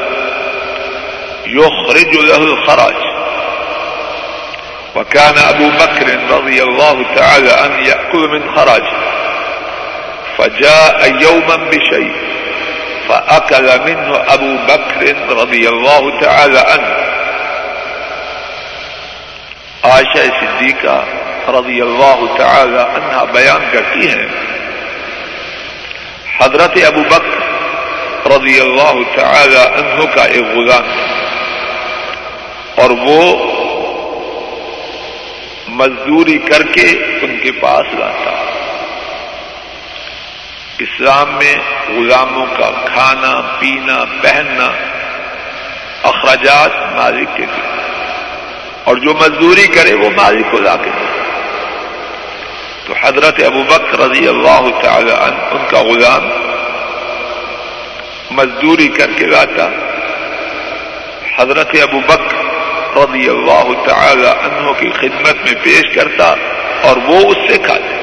يخرج 1.47 2.15
له 2.15 2.43
الخراج۔ 2.43 3.11
وكان 4.95 5.37
أبو 5.37 5.69
بكر 5.79 6.07
رضي 6.29 6.61
الله 6.61 7.01
تعالى 7.15 7.51
عنه 7.51 7.87
يأكل 7.87 8.27
من 8.27 8.55
خراجه 8.55 8.95
فجاء 10.37 11.11
يوما 11.21 11.55
بشيء 11.55 12.11
فأكل 13.07 13.79
منه 13.85 14.17
أبو 14.33 14.57
بكر 14.67 15.15
رضي 15.41 15.67
الله 15.67 16.19
تعالى 16.21 16.59
عنه. 16.59 16.91
عائشہ 19.83 20.25
صدیقہ 20.39 21.03
رضی 21.51 21.81
اللہ 21.81 22.19
تعالی 22.37 22.77
عنہ 22.77 23.23
بیان 23.31 23.65
کرتی 23.71 24.09
ہیں. 24.09 24.27
حضرت 26.41 26.77
ابو 26.85 27.01
بکر 27.01 27.39
رضی 28.31 28.59
اللہ 28.59 28.99
تعالی 29.15 29.57
عنہ 29.57 30.05
کا 30.15 30.23
ایک 30.23 30.55
غلام 30.55 30.89
اور 32.75 32.89
وہ 32.89 33.21
مزدوری 35.67 36.37
کر 36.37 36.63
کے 36.63 36.87
ان 37.21 37.37
کے 37.43 37.51
پاس 37.51 37.93
لاتا 37.93 38.50
اسلام 40.81 41.35
میں 41.35 41.55
غلاموں 41.87 42.45
کا 42.45 42.69
کھانا، 42.85 43.57
پینا، 43.59 44.05
پہننا، 44.21 44.71
اخراجات 46.03 46.95
مالک 46.95 47.27
کے 47.37 47.43
لیے۔ 47.43 47.81
اور 48.83 48.95
جو 48.95 49.13
مزدوری 49.13 49.67
کرے 49.67 49.93
وہ 49.93 50.09
مالک 50.09 50.51
کو 50.51 50.57
لا 50.57 50.75
کے 50.75 50.89
دے۔ 50.89 51.05
تو 52.85 52.93
حضرت 53.01 53.43
ابو 53.45 53.63
بکر 53.63 53.99
رضی 53.99 54.27
اللہ 54.27 54.81
تعالی 54.81 55.11
عنہ، 55.11 55.43
ان 55.51 55.65
کا 55.69 55.81
غلام 55.81 56.27
مزدوری 58.31 58.87
کر 58.87 59.11
کے 59.15 59.25
لاتا۔ 59.25 59.69
حضرت 61.37 61.69
ابو 61.81 61.99
بکر 61.99 62.35
رضی 62.97 63.29
اللہ 63.29 63.87
تعالی 63.87 64.27
عنہ 64.27 64.71
کی 64.71 64.89
خدمت 64.89 65.35
میں 65.35 65.63
پیش 65.63 65.95
کرتا 65.95 66.35
اور 66.81 66.97
وہ 66.97 67.17
اس 67.17 67.51
سے 67.51 67.57
کھاتے 67.57 68.00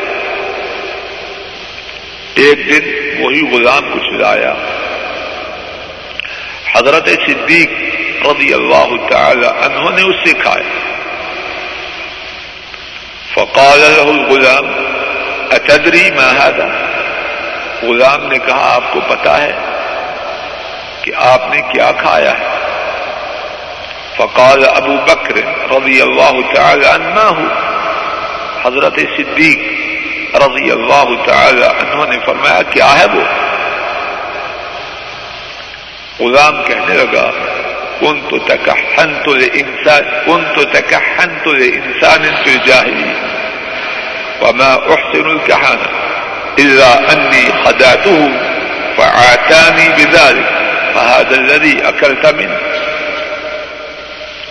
ایک 2.38 2.58
دن 2.58 2.84
وہی 3.24 3.40
غلام 3.52 3.92
کچھ 3.94 4.12
لایا 4.12 4.54
حضرت 6.74 7.08
صدیق 7.08 7.70
رضی 8.26 8.54
اللہ 8.54 9.08
تعالی 9.10 9.46
عنہ 9.46 9.90
نے 9.90 10.02
اس 10.02 10.16
سے 10.24 10.32
کھایا 10.32 10.88
فقال 13.34 13.80
له 13.80 14.08
الغلام، 14.08 14.66
اتدری 15.50 16.10
ما 16.10 16.28
هذا؟ 16.44 16.66
غلام 17.82 18.26
نے 18.28 18.38
کہا، 18.38 18.74
آپ 18.74 18.92
کو 18.92 19.00
پتا 19.08 19.42
ہے 19.42 19.52
کہ 21.02 21.12
آپ 21.16 21.50
نے 21.50 21.60
کیا 21.60 21.92
کھایا 21.98 22.32
ہے۔ 22.38 22.56
فقال، 24.16 24.64
ابو 24.76 24.92
بکر 24.92 25.36
رضی 25.70 26.00
اللہ 26.00 26.54
تعالی 26.54 26.86
عنہ 26.86 27.30
حضرت 28.64 28.98
صدیق 29.16 29.77
رضی 30.34 30.70
اللہ 30.70 31.08
تعالی 31.26 31.64
عنہ 31.64 32.04
نے 32.10 32.18
فرمایا، 32.24 32.62
کیا 32.70 32.90
ہے 32.98 33.06
وہ؟ 33.12 33.24
غلام 36.20 36.62
کہنے 36.64 36.94
لگا 36.94 37.30
کن 38.00 38.20
تو 38.28 38.38
تکہن 38.46 39.12
تو 39.24 39.32
انسان 39.32 40.02
کن 40.26 40.44
تو 40.54 40.64
تکہن 40.72 41.34
تو 41.44 41.50
انسان 41.50 42.26
تو 42.44 42.56
جاہلی 42.66 43.12
وما 44.42 44.72
احسن 44.74 45.26
الكهانة 45.26 45.88
الا 46.58 46.90
انی 47.12 47.44
خدعته 47.64 48.30
فعاتانی 48.96 49.88
بذلك 49.88 50.48
فهذا 50.94 51.34
الذي 51.36 51.74
اکلت 51.88 52.26
من 52.34 52.52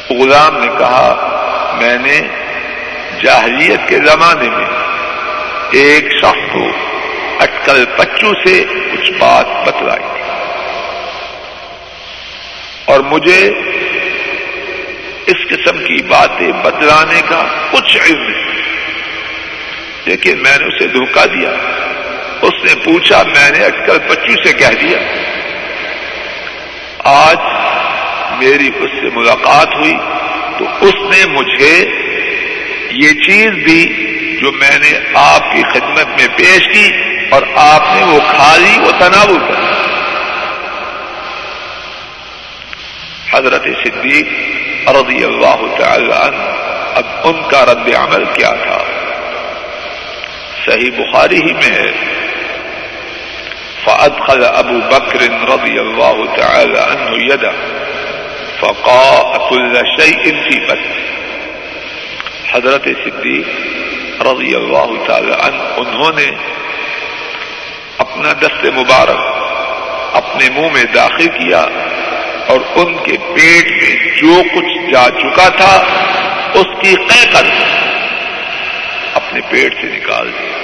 غلام 0.10 0.58
نے 0.58 0.68
کہا، 0.78 1.08
میں 1.80 1.98
نے 2.04 2.20
جاہلیت 3.24 3.88
کے 3.90 3.98
زمانے 4.06 4.50
میں 4.50 4.66
ایک 5.72 6.08
شخص 6.12 6.54
کو 6.54 6.68
اٹکل 7.40 7.86
پچو 7.98 8.34
سے 8.46 8.64
کچھ 8.94 9.12
بات 9.12 9.46
بتلائی 9.68 10.04
تھی۔ 10.14 10.22
اور 12.86 13.00
مجھے 13.00 13.52
اس 15.26 15.50
قسم 15.50 15.78
کی 15.78 16.04
باتیں 16.04 16.52
بدلانے 16.52 17.22
کا 17.30 17.44
کچھ 17.72 17.98
علم 17.98 18.22
نہیں۔ 18.22 18.52
لیکن 20.06 20.44
میں 20.44 20.58
نے 20.58 20.66
اسے 20.66 20.88
دھوکہ 20.88 21.26
دیا۔ 21.26 21.50
اس 22.42 22.64
نے 22.64 22.84
پوچھا، 22.84 23.24
میں 23.24 23.52
نے 23.52 23.66
اٹکل 23.66 24.00
پچو 24.00 24.44
سے 24.44 24.54
کہہ 24.54 24.82
دیا۔ 24.82 24.98
آج 27.04 27.38
میری 28.40 28.70
اس 28.76 28.92
سے 29.02 29.08
ملاقات 29.16 29.68
ہوئی 29.76 29.98
تو 30.58 30.66
اس 30.82 30.94
نے 30.96 31.26
مجھے 31.26 31.86
یہ 32.92 33.10
چیز 33.10 33.52
دی 33.68 33.86
جو 34.42 34.52
میں 34.52 34.80
نے 34.80 35.00
آپ 35.14 35.56
کی 35.56 35.64
خدمت 35.74 36.08
میں 36.08 36.28
پیش 36.38 36.68
کی 36.74 36.90
اور 37.30 37.42
آپ 37.56 37.96
نے 37.96 38.04
وہ 38.04 38.20
کھا 38.20 38.58
لی 38.58 38.80
وہ 38.80 38.92
تناول 39.00 39.40
کر 39.40 39.78
حضرت 43.34 43.64
صدیق 43.64 44.28
رضی 44.90 45.24
اللہ 45.24 45.78
تعالی 45.78 46.12
عنہ، 46.12 46.42
اب 46.96 47.04
ان 47.24 47.42
کا 47.52 47.66
رد 47.66 47.96
عمل 47.96 48.24
کیا 48.34 48.50
تھا؟ 48.50 48.78
صحیح 50.66 50.92
بخاری 50.98 51.36
ہی 51.36 51.54
میں 51.54 51.72
ہے۔ 51.72 51.92
فأدخل 53.86 54.44
ابو 54.46 54.80
بکر 54.80 55.22
رضی 55.22 55.80
اللہ 55.80 56.36
تعالی 56.38 56.80
عنہ 56.80 57.34
یدا 57.34 57.52
فقاء 58.60 59.50
كل 59.50 59.76
شيء 59.76 60.24
في 60.24 60.66
بطنه۔ 60.66 61.17
حضرت 62.52 62.88
صدیق 63.04 63.48
رضی 64.26 64.54
اللہ 64.56 64.92
تعالی 65.08 65.32
عنہ، 65.38 65.64
انہوں 65.78 66.12
نے 66.18 66.30
اپنا 68.04 68.32
دست 68.42 68.66
مبارک 68.76 69.22
اپنے 70.18 70.50
منہ 70.56 70.70
میں 70.74 70.84
داخل 70.94 71.28
کیا 71.38 71.62
اور 72.52 72.60
ان 72.82 72.96
کے 73.06 73.18
پیٹ 73.34 73.72
میں 73.72 73.96
جو 74.18 74.42
کچھ 74.54 74.92
جا 74.92 75.08
چکا 75.20 75.48
تھا، 75.58 75.74
اس 76.60 76.70
کی 76.82 76.94
قے 77.08 77.22
اپنے 79.16 79.42
پیٹ 79.50 79.82
سے 79.82 79.88
نکال 79.88 80.30
دیا 80.30 80.56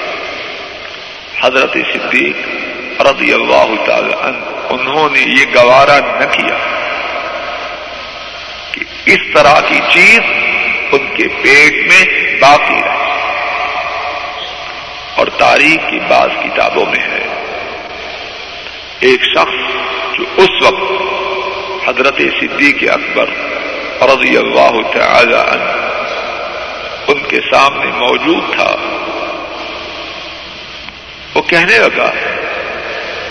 حضرت 1.42 1.78
صدیق 1.94 3.02
رضی 3.02 3.34
اللہ 3.34 3.76
تعالی 3.86 4.14
عنہ، 4.22 4.42
انہوں 4.74 5.10
نے 5.10 5.22
یہ 5.30 5.46
گوارا 5.56 6.00
نہ 6.00 6.26
کیا 6.34 6.58
کہ 8.72 8.86
اس 9.14 9.24
طرح 9.34 9.60
کی 9.70 9.80
چیز 9.90 10.20
ان 10.94 11.08
کے 11.18 11.28
پیٹ 11.28 11.74
میں 11.74 12.36
باقی 12.42 12.74
رہے۔ 12.74 13.04
اور 15.16 15.28
تاریخ 15.28 15.90
کی 15.90 16.00
بعض 16.08 16.30
کتابوں 16.44 16.86
میں 16.86 17.04
ہے، 17.04 17.28
ایک 19.00 19.24
شخص 19.24 19.76
جو 20.18 20.24
اس 20.38 20.50
وقت 20.62 20.92
حضرت 21.88 22.18
صدیق 22.18 22.92
اکبر 22.92 23.26
رضی 24.02 24.38
اللہ 24.38 24.82
تعالی 24.94 25.36
عنہ 25.36 25.72
ان 27.08 27.20
کے 27.28 27.40
سامنے 27.52 27.86
موجود 27.86 28.56
تھا، 28.56 28.76
وہ 31.36 31.42
کہنے 31.42 31.78
لگا، 31.80 32.12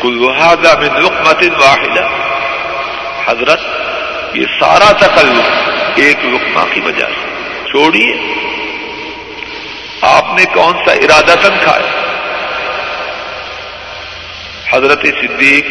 کل 0.00 0.18
وحادہ 0.18 0.78
میں 0.78 0.88
لقمت 0.88 1.44
واحدہ 1.62 2.08
حضرت، 3.26 3.60
یہ 4.34 4.46
سارا 4.60 4.92
تکلف 4.92 5.70
ایک 5.96 6.16
لقمہ 6.24 6.74
کی 6.74 6.80
وجہ 6.80 7.06
سے۔ 7.06 7.31
چھوڑیے۔ 7.72 8.12
آپ 10.00 10.24
نے 10.34 10.44
کون 10.44 10.72
سا 10.86 10.92
ارادہ 10.92 11.34
تن 11.42 11.54
کھایا؟ 11.62 11.90
حضرت 14.72 15.06
صدیق 15.20 15.66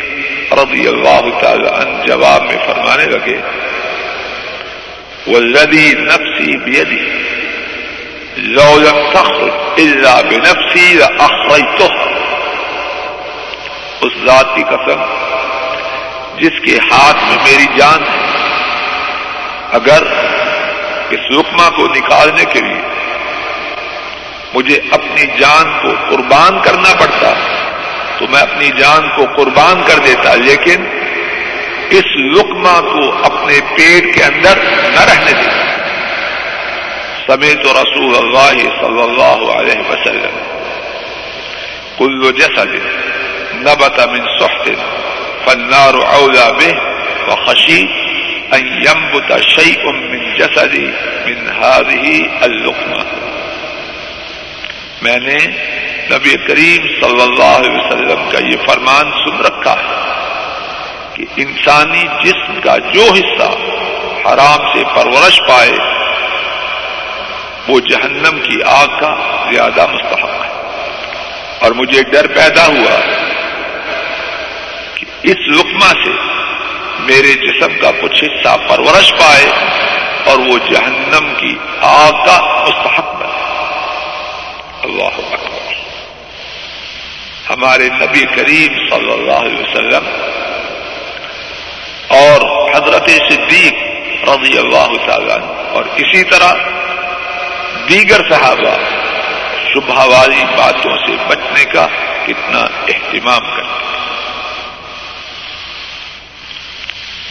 رضی 0.54 0.88
اللہ 0.88 1.42
تعالی 1.42 1.68
عنہ 1.68 2.06
جواب 2.06 2.44
میں 2.44 2.58
فرمانے 2.66 3.06
لگے، 3.06 3.38
والذی 5.28 5.94
نفسی 5.94 6.58
بیدی 6.58 7.04
لو 8.38 8.80
لم 8.80 9.00
تخرج 9.14 9.54
الا 9.78 10.22
بنفسی 10.22 10.94
لاخرجتها 10.94 12.10
اس 14.02 14.14
ذات 14.26 14.56
کی 14.56 14.64
قسم، 14.64 15.02
جس 16.38 16.60
کے 16.66 16.78
ہاتھ 16.92 17.24
میں 17.24 17.38
میری 17.44 17.66
جان 17.76 18.04
ہے، 18.04 18.20
اگر 19.72 20.04
اس 21.12 21.38
رکما 21.40 21.70
کو 21.70 21.88
نکالنے 21.88 22.46
کے 22.46 22.60
لیے 22.60 22.82
مجھے 24.54 24.80
اپنی 24.92 25.26
جان 25.40 25.80
کو 25.82 25.88
قربان 26.10 26.60
کرنا 26.62 26.94
پڑتا 27.00 27.34
تو 28.20 28.28
میں 28.28 28.42
اپنی 28.42 28.70
جان 28.78 29.10
کو 29.16 29.26
قربان 29.36 29.84
کر 29.88 29.98
دیتا، 29.98 30.36
لیکن 30.36 30.86
اس 31.90 32.06
لقمہ 32.18 32.80
کو 32.82 33.24
اپنے 33.24 33.60
پیٹ 33.76 34.16
کے 34.16 34.24
اندر 34.24 34.58
نہ 34.90 35.00
رہنے 35.00 35.32
دیتا۔ 35.32 35.62
سمیت 37.28 37.60
رسول 37.60 38.16
اللہ 38.16 38.58
صلی 38.62 39.02
اللہ 39.02 39.52
علیہ 39.52 39.90
وسلم۔ 39.90 40.40
کلو 41.98 42.32
جسد 42.32 42.76
نبت 43.54 44.08
من 44.08 44.22
سخت 44.40 44.70
فالنار 45.46 45.94
اولا 45.94 46.52
به 46.52 46.72
وخشی۔ 47.28 48.11
ان 48.54 48.66
ينبت 48.68 49.42
شيء 49.42 49.92
من 49.92 50.36
جسدي 50.38 50.94
من 51.26 51.50
هذه 51.50 52.30
اللقمه 52.44 53.06
میں 55.02 55.20
نے 55.20 55.38
نبی 56.10 56.36
کریم 56.48 56.82
صلی 57.02 57.22
اللہ 57.22 57.44
علیہ 57.44 57.72
وسلم 57.72 58.30
کا 58.30 58.40
یہ 58.46 58.58
فرمان 58.66 59.12
سن 59.12 59.38
رکھا 59.38 59.74
ہے 59.74 59.96
کہ 61.14 61.26
انسانی 61.36 62.04
جسم 62.24 62.60
کا 62.60 62.78
جو 62.78 63.02
حصہ 63.02 63.50
حرام 64.26 64.68
سے 64.74 64.84
پرورش 64.96 65.40
پائے، 65.48 65.72
وہ 67.68 67.80
جہنم 67.80 68.40
کی 68.40 68.62
آگ 68.66 69.00
کا 69.00 69.16
زیادہ 69.52 69.86
مستحق 69.94 70.46
ہے۔ 70.46 70.50
اور 71.60 71.72
مجھے 71.72 72.04
ڈر 72.04 72.28
پیدا 72.28 72.66
ہوا 72.68 73.00
کہ 74.96 75.06
اس 75.24 75.38
لقمہ 75.48 75.92
سے 76.04 76.41
میرے 77.02 77.34
جسم 77.34 77.80
کا 77.82 77.92
کچھ 78.02 78.24
حصہ 78.24 78.56
پرورش 78.68 79.12
پائے 79.12 79.46
اور 80.26 80.40
وہ 80.40 80.58
جہنم 80.72 81.34
کی 81.36 81.56
آگ 81.82 82.12
کا 82.12 82.64
مستحق 82.64 83.16
بنے۔ 83.16 83.32
اللہ 84.84 85.34
اکبر۔ 85.34 85.74
ہمارے 87.50 87.90
نبی 87.90 88.26
کریم 88.26 88.90
صلی 88.90 89.12
اللہ 89.12 89.32
علیہ 89.32 89.60
وسلم 89.60 90.10
اور 92.08 92.70
حضرت 92.76 93.10
صدیق 93.10 93.74
رضی 94.30 94.58
اللہ 94.58 95.08
تعالیٰ 95.08 95.38
اور 95.70 95.84
اسی 95.96 96.24
طرح 96.24 96.54
دیگر 97.90 98.30
صحابہ 98.30 98.76
شبہ 99.74 100.06
والی 100.06 100.44
باتوں 100.44 100.98
سے 100.98 101.16
بچنے 101.28 101.66
کا 101.66 101.88
کتنا 102.26 102.60
اہتمام 102.60 103.56
کرتے 103.56 103.86
ہیں۔ 103.86 104.11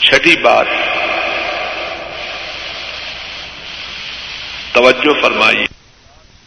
چھٹی 0.02 0.36
بات۔ 0.36 0.66
توجہ 4.72 5.22
فرمائیے۔ 5.22 5.66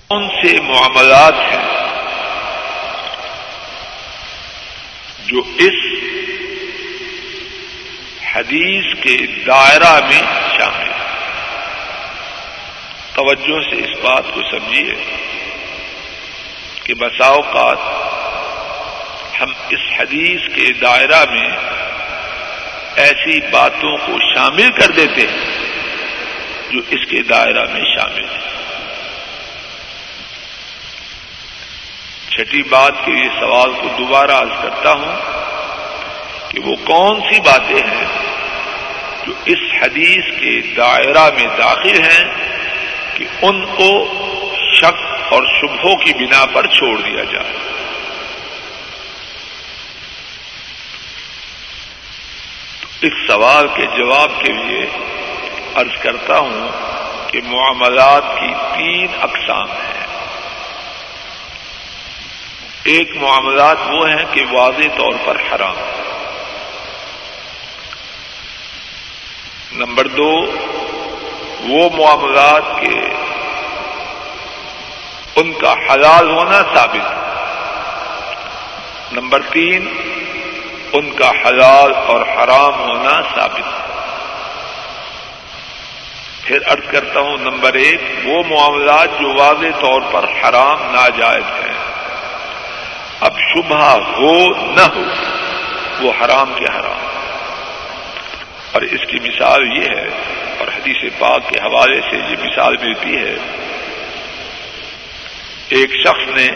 کون 0.08 0.30
سے 0.30 0.62
معاملات 0.62 1.34
ہیں 1.34 1.84
جو 5.26 5.42
اس 5.58 6.04
حدیث 8.36 8.86
کے 9.02 9.26
دائرہ 9.48 10.06
میں 10.06 10.22
شامل 10.58 10.90
ہے 10.90 11.20
توجہ 13.14 13.62
سے 13.70 13.76
اس 13.76 14.00
بات 14.04 14.24
کو 14.34 14.42
سمجھیے 14.52 14.94
کہ 16.84 16.94
بسا 16.94 17.26
اوقات 17.26 17.78
ہم 19.42 19.54
اس 19.70 19.80
حدیث 20.00 20.56
کے 20.56 20.74
دائرہ 20.74 21.26
میں 21.32 21.50
ایسی 22.96 23.40
باتوں 23.52 23.98
کو 23.98 24.34
شامل 24.36 24.70
کر 24.70 24.92
دیتے 24.92 25.22
ہیں 25.22 25.58
جو 26.72 26.80
اس 26.90 27.06
کے 27.10 27.22
دائرہ 27.22 27.64
میں 27.74 27.82
شامل 27.82 28.24
ہے 28.24 28.54
چھٹی 32.30 32.64
بات 32.64 32.94
کے 33.06 33.12
لیے 33.12 33.30
سوال 33.40 33.72
کو 33.74 33.88
دوبارہ 33.98 34.32
عرض 34.32 34.62
کرتا 34.62 34.92
ہوں 34.92 35.16
کہ 36.52 36.60
وہ 36.60 36.76
کون 36.76 37.22
سی 37.22 37.42
باتیں 37.42 37.88
ہیں 37.88 38.08
جو 39.28 39.34
اس 39.46 39.84
حدیث 39.84 40.40
کے 40.40 40.62
دائرہ 40.78 41.30
میں 41.36 41.58
داخل 41.58 42.02
ہیں 42.04 42.26
کہ 43.16 43.26
ان 43.42 43.66
کو 43.66 44.14
شک 44.76 45.34
اور 45.34 45.44
شبہوں 45.62 45.96
کی 45.96 46.14
بنا 46.14 46.46
پر 46.46 46.68
چھوڑ 46.68 47.02
دیا 47.02 47.24
جائے۔ 47.24 47.73
اس 53.04 53.14
سوال 53.28 53.68
کے 53.68 53.86
جواب 53.86 54.32
کے 54.40 54.52
لیے 54.52 54.86
عرض 55.76 56.04
کرتا 56.04 56.40
ہوں 56.40 56.70
کہ 57.28 57.42
معاملات 57.46 58.24
کی 58.40 58.54
تین 58.78 59.08
اقسام 59.22 59.72
ہیں۔ 59.72 60.08
ایک 62.84 63.16
معاملات 63.16 63.78
وہ 63.90 64.10
ہیں 64.10 64.26
کہ 64.32 64.46
واضح 64.52 64.88
طور 64.98 65.14
پر 65.26 65.36
حرام۔ 65.36 65.76
نمبر 69.72 70.08
دو، 70.08 70.52
وہ 71.60 71.90
معاملات 71.98 72.64
کے 72.80 73.14
ان 75.36 75.54
کا 75.54 75.74
حلال 75.74 76.30
ہونا 76.30 76.62
ثابت۔ 76.76 77.14
نمبر 79.14 79.42
تین 79.42 79.94
ان 80.94 81.12
کا 81.12 81.30
حلال 81.30 81.94
اور 81.96 82.22
حرام 82.22 82.80
ہونا 82.80 83.22
ثابت 83.36 83.94
پھر 86.44 86.60
ارد 86.72 86.92
کرتا 86.92 87.20
ہوں، 87.20 87.38
نمبر 87.38 87.74
ایک، 87.74 88.02
وہ 88.24 88.44
معاملات 88.50 89.10
جو 89.20 89.34
واضح 89.40 89.80
طور 89.80 90.02
پر 90.12 90.24
حرام، 90.24 90.96
ناجائز 90.96 91.44
ہیں۔ 91.44 91.74
اب 93.20 93.40
شبہ 93.40 93.98
ہو 94.18 94.50
نہ 94.56 94.82
ہو، 94.82 95.04
وہ 96.00 96.12
حرام 96.22 96.54
کے 96.56 96.66
حرام۔ 96.66 97.06
اور 98.72 98.82
اس 98.82 99.00
کی 99.08 99.20
مثال 99.20 99.78
یہ 99.78 99.88
ہے، 99.98 100.10
اور 100.60 100.68
حدیث 100.68 101.20
پاک 101.20 101.50
کے 101.50 101.60
حوالے 101.60 102.02
سے 102.02 102.18
یہ 102.18 102.36
مثال 102.44 102.78
ملتی 102.78 103.18
ہے، 103.18 103.36
ایک 105.70 105.92
شخص 105.94 106.28
نے 106.28 106.48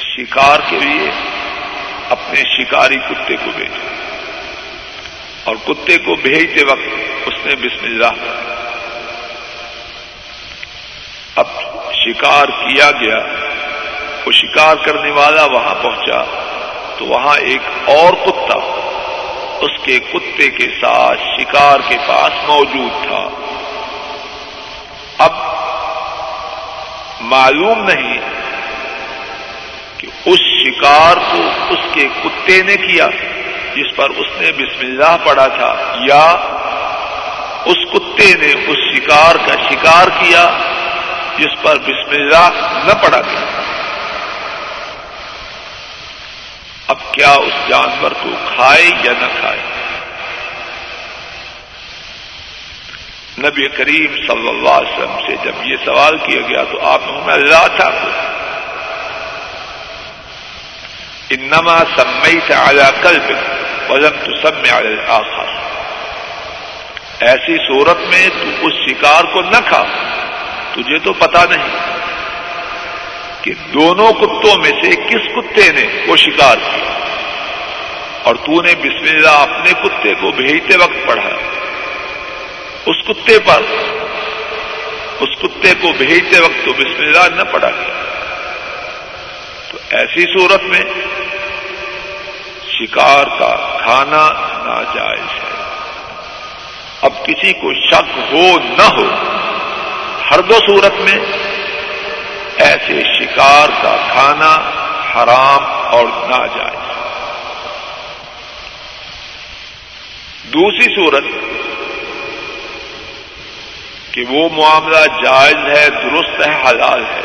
شکار 0.00 0.60
کے 0.70 0.78
لیے 0.78 1.29
اپنے 2.10 2.40
شکاری 2.40 2.96
کتے 2.96 3.36
کو 3.36 3.50
بھیجا۔ 3.56 3.94
اور 5.44 5.56
کتے 5.66 5.98
کو 5.98 6.14
بھیجتے 6.14 6.64
وقت 6.64 6.94
اس 7.26 7.46
نے 7.46 7.56
بسم 7.56 7.84
اللہ 7.84 8.12
اب 11.36 11.46
شکار 11.92 12.46
کیا 12.46 12.90
گیا، 12.90 13.18
وہ 14.26 14.32
شکار 14.32 14.76
کرنے 14.76 15.10
والا 15.10 15.44
وہاں 15.44 15.74
پہنچا، 15.82 16.22
تو 16.98 17.04
وہاں 17.04 17.36
ایک 17.36 17.60
اور 17.88 18.12
کتا، 18.12 18.58
اس 19.60 19.82
کے 19.82 19.98
کتے 19.98 20.50
کے 20.50 20.66
ساتھ 20.80 21.20
شکار 21.40 21.80
کے 21.88 21.96
پاس 22.08 22.32
موجود 22.48 23.06
تھا۔ 23.08 23.28
اب 25.18 25.32
معلوم 27.20 27.82
نہیں 27.82 28.39
اس 30.80 30.86
شکار 30.86 31.16
کو 31.16 31.40
اس 31.70 31.78
کے 31.92 32.08
کتے 32.22 32.62
نے 32.62 32.76
کیا، 32.76 33.06
جس 33.74 33.96
پر 33.96 34.10
اس 34.10 34.26
نے 34.40 34.52
بسم 34.52 34.80
اللہ 34.80 35.16
پڑا 35.24 35.46
تھا، 35.46 35.74
یا 36.00 36.24
اس 37.64 37.76
کتے 37.92 38.32
نے 38.40 38.52
اس 38.66 38.78
شکار 38.94 39.34
کا 39.36 39.54
شکار 39.70 40.08
کیا، 40.08 40.58
جس 41.38 41.62
پر 41.62 41.78
بسم 41.78 42.10
اللہ 42.10 42.48
نہ 42.84 42.92
پڑا 43.02 43.20
گیا۔ 43.20 43.44
اب 46.88 47.12
کیا 47.12 47.32
اس 47.32 47.68
جانور 47.68 48.10
کو 48.22 48.30
کھائے 48.56 48.90
یا 49.02 49.12
نہ 49.12 49.26
کھائے؟ 49.40 49.60
نبی 53.38 53.68
کریم 53.68 54.16
صلی 54.16 54.48
اللہ 54.48 54.70
علیہ 54.70 54.92
وسلم 54.92 55.18
سے 55.26 55.36
جب 55.44 55.66
یہ 55.66 55.76
سوال 55.84 56.16
کیا 56.16 56.40
گیا 56.48 56.64
تو 56.64 56.80
آپ 56.86 57.00
نے 57.06 57.32
اللہ 57.32 57.66
تھا 57.76 57.90
انما 61.30 61.78
سمیت 61.96 62.52
على 62.52 62.82
قلبك 63.02 63.90
ولم 63.90 64.16
تسمع 64.24 64.78
على 64.78 64.88
الاخر 64.88 65.60
ایسی 67.20 67.56
صورت 67.56 67.98
میں 67.98 68.28
تو 68.28 68.66
اس 68.66 68.72
شکار 68.88 69.24
کو 69.24 69.40
نہ 69.40 69.60
کھا۔ 69.66 69.84
تجھے 70.72 70.98
تو 70.98 71.12
پتا 71.12 71.44
نہیں 71.50 71.68
کہ 73.42 73.52
دونوں 73.74 74.12
کتوں 74.12 74.58
میں 74.58 74.70
سے 74.82 74.90
کس 74.90 75.28
کتے 75.36 75.72
نے 75.72 76.04
وہ 76.06 76.16
شکار 76.16 76.56
کیا۔ 76.56 76.94
اور 78.22 78.34
تو 78.34 78.62
نے 78.62 78.74
بسم 78.74 79.16
اللہ 79.16 79.30
اپنے 79.30 79.72
کتے 79.72 80.14
کو 80.14 80.30
بھیجتے 80.32 80.78
وقت 80.78 81.06
پڑھا۔ 81.06 81.30
اس 82.86 82.96
کتے 83.08 83.38
پر، 83.38 83.62
اس 85.20 85.28
کتے 85.38 85.72
کو 85.80 85.92
بھیجتے 85.92 86.40
وقت 86.40 86.66
تو 86.66 86.72
بسم 86.72 86.98
اللہ 86.98 87.34
نہ 87.34 87.42
پڑا 87.42 87.70
گیا 87.70 88.00
تو 89.70 89.78
ایسی 89.90 90.38
صورت 90.38 90.62
میں 90.62 90.80
شکار 92.80 93.24
کا 93.38 93.78
کھانا 93.84 94.28
ناجائز 94.64 95.34
ہے۔ 95.34 95.50
اب 97.02 97.26
کسی 97.26 97.52
کو 97.52 97.74
شک 97.74 98.18
ہو 98.18 98.58
نہ 98.58 98.82
ہو، 98.82 99.14
ہر 100.30 100.40
دو 100.40 100.54
صورت 100.54 100.92
میں 100.92 101.18
ایسے 102.56 103.02
شکار 103.02 103.68
کا 103.82 103.96
کھانا 104.12 104.52
حرام 105.14 105.64
اور 105.64 106.04
ناجائز۔ 106.04 106.90
دوسری 110.54 110.94
صورت 110.94 111.24
کہ 114.12 114.24
وہ 114.28 114.48
معاملہ 114.52 115.06
جائز 115.24 115.78
ہے، 115.78 115.88
درست 115.90 116.46
ہے، 116.46 116.62
حلال 116.62 117.04
ہے۔ 117.04 117.20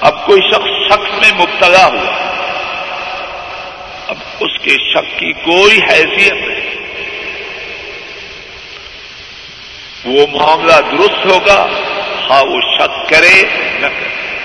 اب 0.00 0.26
کوئی 0.26 0.40
شخص 0.50 0.92
شخص 0.92 1.10
میں 1.12 1.40
مبتلا 1.40 1.86
ہوا۔ 1.86 2.27
اب 4.08 4.16
اس 4.40 4.58
کے 4.62 4.70
شک 4.70 5.18
کی 5.18 5.32
کوئی 5.32 5.78
حیثیت 5.90 6.32
نہیں۔ 6.32 6.70
وہ 10.04 10.26
معاملہ 10.32 10.72
درست 10.72 11.26
ہوگا 11.26 11.66
ہاں 12.30 12.44
وہ 12.44 12.60
شک 12.60 13.08
کرے 13.08 13.42
نہ 13.78 13.86
کرے۔ 13.86 14.38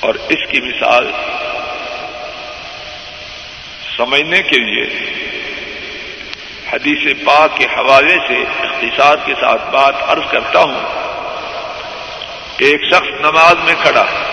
اور 0.00 0.14
اس 0.14 0.50
کی 0.50 0.60
مثال 0.60 1.12
سمجھنے 3.96 4.42
کے 4.42 4.56
لیے 4.56 5.12
حدیث 6.72 7.24
پاک 7.24 7.56
کے 7.56 7.64
حوالے 7.64 8.16
سے 8.28 8.42
اختصار 8.62 9.16
کے 9.24 9.34
ساتھ 9.40 9.70
بات 9.70 9.94
عرض 10.00 10.30
کرتا 10.30 10.58
ہوں۔ 10.58 10.80
ایک 12.58 12.80
شخص 12.84 13.20
نماز 13.20 13.54
میں 13.64 13.74
کھڑا۔ 13.82 14.25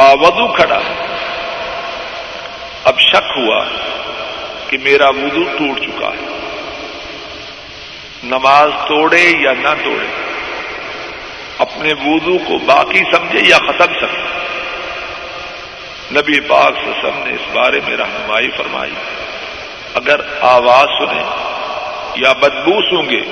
باودو 0.00 0.52
کھڑا۔ 0.52 0.78
ہے 0.78 1.06
اب 2.84 3.00
شک 3.00 3.32
ہوا 3.36 3.64
کہ 4.68 4.78
میرا 4.78 5.08
وضو 5.08 5.44
ٹوٹ 5.58 5.80
چکا 5.80 6.06
ہے۔ 6.06 6.38
نماز 8.24 8.70
توڑے 8.88 9.32
یا 9.40 9.52
نہ 9.52 9.68
توڑے، 9.84 10.06
اپنے 11.58 11.92
وضو 11.92 12.38
کو 12.38 12.58
باقی 12.58 12.98
سمجھے 12.98 13.38
یا 13.48 13.56
ختم 13.56 13.92
سمجھے۔ 14.00 14.38
نبی 16.12 16.40
پاک 16.40 16.72
سسم 16.76 17.22
نے 17.24 17.34
اس 17.34 17.56
بارے 17.56 17.80
میں 17.88 17.96
رہنمائی 17.96 18.50
فرمائی۔ 18.56 18.92
اگر 19.94 20.20
آواز 20.40 20.88
سنیں 20.98 21.24
یا 22.16 22.32
بدبو 22.32 22.80
سونگے، 22.90 23.22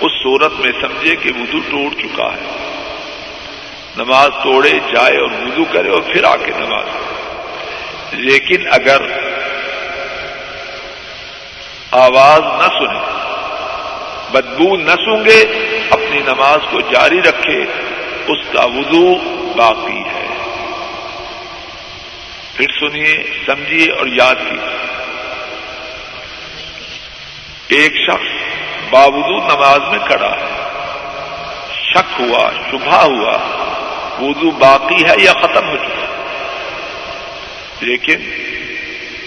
اس 0.00 0.12
صورت 0.22 0.52
میں 0.52 0.72
سمجھے 0.80 1.16
کہ 1.16 1.30
وضو 1.40 1.58
ٹوٹ 1.58 2.02
چکا 2.02 2.26
ہے۔ 2.26 2.65
نماز 3.96 4.30
توڑے، 4.42 4.70
جائے 4.70 5.16
اور 5.16 5.28
وضو 5.42 5.64
کرے 5.64 5.88
اور 5.88 6.00
پھر 6.00 6.24
آ 6.24 6.36
کے 6.36 6.52
نماز۔ 6.56 6.86
لیکن 8.12 8.66
اگر 8.70 9.00
آواز 11.90 12.40
نہ 12.40 12.78
سنے، 12.78 12.98
بدبو 14.32 14.76
نہ 14.76 14.90
سونگے، 14.90 15.40
اپنی 15.90 16.18
نماز 16.18 16.58
کو 16.70 16.80
جاری 16.80 17.22
رکھے، 17.22 17.64
اس 18.26 18.38
کا 18.52 18.64
وضو 18.64 19.14
باقی 19.56 19.98
ہے۔ 19.98 20.26
پھر 22.56 22.66
سنیے، 22.80 23.22
سمجھیے 23.46 23.92
اور 23.92 24.06
یاد 24.06 24.34
کیجیے۔ 24.34 24.76
ایک 27.68 27.92
شخص 27.96 28.54
باوضو 28.90 29.36
نماز 29.36 29.80
میں 29.90 30.06
کھڑا 30.06 30.30
ہے۔ 30.30 30.66
شک 31.74 32.20
ہوا، 32.20 32.50
شبہ 32.70 33.04
ہوا۔ 33.04 33.62
وضو 34.20 34.50
باقی 34.50 35.04
ہے 35.04 35.14
یا 35.18 35.32
ختم 35.32 35.68
ہو 35.68 35.76
چکا 35.76 36.06
لیکن 37.80 38.16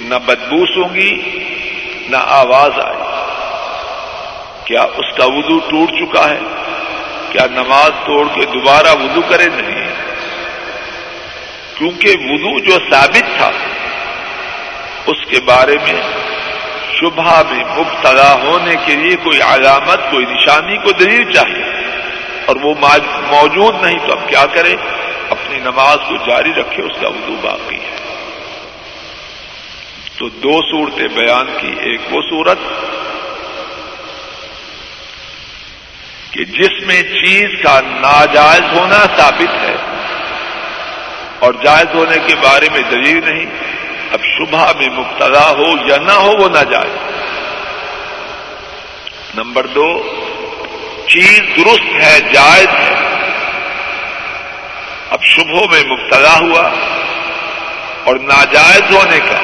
نہ 0.02 0.16
بدبوس 0.16 0.70
ہوں 0.78 0.96
گی 0.96 1.40
نہ 2.10 2.18
آواز 2.18 2.72
آئے 2.86 3.10
کیا 4.66 4.82
اس 4.82 5.18
کا 5.18 5.26
وضو 5.26 5.60
ٹوٹ 5.60 5.90
چکا 5.90 6.30
ہے؟ 6.30 6.40
کیا 7.30 7.46
نماز 7.52 7.90
توڑ 8.06 8.28
کے 8.34 8.46
دوبارہ 8.46 8.96
وضو 9.04 9.22
کرے؟ 9.22 9.46
نہیں۔ 9.46 9.88
کیونکہ 11.78 12.10
وضو 12.10 12.60
جو 12.60 12.78
ثابت 12.92 13.38
تھا، 13.38 13.52
اس 15.06 15.26
کے 15.30 15.40
بارے 15.46 15.76
میں 15.84 16.02
شبہ 16.92 17.42
میں 17.50 17.64
مبتلا 17.78 18.34
ہونے 18.34 18.76
کے 18.86 18.96
لیے 18.96 19.16
کوئی 19.16 19.42
علامت، 19.42 20.12
کوئی 20.12 20.26
نشانی 20.26 20.78
کو 20.78 20.92
دلیل 20.92 21.32
چاہیے۔ 21.32 21.79
اور 22.50 22.58
وہ 22.62 22.74
موجود 23.28 23.76
نہیں 23.82 24.08
تو 24.08 24.12
اب 24.12 24.30
کیا 24.30 24.45
کرے؟ 24.45 24.76
اپنی 25.30 25.60
نماز 25.60 25.97
کو 26.10 26.16
جاری 26.18 26.54
رکھے، 26.54 26.84
اس 26.84 27.02
کا 27.02 27.08
وضو 27.08 27.36
باقی 27.41 27.76
ہے۔ 27.76 27.95
تو 30.18 30.30
دو 30.30 30.62
صورتیں 30.62 31.08
بیان 31.08 31.45
کی۔ 31.62 31.68
ایک 31.68 32.02
وہ 32.12 32.22
صورت 32.30 32.58
کہ 36.32 36.45
جس 36.45 36.86
میں 36.86 37.02
چیز 37.02 37.50
کا 37.64 37.82
ناجائز 37.82 38.80
ہونا 38.80 39.18
ثابت 39.18 39.64
ہے 39.64 39.76
اور 41.39 41.54
جائز 41.64 41.95
ہونے 41.95 42.18
کے 42.28 42.36
بارے 42.36 42.68
میں 42.72 42.82
دلیل 42.91 43.22
نہیں، 43.26 43.45
اب 44.12 44.20
شبہ 44.24 44.72
میں 44.80 44.89
مبتلا 44.89 45.50
ہو 45.50 45.72
یا 45.86 45.97
نہ 45.97 46.12
ہو 46.12 46.32
وہ 46.32 46.50
ناجائز۔ 46.50 47.12
نمبر 49.36 49.68
دو 49.68 50.16
چیز 51.10 51.39
درست 51.39 52.03
ہے، 52.03 52.20
جائز 52.34 52.68
ہے۔ 52.68 52.95
اب 55.10 55.24
شبہوں 55.24 55.68
میں 55.72 55.84
مبتلا 55.84 56.39
ہوا 56.39 56.70
اور 58.03 58.16
ناجائز 58.16 58.93
ہونے 58.93 59.20
کا، 59.20 59.41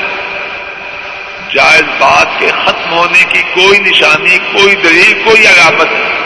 جائز 1.53 1.83
بات 1.99 2.39
کے 2.39 2.47
ختم 2.65 2.91
ہونے 2.91 3.23
کی 3.33 3.41
کوئی 3.41 3.79
نشانی، 3.79 4.37
کوئی 4.37 4.75
دلیل، 4.75 5.23
کوئی 5.23 5.47
علامت 5.47 5.87
نہیں۔ 5.91 6.19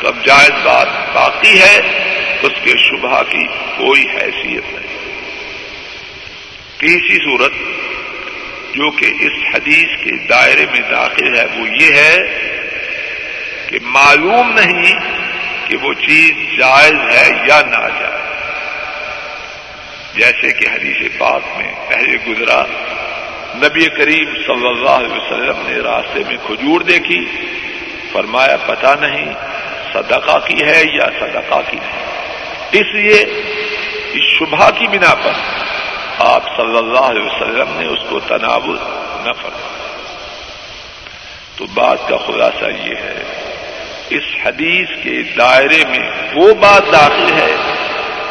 تو 0.00 0.08
اب 0.08 0.24
جائز 0.24 0.64
بات 0.64 0.88
باقی 1.12 1.60
ہے، 1.60 1.80
اس 2.42 2.52
کے 2.64 2.70
شبہ 2.70 3.22
کی 3.22 3.46
کوئی 3.76 4.02
حیثیت 4.02 4.64
نہیں۔ 4.72 4.98
تیسری 6.78 7.16
صورت 7.24 7.52
جو 8.74 8.90
کہ 8.90 9.06
اس 9.20 9.54
حدیث 9.54 10.04
کے 10.04 10.10
دائرے 10.26 10.66
میں 10.70 10.90
داخل 10.90 11.38
ہے، 11.38 11.44
وہ 11.44 11.68
یہ 11.68 11.92
ہے 11.92 12.18
کہ 13.68 13.78
معلوم 13.82 14.50
نہیں 14.50 14.94
کہ 15.68 15.76
وہ 15.76 15.92
چیز 15.94 16.58
جائز 16.58 16.92
ہے 16.92 17.30
یا 17.46 17.60
ناجائز۔ 17.60 18.28
جیسے 20.14 20.52
کہ 20.52 20.68
حدیث 20.68 21.18
پاک 21.18 21.42
میں 21.56 21.72
پہلے 21.88 22.16
گزرا، 22.28 22.64
نبی 23.54 23.86
کریم 23.86 24.34
صلی 24.46 24.68
اللہ 24.68 24.90
علیہ 24.90 25.12
وسلم 25.12 25.68
نے 25.68 25.76
راستے 25.76 26.20
میں 26.28 26.36
کھجور 26.46 26.80
دیکھی، 26.80 27.26
فرمایا 28.12 28.56
پتا 28.56 28.94
نہیں 29.00 29.32
صدقہ 29.92 30.38
کی 30.38 30.64
ہے 30.64 30.82
یا 30.92 31.06
صدقہ 31.20 31.60
کی 31.70 31.76
نہیں۔ 31.76 32.06
اس 32.72 32.94
لیے 32.94 33.22
اس 34.12 34.38
شبہ 34.38 34.70
کی 34.70 34.86
بنا 34.86 35.14
پر 35.14 35.32
آپ 36.18 36.42
صلی 36.56 36.78
اللہ 36.78 36.98
علیہ 36.98 37.22
وسلم 37.22 37.80
نے 37.80 37.86
اس 37.86 38.00
کو 38.08 38.20
تناول 38.20 38.76
نہ 39.24 39.32
فرمایا۔ 39.42 39.78
تو 41.56 41.66
بات 41.74 42.08
کا 42.08 42.16
خلاصہ 42.16 42.64
یہ 42.64 42.94
ہے 42.96 43.47
اس 44.10 44.22
حدیث 44.44 44.88
کے 45.02 45.22
دائرے 45.38 45.84
میں 45.88 46.10
وہ 46.34 46.54
بات 46.54 46.92
داخل 46.92 47.32
ہے 47.32 47.56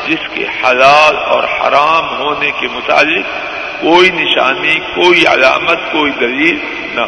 جس 0.07 0.29
کے 0.33 0.43
حلال 0.43 1.17
اور 1.17 1.43
حرام 1.43 2.19
ہونے 2.19 2.51
کے 2.59 2.67
متعلق 2.67 3.25
کوئی 3.81 4.09
نشانی، 4.09 4.75
کوئی 4.75 5.25
علامت، 5.27 5.77
کوئی 5.91 6.11
دلیل 6.11 6.57
نہ 6.93 7.01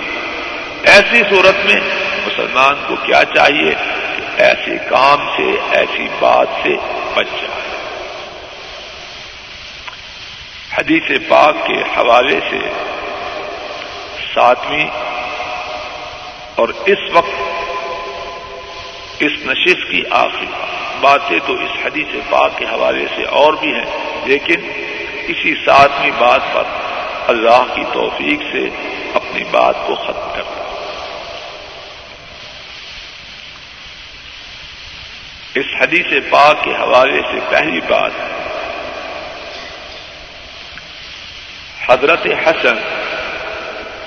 ایسی 0.84 1.24
صورت 1.30 1.56
میں 1.66 1.82
مسلمان 2.26 2.76
کو 2.88 2.96
کیا 2.96 3.24
چاہیے 3.36 3.74
کہ 4.18 4.42
ایسے 4.42 4.78
کام 4.90 5.30
سے، 5.38 5.58
ایسی 5.72 6.08
بات 6.20 6.48
سے 6.64 6.76
بچ 7.14 7.28
جائے۔ 7.42 7.60
حدیث 10.78 11.28
پاک 11.28 11.56
کے 11.66 11.82
حوالے 11.98 12.40
سے 12.50 12.60
ساتویں 14.34 14.88
اور 16.56 16.70
اس 16.86 16.98
وقت 17.12 17.60
اس 19.20 19.34
نشست 19.46 19.90
کی 19.92 20.02
آخری 20.18 20.46
باتیں 21.02 21.40
تو 21.48 21.54
اس 21.56 21.72
حدیث 21.84 22.14
پاک 22.30 22.58
کے 22.58 22.66
حوالے 22.66 23.06
سے 23.16 23.24
اور 23.40 23.54
بھی 23.60 23.74
ہیں، 23.74 23.86
لیکن 24.26 24.70
اسی 25.28 25.54
ساتویں 25.66 26.12
بات 26.20 26.54
پر 26.54 26.66
اللہ 27.28 27.74
کی 27.76 27.84
توفیق 27.94 28.44
سے 28.52 28.64
اپنی 29.16 29.44
بات 29.52 29.86
کو 29.88 29.96
ختم 29.98 30.30
کرتا 30.36 30.68
اس 35.56 35.70
حدیث 35.82 36.14
پاک 36.30 36.64
کے 36.64 36.76
حوالے 36.76 37.22
سے 37.32 37.40
پہلی 37.50 37.82
بات، 37.88 38.12
حضرت 41.88 42.28
حسن 42.44 42.78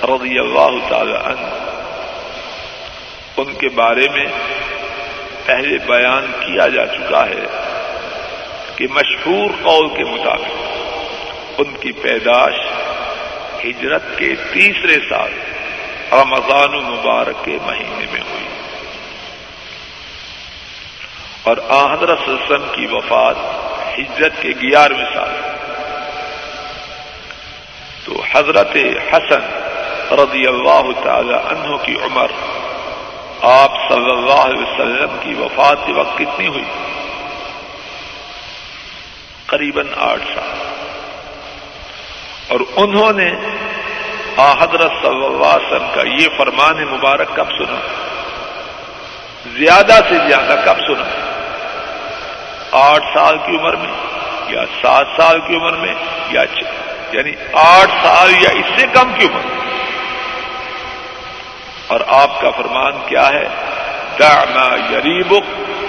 رضی 0.09 0.39
اللہ 0.39 0.79
تعالی 0.89 1.19
عنہ، 1.25 1.51
ان 3.37 3.55
کے 3.55 3.69
بارے 3.75 4.09
میں 4.15 4.27
پہلے 5.47 5.79
بیان 5.79 6.33
کیا 6.41 6.69
جا 6.69 6.87
چکا 6.87 7.27
ہے 7.27 7.47
کہ 8.77 8.87
مشہور 8.91 9.51
قول 9.63 9.89
کے 9.89 10.05
مطابق 10.05 10.63
ان 11.59 11.77
کی 11.81 11.93
پیدائش 11.93 12.61
ہجرت 13.65 14.03
کے 14.17 14.35
تیسرے 14.53 15.09
سال 15.09 15.33
رمضان 16.13 16.75
المبارک 16.75 17.45
کے 17.45 17.59
مہینے 17.67 18.07
میں 18.13 18.21
ہوئی۔ 18.21 18.49
اور 21.43 21.57
آحدر 21.69 22.17
سلسم 22.17 22.67
کی 22.73 22.87
وفات 22.87 23.37
ہجرت 23.99 24.33
کے 24.41 24.49
گیارہویں 24.49 25.15
سال۔ 25.15 25.31
تو 28.05 28.23
حضرت 28.33 28.77
حسن 29.13 29.43
رضی 30.15 30.47
اللہ 30.47 31.03
تعالی 31.05 31.35
عنہ 31.35 31.77
کی 31.77 31.95
عمر 32.03 32.27
آپ 33.43 33.73
صلی 33.89 34.11
اللہ 34.11 34.33
علیہ 34.33 34.63
وسلم 34.63 35.17
کی 35.21 35.35
وفات 35.35 35.87
کے 35.87 35.93
وقت 35.93 36.19
کتنی 36.19 36.47
ہوئی؟ 36.47 36.65
قریب 39.47 39.81
آٹھ 39.97 40.23
سال۔ 40.35 40.67
اور 42.49 42.61
انہوں 42.77 43.13
نے 43.13 43.31
حضرت 44.37 44.93
صلی 45.03 45.25
اللہ 45.25 45.47
علیہ 45.47 45.67
وسلم 45.67 45.87
کا 45.95 46.03
یہ 46.03 46.29
فرمان 46.37 46.85
مبارک 46.85 47.37
کب 47.37 47.47
سنا؟ 47.51 47.81
زیادہ 49.47 49.93
سے 49.93 50.15
زیادہ 50.29 50.61
کب 50.65 50.77
سنا؟ 50.87 51.05
آٹھ 52.73 53.05
سال 53.15 53.39
کی 53.39 53.57
عمر 53.57 53.77
میں 53.77 53.93
یا 54.49 54.65
سات 54.83 55.07
سال 55.17 55.41
کی 55.41 55.57
عمر 55.57 55.77
میں 55.77 55.95
یا 56.31 56.43
یعنی 57.13 57.33
آٹھ 57.53 57.91
سال 57.91 58.31
یا 58.31 58.51
اس 58.51 58.81
سے 58.81 58.87
کم 58.87 59.13
کی 59.19 59.25
عمر 59.25 59.41
میں؟ 59.41 59.62
اور 61.93 62.01
آپ 62.07 62.41
کا 62.41 62.51
فرمان 62.51 62.93
کیا 63.07 63.29
ہے؟ 63.29 63.49
دعما 64.19 64.77
یریبک 64.93 65.45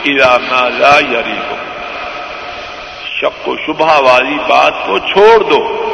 اذا 0.06 0.38
ما 0.38 0.70
لا 0.70 0.98
یریبک۔ 0.98 1.64
شک 3.06 3.48
و 3.48 3.56
شبہ 3.68 4.02
والی 4.02 4.38
بات 4.48 4.74
کو 4.86 5.00
چھوڑ 5.00 5.44
دو 5.44 5.92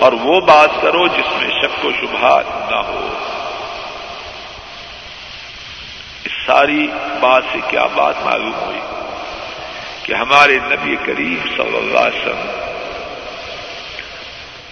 اور 0.00 0.12
وہ 0.12 0.40
بات 0.40 0.70
کرو 0.82 1.06
جس 1.06 1.42
میں 1.42 1.50
شک 1.62 1.84
و 1.84 1.90
شبہ 2.00 2.40
نہ 2.70 2.76
ہو۔ 2.76 3.08
اس 6.24 6.46
ساری 6.46 6.86
بات 7.20 7.42
سے 7.52 7.58
کیا 7.68 7.86
بات 7.94 8.14
معلوم 8.24 8.54
ہوئی؟ 8.54 8.80
کہ 10.02 10.12
ہمارے 10.12 10.58
نبی 10.62 10.96
کریم 11.06 11.48
صلی 11.56 11.76
اللہ 11.76 11.98
علیہ 11.98 12.20
وسلم 12.20 12.50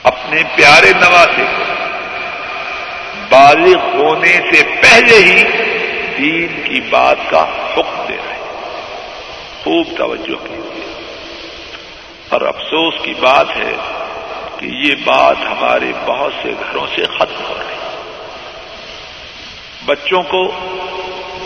اپنے 0.02 0.42
پیارے 0.54 0.92
نواسے 0.92 1.44
کو 1.56 1.69
بالغ 3.30 3.78
ہونے 3.78 4.38
سے 4.52 4.62
پہلے 4.62 5.16
ہی 5.16 5.44
دین 6.18 6.62
کی 6.64 6.80
بات 6.80 7.16
کا 7.30 7.42
حکم 7.76 8.04
دے 8.08 8.16
رہے 8.16 8.38
خوب 9.64 9.86
توجہ 9.96 10.46
کیجیے۔ 10.46 11.02
اور 12.28 12.40
افسوس 12.40 12.94
کی 13.02 13.14
بات 13.14 13.56
ہے 13.56 13.72
کہ 14.58 14.66
یہ 14.66 14.94
بات 15.04 15.36
ہمارے 15.38 15.92
بہت 16.06 16.32
سے 16.42 16.48
گھروں 16.48 16.86
سے 16.96 17.04
ختم 17.04 17.44
ہو 17.48 17.54
رہی 17.58 17.76
بچوں 19.84 20.22
کو 20.22 20.52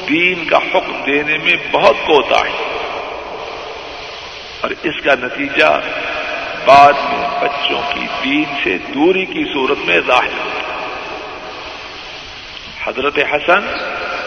دین 0.08 0.44
کا 0.44 0.56
حکم 0.56 1.04
دینے 1.06 1.38
میں 1.38 1.54
بہت 1.70 1.96
کوتا 2.06 2.38
ہے۔ 2.38 2.78
اور 4.60 4.70
اس 4.70 5.04
کا 5.04 5.14
نتیجہ 5.14 5.80
بعد 6.64 6.92
میں 6.92 7.28
بچوں 7.40 7.80
کی 7.94 8.06
دین 8.24 8.44
سے 8.64 8.78
دوری 8.78 9.26
کی 9.26 9.44
صورت 9.52 9.78
میں 9.78 10.00
ظاہر 10.06 10.38
ہوتا 10.44 10.73
حضرت 12.86 13.18
حسن 13.32 13.62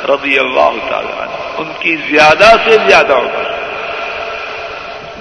رضی 0.10 0.40
اللہ 0.40 0.78
تعالی 0.90 1.14
عنہ، 1.20 1.36
ان 1.58 1.72
کی 1.80 1.96
زیادہ 2.10 2.50
سے 2.66 2.78
زیادہ 2.90 3.14
عمر۔ 3.14 3.46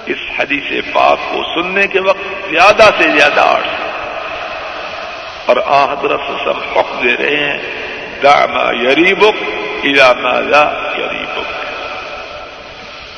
اس 0.06 0.22
حدیث 0.38 0.68
پاک 0.92 1.18
کو 1.30 1.42
سننے 1.54 1.86
کے 1.86 2.00
وقت 2.00 2.50
زیادہ 2.50 2.88
سے 2.98 3.08
زیادہ 3.18 3.40
عرص 3.40 3.74
اور 5.46 5.56
آ 5.66 5.84
حضرت 5.84 6.20
سب 6.44 6.78
حق 6.78 7.02
دے 7.02 7.16
رہے 7.16 7.36
ہیں 7.36 7.58
داما 8.22 8.66
یریبک 8.82 9.42
الا 9.84 10.40
لا 10.40 10.64
یریبک۔ 10.98 11.48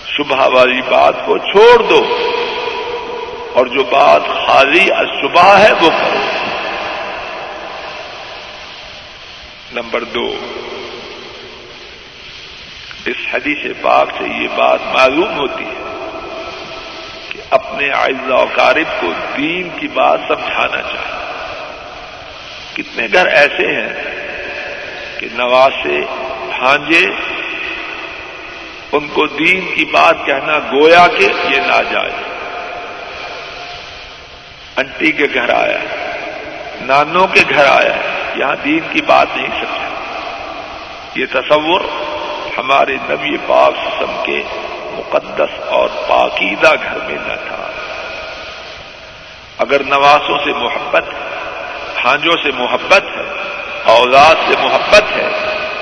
شبہ 0.07 0.49
والی 0.49 0.83
بات 0.89 1.15
کو 1.25 1.39
چھوڑ 1.39 1.77
دو، 1.83 2.03
اور 3.53 3.67
جو 3.67 3.85
بات 3.85 4.23
خالی 4.47 4.91
اشبہ 4.93 5.49
ہے 5.59 5.73
وہ 5.73 5.91
کرو۔ 5.91 6.38
نمبر 9.83 10.05
دو۔ 10.05 10.37
اس 13.07 13.17
حدیث 13.33 13.67
پاک 13.83 14.09
سے 14.19 14.25
یہ 14.25 14.49
بات 14.57 14.79
معلوم 14.83 15.39
ہوتی 15.39 15.65
ہے 15.65 15.85
کہ 17.29 17.41
اپنے 17.51 17.91
و 18.29 18.47
کارب 18.47 19.01
کو 19.01 19.13
دین 19.37 19.69
کی 19.77 19.89
بات 19.89 20.21
سمجھانا 20.29 20.83
چاہیے۔ 20.83 21.17
کتنے 22.75 23.09
گھر 23.13 23.27
ایسے 23.27 23.67
ہیں 23.67 23.93
کہ 25.19 25.29
نواسے، 25.33 26.01
بھانجے، 26.59 27.07
ان 28.93 29.09
کو 29.09 29.27
دین 29.27 29.75
کی 29.75 29.85
بات 29.85 30.17
کہنا 30.27 30.59
گویا 30.59 31.07
کہ 31.07 31.25
یہ 31.25 31.61
نہ 31.61 31.83
جائے 31.91 32.13
انٹی 34.77 35.13
کے 35.13 35.27
گھر 35.35 35.55
آیا، 35.55 35.79
نانوں 36.81 37.27
کے 37.27 37.41
گھر 37.49 37.65
آیا۔ 37.65 37.95
ہے 37.95 38.08
یہاں 38.39 38.57
دین 38.65 38.81
کی 38.93 39.01
بات 39.03 39.27
نہیں 39.37 39.47
سمجھا 39.47 39.89
یہ 41.15 41.27
تصور 41.33 41.81
ہمارے 42.59 42.97
نبی 42.97 43.37
پاک 43.47 43.75
سم 43.99 44.23
کے 44.25 44.43
مقدس 44.93 45.61
اور 45.67 45.89
پاکیدہ 46.09 46.71
گھر 46.83 46.99
میں 47.07 47.15
نہ 47.15 47.35
تھا۔ 47.49 47.71
اگر 49.59 49.83
نوازوں 49.85 50.39
سے 50.45 50.53
محبت 50.53 51.05
ہے 51.09 51.39
بھانجوں 52.03 52.43
سے 52.43 52.51
محبت 52.53 53.03
ہے، 53.17 53.43
اولاد 53.85 54.35
سے 54.35 54.55
محبت 54.63 55.17
ہے، 55.17 55.29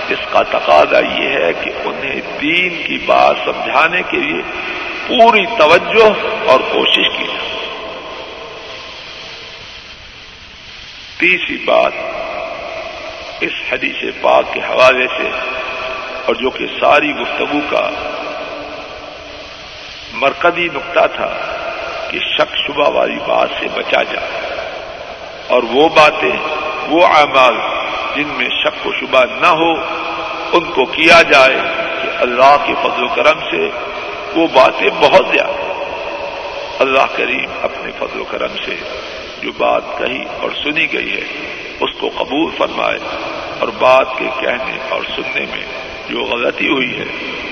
اس 0.09 0.19
کا 0.33 0.43
تقاضا 0.43 0.99
یہ 0.99 1.29
ہے 1.29 1.53
کہ 1.61 1.71
انہیں 1.85 2.21
دین 2.41 2.83
کی 2.87 2.99
بات 2.99 3.37
سمجھانے 3.45 4.03
کے 4.11 4.17
لیے 4.17 4.43
پوری 5.07 5.47
توجہ 5.47 6.11
اور 6.47 6.61
کوشش 6.61 7.19
کی 7.19 7.25
جائے۔ 7.25 7.67
تیسری 11.19 11.57
بات 11.65 11.93
اس 13.41 13.53
حدیث 13.73 14.05
پاک 14.21 14.53
کے 14.53 14.61
حوالے 14.61 15.07
سے 15.19 15.29
اور 16.25 16.35
جو 16.35 16.51
کہ 16.51 16.67
ساری 16.81 17.13
گفتگو 17.13 17.59
کا 17.71 17.91
مرکزی 20.13 20.69
نقطہ 20.75 21.07
تھا 21.17 21.29
کہ 22.11 22.19
شک 22.19 22.57
شبہ 22.57 22.91
والی 22.91 23.19
بات 23.27 23.49
سے 23.61 23.67
بچا 23.75 24.03
جائے 24.03 24.29
اور 25.49 25.63
وہ 25.63 25.89
باتیں، 25.89 26.37
وہ 26.89 27.07
اعمال 27.07 27.55
جن 28.17 28.29
میں 28.29 28.49
شک 28.49 28.87
و 28.87 28.93
شبہ 28.93 29.25
نہ 29.41 29.47
ہو، 29.47 29.73
ان 30.53 30.65
کو 30.65 30.85
کیا 30.85 31.23
جائے 31.23 31.57
کہ 32.03 32.09
اللہ 32.19 32.57
کے 32.67 32.75
فضل 32.83 33.05
و 33.05 33.09
کرم 33.09 33.41
سے 33.51 33.69
وہ 34.35 34.47
باتیں 34.53 34.91
بہت 35.01 35.27
زیادہ 35.33 35.73
اللہ 36.79 37.17
کریم 37.17 37.51
اپنے 37.63 37.93
فضل 37.99 38.21
و 38.21 38.25
کرم 38.25 38.57
سے 38.65 38.77
جو 39.43 39.53
بات 39.57 39.83
کہی 39.99 40.25
اور 40.41 40.51
سنی 40.65 40.93
گئی 40.93 41.13
ہے۔ 41.13 41.66
اس 41.81 41.93
کو 42.01 42.09
قبول 42.17 42.51
فرمائے 42.59 42.99
اور 43.61 43.69
بات 43.79 44.17
کے 44.19 44.29
کہنے 44.41 44.79
اور 44.91 45.03
سننے 45.17 45.45
میں 45.51 45.65
جو 46.09 46.25
غلطی 46.25 46.69
ہوئی 46.69 46.93
ہے، 46.99 47.05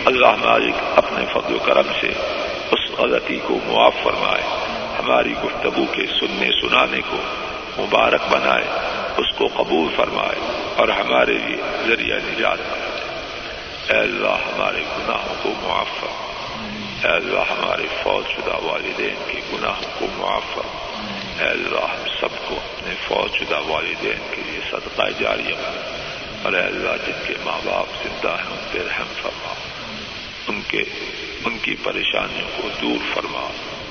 اللہ 0.07 0.35
مالک 0.41 0.83
اپنے 0.97 1.25
فضل 1.33 1.55
و 1.55 1.59
کرم 1.64 1.93
سے 2.01 2.12
اس 2.72 2.91
غلطی 2.99 3.39
کو 3.47 3.59
معاف 3.66 4.03
فرمائے، 4.03 4.43
ہماری 4.99 5.35
گفتگو 5.45 5.85
کے 5.93 6.07
سننے 6.18 6.51
سنانے 6.61 7.01
کو 7.11 7.16
مبارک 7.79 8.29
بنائے، 8.31 8.64
اس 9.18 9.33
کو 9.39 9.49
قبول 9.57 9.89
فرمائے 9.97 10.39
اور 10.77 10.89
ہمارے 10.99 11.39
لیے 11.39 11.57
ذریعہ 11.87 12.18
نجات 12.25 12.61
اے 13.91 13.99
اللہ، 13.99 14.37
ہمارے 14.47 14.83
گناہوں 14.93 15.35
کو 15.43 15.53
معاف 15.62 15.99
فرما 16.01 16.33
اے 17.03 17.14
اللہ، 17.14 17.51
ہمارے 17.51 17.87
فوج 18.03 18.31
شدہ 18.33 18.62
والدین 18.64 19.22
کے 19.29 19.41
گناہوں 19.53 19.91
کو 19.99 20.07
معاف 20.18 20.55
فرما 20.55 20.83
اے 21.39 21.47
اللہ 21.47 21.80
ہم 21.80 22.05
سب 22.20 22.49
کو 22.49 22.57
اپنے 22.57 22.95
فوج 23.09 23.37
شدہ 23.37 23.61
والدین 23.66 24.26
کے 24.30 24.43
لیے 24.47 24.61
صدقہ 24.70 25.03
جاری 25.20 25.43
بنا 25.43 25.82
اور 26.43 26.53
اے 26.53 26.61
اللہ، 26.61 27.07
جن 27.07 27.12
کے 27.26 27.35
ماں 27.45 27.59
باپ 27.64 27.87
زندہ 28.03 28.28
ہیں، 28.28 28.51
ان 28.51 28.64
پہ 28.72 28.78
رحم 28.78 29.07
فرما۔ 29.22 29.55
ان 30.49 30.61
کے، 30.68 30.82
ان 31.45 31.59
کی 31.62 31.76
پریشانیوں 31.82 32.49
کو 32.57 32.68
دور 32.82 33.14
فرما۔ 33.14 33.49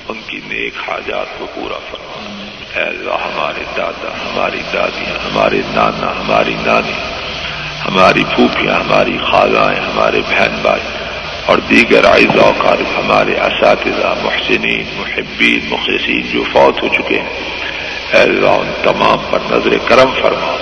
ان 0.08 0.20
کی 0.26 0.40
نیک 0.46 0.74
حاجات 0.88 1.26
کو 1.38 1.46
پورا 1.54 1.78
فرما۔ 1.90 2.44
اے 2.74 2.82
اللہ، 2.82 3.14
ہمارے 3.14 3.64
دادا، 3.76 4.08
ہماری 4.08 4.62
دادیاں، 4.74 5.30
ہمارے 5.30 5.58
نانا، 5.66 6.20
ہماری 6.20 6.54
نانی، 6.54 6.92
ہماری 7.86 8.24
پھوپھیاں، 8.24 8.74
ہماری 8.74 9.18
خالائیں، 9.30 9.80
ہمارے 9.80 10.20
بہن 10.28 10.58
بھائی 10.62 10.80
اور 11.46 11.58
دیگر 11.58 12.04
آئزہ 12.04 12.40
اوقات 12.40 12.78
ہمارے 12.80 13.32
اساتذہ، 13.32 14.14
محسنین، 14.22 14.84
محبین، 14.96 15.58
مخلصین 15.68 16.22
جو 16.32 16.42
فوت 16.52 16.82
ہو 16.82 16.88
چکے 16.88 17.20
ہیں۔ 17.20 17.28
اے 18.12 18.20
اللہ، 18.20 18.48
ان 18.48 18.70
تمام 18.82 19.18
پر 19.30 19.38
نظر 19.50 19.78
کرم 19.84 20.10
فرما۔ 20.22 20.56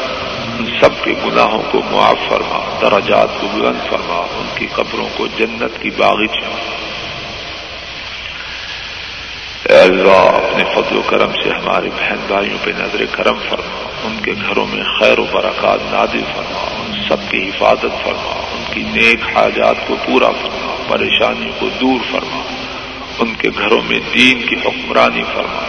ان 0.59 0.67
سب 0.81 1.05
کے 1.05 1.13
گناہوں 1.25 1.63
کو 1.71 1.81
معاف 1.91 2.29
فرما۔ 2.29 2.79
درجات 2.81 3.29
کو 3.41 3.47
بلند 3.55 3.91
فرما۔ 3.91 4.27
ان 4.39 4.47
کی 4.55 4.67
قبروں 4.75 5.09
کو 5.17 5.27
جنت 5.27 5.83
کی 5.83 5.91
باغیچہ 5.91 6.45
اے 9.63 9.79
اللہ، 9.79 10.11
اپنے 10.11 10.65
فضل 10.75 10.97
و 10.97 11.03
کرم 11.07 11.33
سے 11.33 11.51
ہمارے 11.51 11.89
بہن 11.99 12.17
بھائیوں 12.27 12.59
پہ 12.65 12.71
نظر 12.71 13.05
کرم 13.13 13.39
فرما، 13.49 13.91
ان 14.05 14.17
کے 14.23 14.33
گھروں 14.49 14.67
میں 14.67 14.85
خیر 14.99 15.19
و 15.19 15.25
برکات 15.33 15.79
نادل 15.93 16.21
فرما، 16.35 16.61
ان 16.61 16.93
سب 17.09 17.31
کی 17.31 17.49
حفاظت 17.49 18.05
فرما، 18.05 18.43
ان 18.53 18.63
کی 18.75 18.83
نیک 18.83 19.37
حاجات 19.37 19.77
کو 19.87 19.97
پورا 20.07 20.31
فرما، 20.31 20.75
پریشانیوں 20.89 21.53
کو 21.59 21.69
دور 21.81 22.01
فرما، 22.11 22.43
ان 23.19 23.35
کے 23.35 23.49
گھروں 23.59 23.83
میں 23.83 24.01
دین 24.15 24.47
کی 24.47 24.57
حکمرانی 24.57 25.23
فرما۔ 25.35 25.63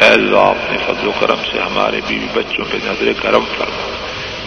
اے 0.00 0.08
اللہ، 0.08 0.38
اپنے 0.38 0.78
فضل 0.86 1.08
و 1.08 1.12
کرم 1.20 1.40
سے 1.52 1.58
ہمارے 1.60 2.00
بیوی 2.06 2.26
بچوں 2.34 2.64
پہ 2.70 2.78
نظر 2.84 3.12
کرم 3.22 3.44
فرما۔ 3.58 3.96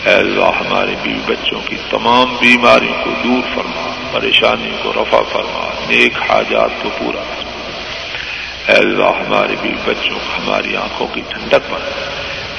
اے 0.05 0.16
اللہ، 0.16 0.45
ہمارے 0.45 0.95
بیوی 1.03 1.22
بچوں 1.26 1.59
کی 1.66 1.76
تمام 1.89 2.36
بیماریوں 2.39 3.05
کو 3.05 3.09
دور 3.24 3.41
فرما، 3.55 3.91
پریشانیوں 4.12 4.78
کو 4.84 5.01
رفع 5.01 5.22
فرما، 5.32 5.68
نیک 5.89 6.14
حاجات 6.30 6.70
کو 6.84 6.89
پورا 6.97 7.22
فرما۔ 7.22 7.51
اے 8.62 8.74
اللہ 8.76 9.16
ہمارے 9.20 9.55
بھی 9.62 9.72
بچوں 9.86 10.20
ہماری 10.30 10.76
آنکھوں 10.78 11.07
کی 11.14 11.22
ٹھنڈک 11.30 11.70
بن 11.70 11.86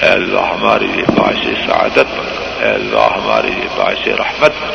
اے 0.02 0.08
اللہ 0.10 0.46
ہمارے 0.46 0.86
لیے 0.86 1.04
باعث 1.10 1.44
سعادت 1.58 2.14
بن 2.16 2.30
اے 2.60 2.70
اللہ 2.70 3.06
ہمارے 3.12 3.50
لیے 3.50 3.68
باعث 3.76 4.06
رحمت 4.20 4.60
بن 4.62 4.74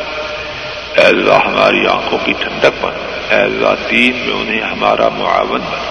اے 0.94 1.04
اللہ 1.06 1.44
ہماری 1.46 1.86
آنکھوں 1.88 2.18
کی 2.24 2.32
ٹھنڈک 2.40 2.82
بن 2.82 2.96
اے 3.30 3.40
اللہ 3.40 3.74
دین 3.90 4.16
میں 4.16 4.34
انہیں 4.34 4.62
ہمارا 4.62 5.08
معاون 5.18 5.60
بن 5.66 5.86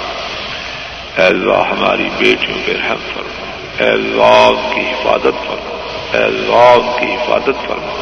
اے 1.18 1.26
اللہ 1.26 1.62
ہماری 1.72 2.10
بیٹیوں 2.18 2.58
پہ 2.66 2.76
رحم 2.78 3.06
فرما 3.14 3.46
اے 3.80 3.90
اللہ 3.90 4.66
کی 4.74 4.82
حفاظت 4.84 5.46
فرما 5.48 5.78
اے 6.14 6.24
اللہ 6.24 6.90
کی 7.00 7.12
حفاظت 7.14 7.68
فرما 7.68 8.00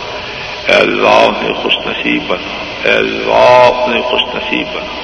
اے 0.67 0.77
اللہ 0.77 1.19
انہیں 1.25 1.53
خوش 1.63 1.77
نصیب 1.85 2.23
بنا 2.27 2.55
اے 2.83 2.95
اللہ 2.95 3.83
انہیں 3.83 4.01
خوش 4.09 4.23
نصیب 4.35 4.73
بنا 4.75 5.03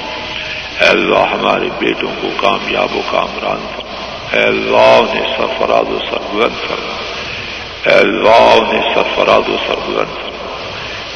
اے 0.81 0.87
اللہ 0.87 1.19
ہمارے 1.19 1.69
بیٹوں 1.79 2.09
کو 2.21 2.27
کامیاب 2.37 2.95
و 2.95 3.01
کامران 3.11 3.65
فرما 3.75 3.91
اے 4.33 4.47
اللہ 4.47 5.01
نے 5.13 5.21
سرفراد 5.37 5.91
و 5.91 5.97
سربلند 6.09 6.67
فرما 6.67 6.97
اے 7.85 7.93
اللہ 7.93 8.73
نے 8.73 8.81
سرفراد 8.95 9.49
و 9.49 9.55
سربلند 9.67 10.15
فرما 10.15 10.31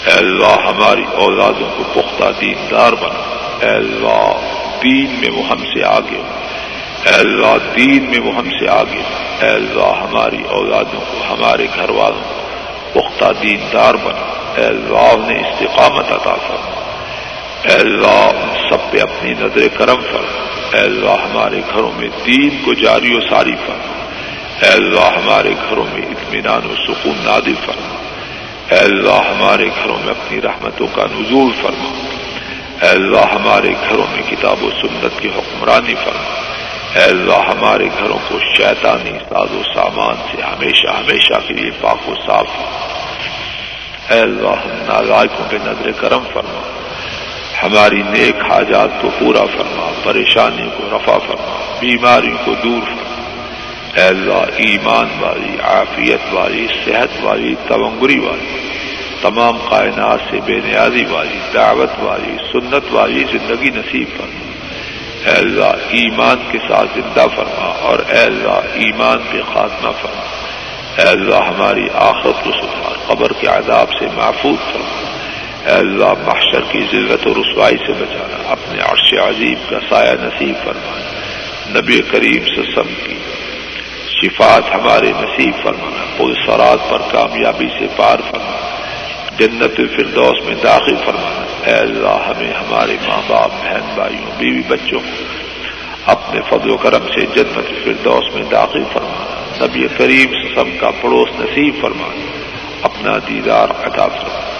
اے 0.05 0.11
اللہ 0.11 0.67
ہماری 0.67 1.03
اولادوں 1.13 1.67
کو 1.77 2.01
پختہ 2.01 2.23
دیندار 2.41 2.93
بنا۔ 2.93 3.35
اے 3.61 3.71
اللہ 3.71 4.31
دین 4.83 5.15
میں 5.19 5.29
وہ 5.31 5.43
ہم 5.49 5.57
سے 5.57 5.83
آگے۔ 5.83 6.21
اے 7.05 7.15
اللہ 7.15 7.57
دین 7.77 8.03
میں 8.09 8.19
وہ 8.19 8.35
ہم 8.35 8.49
سے 8.59 8.69
آگے۔ 8.69 9.01
اے 9.41 9.47
اللہ 9.47 10.01
ہماری 10.01 10.43
اولادوں 10.49 10.99
کو 10.99 11.33
ہمارے 11.33 11.67
گھر 11.75 11.89
والوں 11.89 12.33
کو 12.33 12.99
پختہ 12.99 13.25
دیندار 13.43 13.93
بنا۔ 13.93 14.53
اے 14.57 14.65
اللہ 14.65 15.15
نے 15.27 15.49
استقامت 15.49 16.11
عطا 16.11 16.35
فرما۔ 16.35 16.74
اے 17.67 17.73
اللہ، 17.73 18.29
سب 18.69 18.91
پہ 18.91 18.97
اپنی 19.01 19.33
نظر 19.39 19.67
کرم 19.77 20.01
فرما۔ 20.11 20.45
اے 20.73 20.81
اللہ، 20.81 21.09
ہمارے 21.09 21.59
گھروں 21.73 21.91
میں 21.95 22.07
دین 22.25 22.49
کو 22.65 22.73
جاری 22.73 23.15
و 23.15 23.19
ساری 23.19 23.55
فرما۔ 23.55 24.05
اے 24.61 24.71
اللہ، 24.71 25.01
ہمارے 25.01 25.49
گھروں 25.69 25.85
میں 25.93 26.01
اطمینان 26.01 26.61
و 26.65 26.75
سکون 26.87 27.13
نادل 27.23 27.53
فرما۔ 27.65 27.95
اے 28.71 28.79
اللہ، 28.79 29.29
ہمارے 29.29 29.67
گھروں 29.67 29.97
میں 30.05 30.09
اپنی 30.09 30.41
رحمتوں 30.41 30.87
کا 30.87 31.03
نزول 31.03 31.51
فرما۔ 31.61 31.89
اے 32.81 32.89
اللہ، 32.89 33.33
ہمارے 33.33 33.69
گھروں 33.89 34.05
میں 34.11 34.21
کتاب 34.29 34.63
و 34.63 34.69
سنت 34.81 35.21
کی 35.21 35.27
حکمرانی 35.27 35.95
فرما۔ 35.95 36.39
اے 36.95 37.03
اللہ، 37.03 37.51
ہمارے 37.51 37.85
گھروں 37.85 38.19
کو 38.27 38.39
شیطانی 38.39 39.11
ساز 39.29 39.51
و 39.51 39.61
سامان 39.75 40.15
سے 40.31 40.41
ہمیشہ 40.41 40.87
ہمیشہ 40.87 41.47
کے 41.47 41.53
لیے 41.53 41.71
پاک 41.81 42.09
و 42.09 42.13
صاف 42.27 42.47
اے 44.11 44.19
اللہ، 44.19 44.49
ہم 44.49 44.71
نالائکوں 44.71 45.45
پہ 45.49 45.57
نظر 45.65 45.91
کرم 45.91 46.23
فرما۔ 46.33 46.84
ہماری 47.63 48.03
نیک 48.03 48.35
حاجات 48.51 48.89
کو 49.01 49.09
پورا 49.19 49.45
فرما، 49.45 49.91
پریشانی 50.03 50.69
کو 50.77 50.97
رفع 50.97 51.17
فرما 51.17 51.75
بیماریوں 51.79 52.37
کو 52.45 52.53
دور 52.63 52.85
فرما۔ 52.85 53.05
اے 53.95 54.01
اللہ، 54.01 54.43
ایمان 54.55 55.07
والی، 55.19 55.57
عافیت 55.63 56.19
والی، 56.31 56.67
صحت 56.85 57.07
والی 57.21 57.55
تونگری 57.67 58.19
والی، 58.19 58.69
تمام 59.21 59.57
کائنات 59.69 60.19
سے 60.31 60.39
بے 60.45 60.59
نیازی 60.65 61.05
والی، 61.05 61.39
دعوت 61.53 61.89
والی، 61.99 62.35
سنت 62.51 62.93
والی، 62.93 63.23
زندگی 63.31 63.69
نصیب 63.69 64.07
فرما۔ 64.17 64.51
اے 65.25 65.37
اللہ، 65.37 65.71
ایمان 65.89 66.37
کے 66.51 66.57
ساتھ 66.57 66.87
زندہ 66.95 67.25
فرما 67.35 67.73
اور 67.81 67.99
اے 68.09 68.19
اللہ، 68.19 68.59
ایمان 68.73 69.17
کے 69.31 69.41
خاتمہ 69.53 69.91
فرما۔ 70.01 70.23
اے 70.97 71.07
اللہ، 71.07 71.35
ہماری 71.35 71.87
آخرت 71.93 72.43
کو 72.43 72.51
سدھار 72.51 72.95
قبر 73.07 73.33
کے 73.33 73.47
عذاب 73.47 73.87
سے 73.99 74.05
محفوظ 74.15 74.73
فرما۔ 74.73 75.04
اے 75.65 75.71
اللہ 75.71 76.11
محشر 76.25 76.61
کی 76.71 76.79
ذلت 76.91 77.27
و 77.27 77.33
رسوائی 77.33 77.77
سے 77.77 77.93
بچانا، 77.93 78.37
اپنے 78.51 78.79
عرش 78.79 79.13
عظیم 79.13 79.63
کا 79.69 79.79
سایہ 79.89 80.11
نصیب 80.21 80.55
فرمانا، 80.63 81.79
نبی 81.79 81.99
کریم 82.11 82.45
سسم 82.45 82.93
کی 83.05 83.15
شفات 84.15 84.63
ہمارے 84.75 85.11
نصیب 85.21 85.53
فرمانا 85.63 86.03
پل 86.17 86.33
سرات 86.45 86.89
پر 86.89 87.01
کامیابی 87.11 87.67
سے 87.79 87.87
پار 87.95 88.17
فرمانا، 88.29 88.69
جنت 89.39 89.79
الفردوس 89.79 90.45
میں 90.45 90.55
داخل 90.63 90.95
فرمانا، 91.05 91.45
اے 91.65 91.73
اللہ 91.73 92.23
ہمیں 92.27 92.53
ہمارے 92.53 92.97
ماں 93.07 93.21
باپ، 93.27 93.51
بہن 93.61 93.93
بھائیوں، 93.95 94.31
بیوی 94.37 94.61
بچوں 94.67 95.01
اپنے 96.05 96.41
فضل 96.49 96.69
و 96.71 96.77
کرم 96.77 97.07
سے 97.07 97.25
جنت 97.35 97.57
الفردوس 97.57 98.33
میں 98.35 98.43
داخل 98.51 98.83
فرمانا، 98.93 99.65
نبی 99.65 99.87
کریم 99.97 100.33
سم 100.55 100.77
کا 100.79 100.91
پڑوس 101.01 101.29
نصیب 101.39 101.81
فرمانا، 101.81 102.25
اپنا 102.81 103.17
دیدار 103.27 103.69
عطا 103.83 104.07
فرمانا۔ 104.07 104.54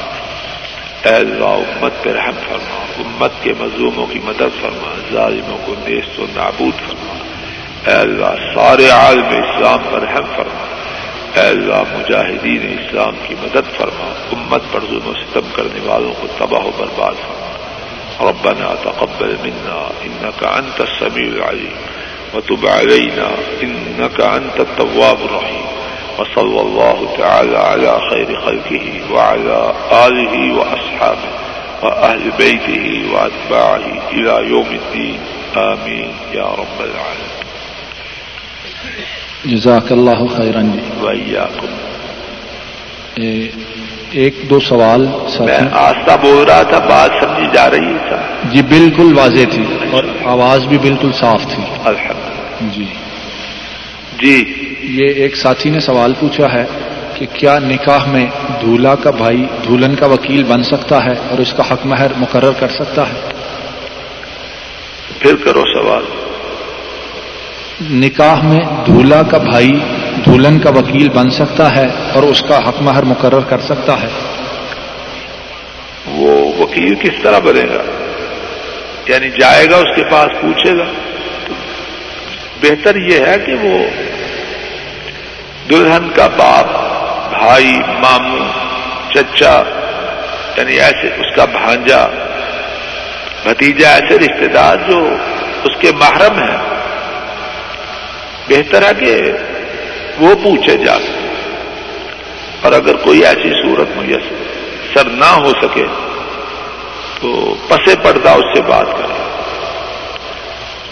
اے 1.05 1.15
اللہ 1.15 1.43
امت 1.43 2.03
پہ 2.03 2.09
رحم 2.09 2.33
فرما، 2.49 2.85
امت 2.97 3.31
کے 3.41 3.53
مظلوموں 3.59 4.07
کی 4.07 4.19
مدد 4.23 4.61
فرما، 4.61 4.95
ظالموں 5.13 5.57
کو 5.65 5.75
نیست 5.87 6.19
و 6.19 6.25
نابود 6.35 6.89
فرما۔ 6.89 7.13
اے 7.87 7.95
اللہ، 7.95 8.53
سارے 8.55 8.89
عالم 8.89 9.27
اسلام 9.27 9.79
پر 9.91 10.01
رحم 10.01 10.25
فرما۔ 10.35 10.65
اے 11.35 11.47
اللہ، 11.47 11.81
مجاہدین 11.91 12.77
اسلام 12.79 13.13
کی 13.27 13.35
مدد 13.41 13.77
فرما۔ 13.77 14.13
امت 14.31 14.61
پر 14.71 14.79
ظلم 14.79 15.07
و 15.07 15.13
ستم 15.13 15.47
کرنے 15.55 15.79
والوں 15.83 16.13
کو 16.21 16.27
تباہ 16.37 16.65
و 16.65 16.71
برباد 16.77 17.13
فرما۔ 17.13 17.45
ربنا 18.21 18.75
تقبل 18.83 19.35
منا 19.43 19.91
انك 20.01 20.43
انت 20.43 20.81
السميع 20.81 21.29
العليم 21.33 21.75
وتب 22.33 22.67
علينا 22.67 23.27
انك 23.59 24.21
انت 24.21 24.59
التواب 24.59 25.17
الرحيم 25.21 25.74
وصلى 26.19 26.59
الله 26.59 27.17
تعالى 27.17 27.57
على 27.57 27.97
خير 28.09 28.39
خلقه 28.45 29.13
وعلى 29.13 29.71
آله 29.91 30.55
وأصحابه 30.57 31.45
وأهل 31.83 32.29
بيته 32.39 33.05
وأتباعه 33.13 34.15
إلى 34.15 34.49
يوم 34.49 34.69
الدين. 34.69 35.17
آمين. 35.55 36.09
يا 36.33 36.55
رب 36.57 36.79
العالمين. 36.79 37.45
جزاک 39.45 39.91
اللہ 39.91 40.37
خیرن 40.37 40.71
جی. 43.15 43.47
ایک 44.11 44.35
دو 44.49 44.59
سوال 44.59 45.07
میں 45.39 45.57
آستہ 45.71 46.11
بول 46.21 46.43
رہا 46.43 46.61
تھا 46.61 46.79
بات 46.79 47.11
سمجھی 47.23 47.47
جا 47.53 47.71
رہی 47.71 47.93
تھا 48.09 48.21
جی 48.43 48.61
بالکل 48.61 49.17
واضح 49.17 49.43
تھی 49.51 49.63
اور 49.91 50.03
آواز 50.25 50.65
بھی 50.65 50.77
بالکل 50.77 51.11
صاف 51.11 51.41
تھی۔ 51.43 51.63
الحمد 51.85 52.73
جی۔ 52.73 52.85
جی۔ 54.21 54.43
یہ 54.81 55.13
ایک 55.13 55.35
ساتھی 55.35 55.69
نے 55.69 55.79
سوال 55.79 56.13
پوچھا 56.19 56.53
ہے 56.53 56.65
کہ 57.13 57.25
کیا 57.33 57.59
نکاح 57.59 58.05
میں 58.05 58.25
دھولا 58.61 58.95
کا 58.95 59.11
بھائی 59.11 59.45
دھولن 59.63 59.95
کا 59.95 60.05
وکیل 60.05 60.43
بن 60.43 60.63
سکتا 60.63 61.03
ہے 61.05 61.13
اور 61.29 61.37
اس 61.37 61.53
کا 61.53 61.63
حق 61.71 61.85
مہر 61.85 62.07
مقرر 62.17 62.51
کر 62.51 62.67
سکتا 62.67 63.01
ہے؟ 63.01 63.19
پھر 65.19 65.35
کرو 65.35 65.63
سوال۔ 65.73 66.03
نکاح 67.91 68.41
میں 68.41 68.59
دھولا 68.85 69.23
کا 69.23 69.37
بھائی 69.37 69.71
دھولن 70.25 70.59
کا 70.59 70.69
وکیل 70.69 71.09
بن 71.09 71.29
سکتا 71.29 71.75
ہے 71.75 71.87
اور 72.13 72.23
اس 72.23 72.41
کا 72.41 72.57
حق 72.57 72.81
مہر 72.81 73.03
مقرر 73.03 73.39
کر 73.39 73.57
سکتا 73.59 74.01
ہے؟ 74.01 74.07
وہ 76.07 76.53
وکیل 76.59 76.95
کس 76.95 77.23
طرح 77.23 77.39
بنے 77.39 77.63
گا؟ 77.63 77.83
یعنی 79.07 79.29
جائے 79.29 79.65
گا 79.71 79.75
اس 79.75 79.95
کے 79.95 80.03
پاس 80.03 80.41
پوچھے 80.41 80.77
گا؟ 80.77 80.85
بہتر 82.65 82.95
یہ 82.95 83.25
ہے 83.25 83.35
کہ 83.45 83.53
وہ 83.53 83.77
دلہن 85.69 86.09
کا 86.15 86.27
باپ، 86.27 86.65
بھائی، 87.39 87.79
ماموں، 87.87 88.45
چچا 89.13 89.63
یعنی 90.57 90.73
ایسے 90.73 91.07
اس 91.07 91.35
کا 91.35 91.45
بھانجا، 91.45 92.07
بھتیجا، 93.43 93.89
ایسے 93.89 94.19
رشتے 94.19 94.47
دار 94.47 94.75
جو 94.87 95.15
اس 95.63 95.81
کے 95.81 95.91
محرم 95.95 96.39
ہیں، 96.39 96.57
بہتر 98.49 98.81
ہے 98.81 98.93
کہ 98.99 99.31
وہ 100.17 100.35
پوچھے 100.43 100.77
جا 100.77 100.95
سکے۔ 100.95 101.25
اور 102.61 102.71
اگر 102.71 102.95
کوئی 102.95 103.25
ایسی 103.25 103.49
صورت 103.63 103.97
میسر 103.97 105.03
نہ 105.03 105.25
ہو 105.25 105.51
سکے 105.61 105.85
تو 107.21 107.55
پسے 107.67 107.95
پردہ 108.03 108.29
اس 108.29 108.57
سے 108.57 108.61
بات 108.61 108.97
کرے۔ 108.97 109.24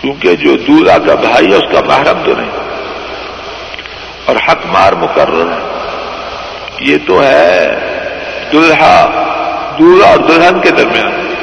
کیونکہ 0.04 0.36
جو 0.36 0.56
دورا 0.58 0.98
کا 0.98 1.16
بھائی 1.16 1.48
ہے، 1.48 1.56
اس 1.56 1.72
کا 1.72 1.82
محرم 1.86 2.18
تو 2.26 2.34
نہیں۔ 2.38 2.52
اور 4.26 4.36
حق 4.36 4.66
مار 4.66 4.94
مقرر 4.94 5.52
ہے۔ 5.52 5.90
یہ 6.80 6.98
تو 7.08 7.24
ہے 7.24 7.70
دلہا 8.52 9.10
دورا 9.80 10.08
اور 10.08 10.18
دلہن 10.18 10.62
کے 10.62 10.72
درمیان۔ 10.72 11.34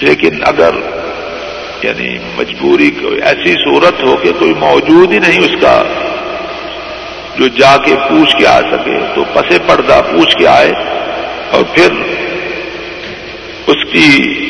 لیکن 0.00 0.38
اگر 0.46 0.70
یعنی 1.82 2.18
مجبوری 2.36 2.90
کوئی 2.90 3.22
ایسی 3.22 3.52
صورت 3.52 4.02
ہو 4.02 4.16
کہ 4.16 4.32
کوئی 4.38 4.54
موجود 4.54 5.12
ہی 5.12 5.18
نہیں 5.18 5.40
اس 5.40 5.60
کا، 5.60 5.82
جو 7.36 7.48
جا 7.48 7.76
کے 7.76 7.94
پوچھ 8.08 8.36
کے 8.36 8.46
آ 8.46 8.60
سکے، 8.60 8.98
تو 9.14 9.24
پسے 9.32 9.58
پردہ 9.66 10.00
پوچھ 10.10 10.36
کے 10.36 10.46
آئے 10.46 10.72
اور 11.50 11.62
پھر 11.72 11.92
اس 13.66 13.92
کی 13.92 14.42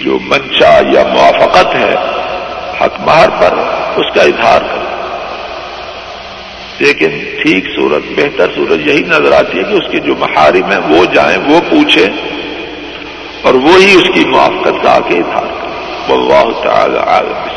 جو 0.00 0.18
منشا 0.24 0.72
یا 0.88 1.02
موافقت 1.08 1.74
ہے 1.76 1.94
حق 2.76 3.00
مہر 3.02 3.34
پر 3.40 3.58
اس 3.96 4.14
کا 4.14 4.22
اظہار 4.24 4.68
کرے 4.68 4.88
لیکن 6.80 7.18
ٹھیک 7.38 7.66
صورت 7.70 8.02
بہتر 8.16 8.54
صورت 8.54 8.86
یہی 8.86 9.02
نظر 9.06 9.32
آتی 9.34 9.58
ہے 9.58 9.64
کہ 9.64 9.74
اس 9.74 9.90
کے 9.90 10.00
جو 10.00 10.14
محارم 10.18 10.70
ہیں 10.70 10.80
وہ 10.88 11.04
جائیں 11.14 11.36
وہ 11.44 11.60
پوچھیں 11.70 12.06
اور 13.42 13.54
وہی 13.62 13.94
اس 13.94 14.08
کی 14.14 14.24
موافقت 14.28 14.82
کا 14.82 14.92
آ 14.92 15.00
کے 15.08 15.18
اظہار 15.18 15.50
کرے 15.54 15.68
واللہ 16.08 16.62
تعالی 16.62 16.98
عالم 17.06 17.48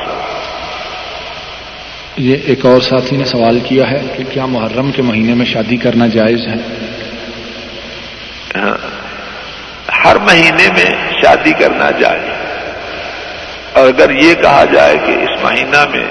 یہ 2.17 2.37
ایک 2.45 2.65
اور 2.65 2.81
ساتھی 2.81 3.17
نے 3.17 3.25
سوال 3.25 3.59
کیا 3.61 3.89
ہے 3.89 3.99
کہ 4.15 4.23
کیا 4.31 4.45
محرم 4.47 4.91
کے 4.91 5.01
مہینے 5.01 5.33
میں 5.33 5.45
شادی 5.45 5.77
کرنا 5.77 6.07
جائز 6.09 6.47
ہے؟ 6.47 6.57
ہاں، 8.55 8.75
ہر 10.05 10.15
مہینے 10.15 10.67
میں 10.73 11.21
شادی 11.21 11.51
کرنا 11.51 11.91
جائز 11.91 12.29
اور 13.73 13.87
اگر 13.87 14.09
یہ 14.09 14.33
کہا 14.33 14.65
جائے 14.73 14.97
کہ 14.97 15.11
اس 15.11 15.43
مہینہ 15.43 15.85
میں 15.93 16.05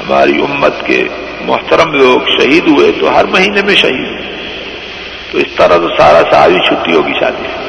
ہماری 0.00 0.42
امت 0.42 0.74
کے 0.86 1.04
محترم 1.40 1.92
لوگ 1.92 2.20
شہید 2.40 2.68
ہوئے 2.68 2.92
تو 3.00 3.16
ہر 3.16 3.24
مہینے 3.24 3.62
میں 3.62 3.74
شہید 3.74 4.08
ہوئے۔ 4.08 4.32
تو 5.30 5.38
اس 5.38 5.56
طرح 5.56 5.76
تو 5.76 5.88
سارا 5.98 6.22
سال 6.32 6.52
ہی 6.52 6.58
چھٹی 6.58 6.94
ہوگی 6.94 7.12
شادی۔ 7.20 7.42
سے 7.42 7.62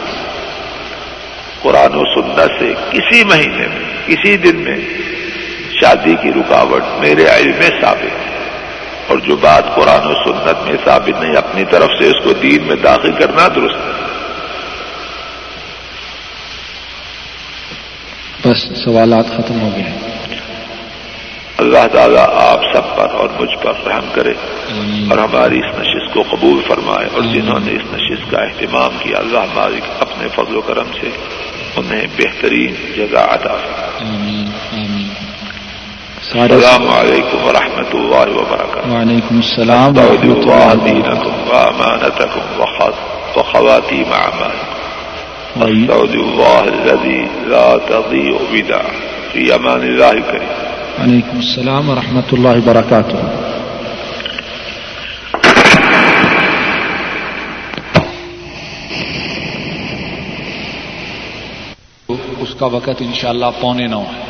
قرآن 1.61 1.95
و 1.95 2.21
سنت 2.21 2.51
سے 2.59 2.73
کسی 2.91 3.23
مہینے 3.23 3.67
میں، 3.67 4.07
کسی 4.07 4.37
دن 4.37 4.59
میں 4.59 4.77
شادی 5.81 6.15
کی 6.21 6.29
رکاوٹ 6.29 6.83
میرے 6.99 7.25
علم 7.25 7.51
میں 7.59 7.81
ثابت 7.81 8.03
ہے۔ 8.03 8.37
اور 9.07 9.17
جو 9.17 9.35
بات 9.35 9.75
قرآن 9.75 10.07
و 10.07 10.13
سنت 10.13 10.67
میں 10.67 10.77
ثابت 10.85 11.23
نہیں، 11.23 11.35
اپنی 11.35 11.63
طرف 11.65 11.89
سے 11.99 12.07
اس 12.07 12.23
کو 12.23 12.33
دین 12.33 12.67
میں 12.67 12.75
داخل 12.75 13.11
کرنا 13.11 13.47
درست 13.55 13.75
ہے۔ 13.75 14.12
بس 18.45 18.83
سوالات 18.83 19.37
ختم 19.37 19.61
ہو 19.61 19.69
گئے 19.75 19.91
اللہ 21.57 21.87
تعالیٰ 21.91 22.25
آپ 22.29 22.59
سب 22.75 22.97
پر 22.97 23.13
اور 23.13 23.29
مجھ 23.39 23.63
پر 23.63 23.87
رحم 23.87 24.05
کرے 24.13 24.33
اور 25.09 25.17
ہماری 25.17 25.59
اس 25.59 25.79
نشست 25.79 26.13
کو 26.13 26.23
قبول 26.31 26.61
فرمائے 26.67 27.07
اور 27.13 27.21
جنہوں 27.21 27.59
نے 27.59 27.71
اس 27.71 27.93
نشست 27.93 28.31
کا 28.31 28.37
اہتمام 28.37 28.91
کیا 28.99 29.19
اللہ 29.19 29.45
مالک 29.55 29.83
اپنے 29.99 30.27
فضل 30.35 30.55
و 30.55 30.61
کرم 30.61 30.87
سے 31.01 31.09
انہیں 31.75 32.07
بہترین 32.17 32.75
جگہ 32.97 33.17
عطا 33.17 33.55
السلام 36.23 36.87
علیکم 36.87 37.43
ورحمۃ 37.43 37.93
اللہ 37.93 38.37
وبرکاتہ۔ 38.37 38.89
وعلیکم 38.89 39.35
السلام 39.35 39.97
ورحمۃ 39.97 40.45
اللہ 40.45 40.75
وخواتیم 43.35 44.13
اعمالکم۔ 44.13 44.72
استودع 45.53 46.19
الله 46.19 46.61
الذي 46.61 47.21
لا 47.45 47.77
تضيع 47.87 48.33
وداع 48.51 48.85
في 49.31 49.53
امان 49.53 49.81
الله 49.81 50.09
الكريم 50.09 50.47
وعلیکم 50.99 51.37
السلام 51.37 51.89
ورحمۃ 51.89 52.29
اللہ 52.31 52.47
وبرکاتہ۔ 52.47 53.17
اس 62.39 62.55
کا 62.59 62.65
وقت 62.65 62.89
انشاءاللہ 62.99 63.45
پونے 63.59 63.87
نو 63.87 64.01
ہے۔ 64.01 64.21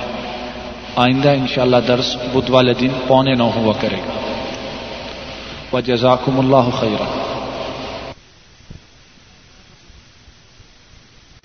آئندہ 0.95 1.29
انشاءاللہ 1.29 1.77
درس 1.87 2.15
بدھ 2.33 2.51
والے 2.51 2.73
دن 2.73 2.89
پونے 3.07 3.33
نو 3.33 3.51
ہوا 3.55 3.73
کرے 3.81 3.97
گا۔ 3.97 4.11
وجزاکم 5.73 6.39
اللہ 6.39 6.79
خیرہ 6.79 7.33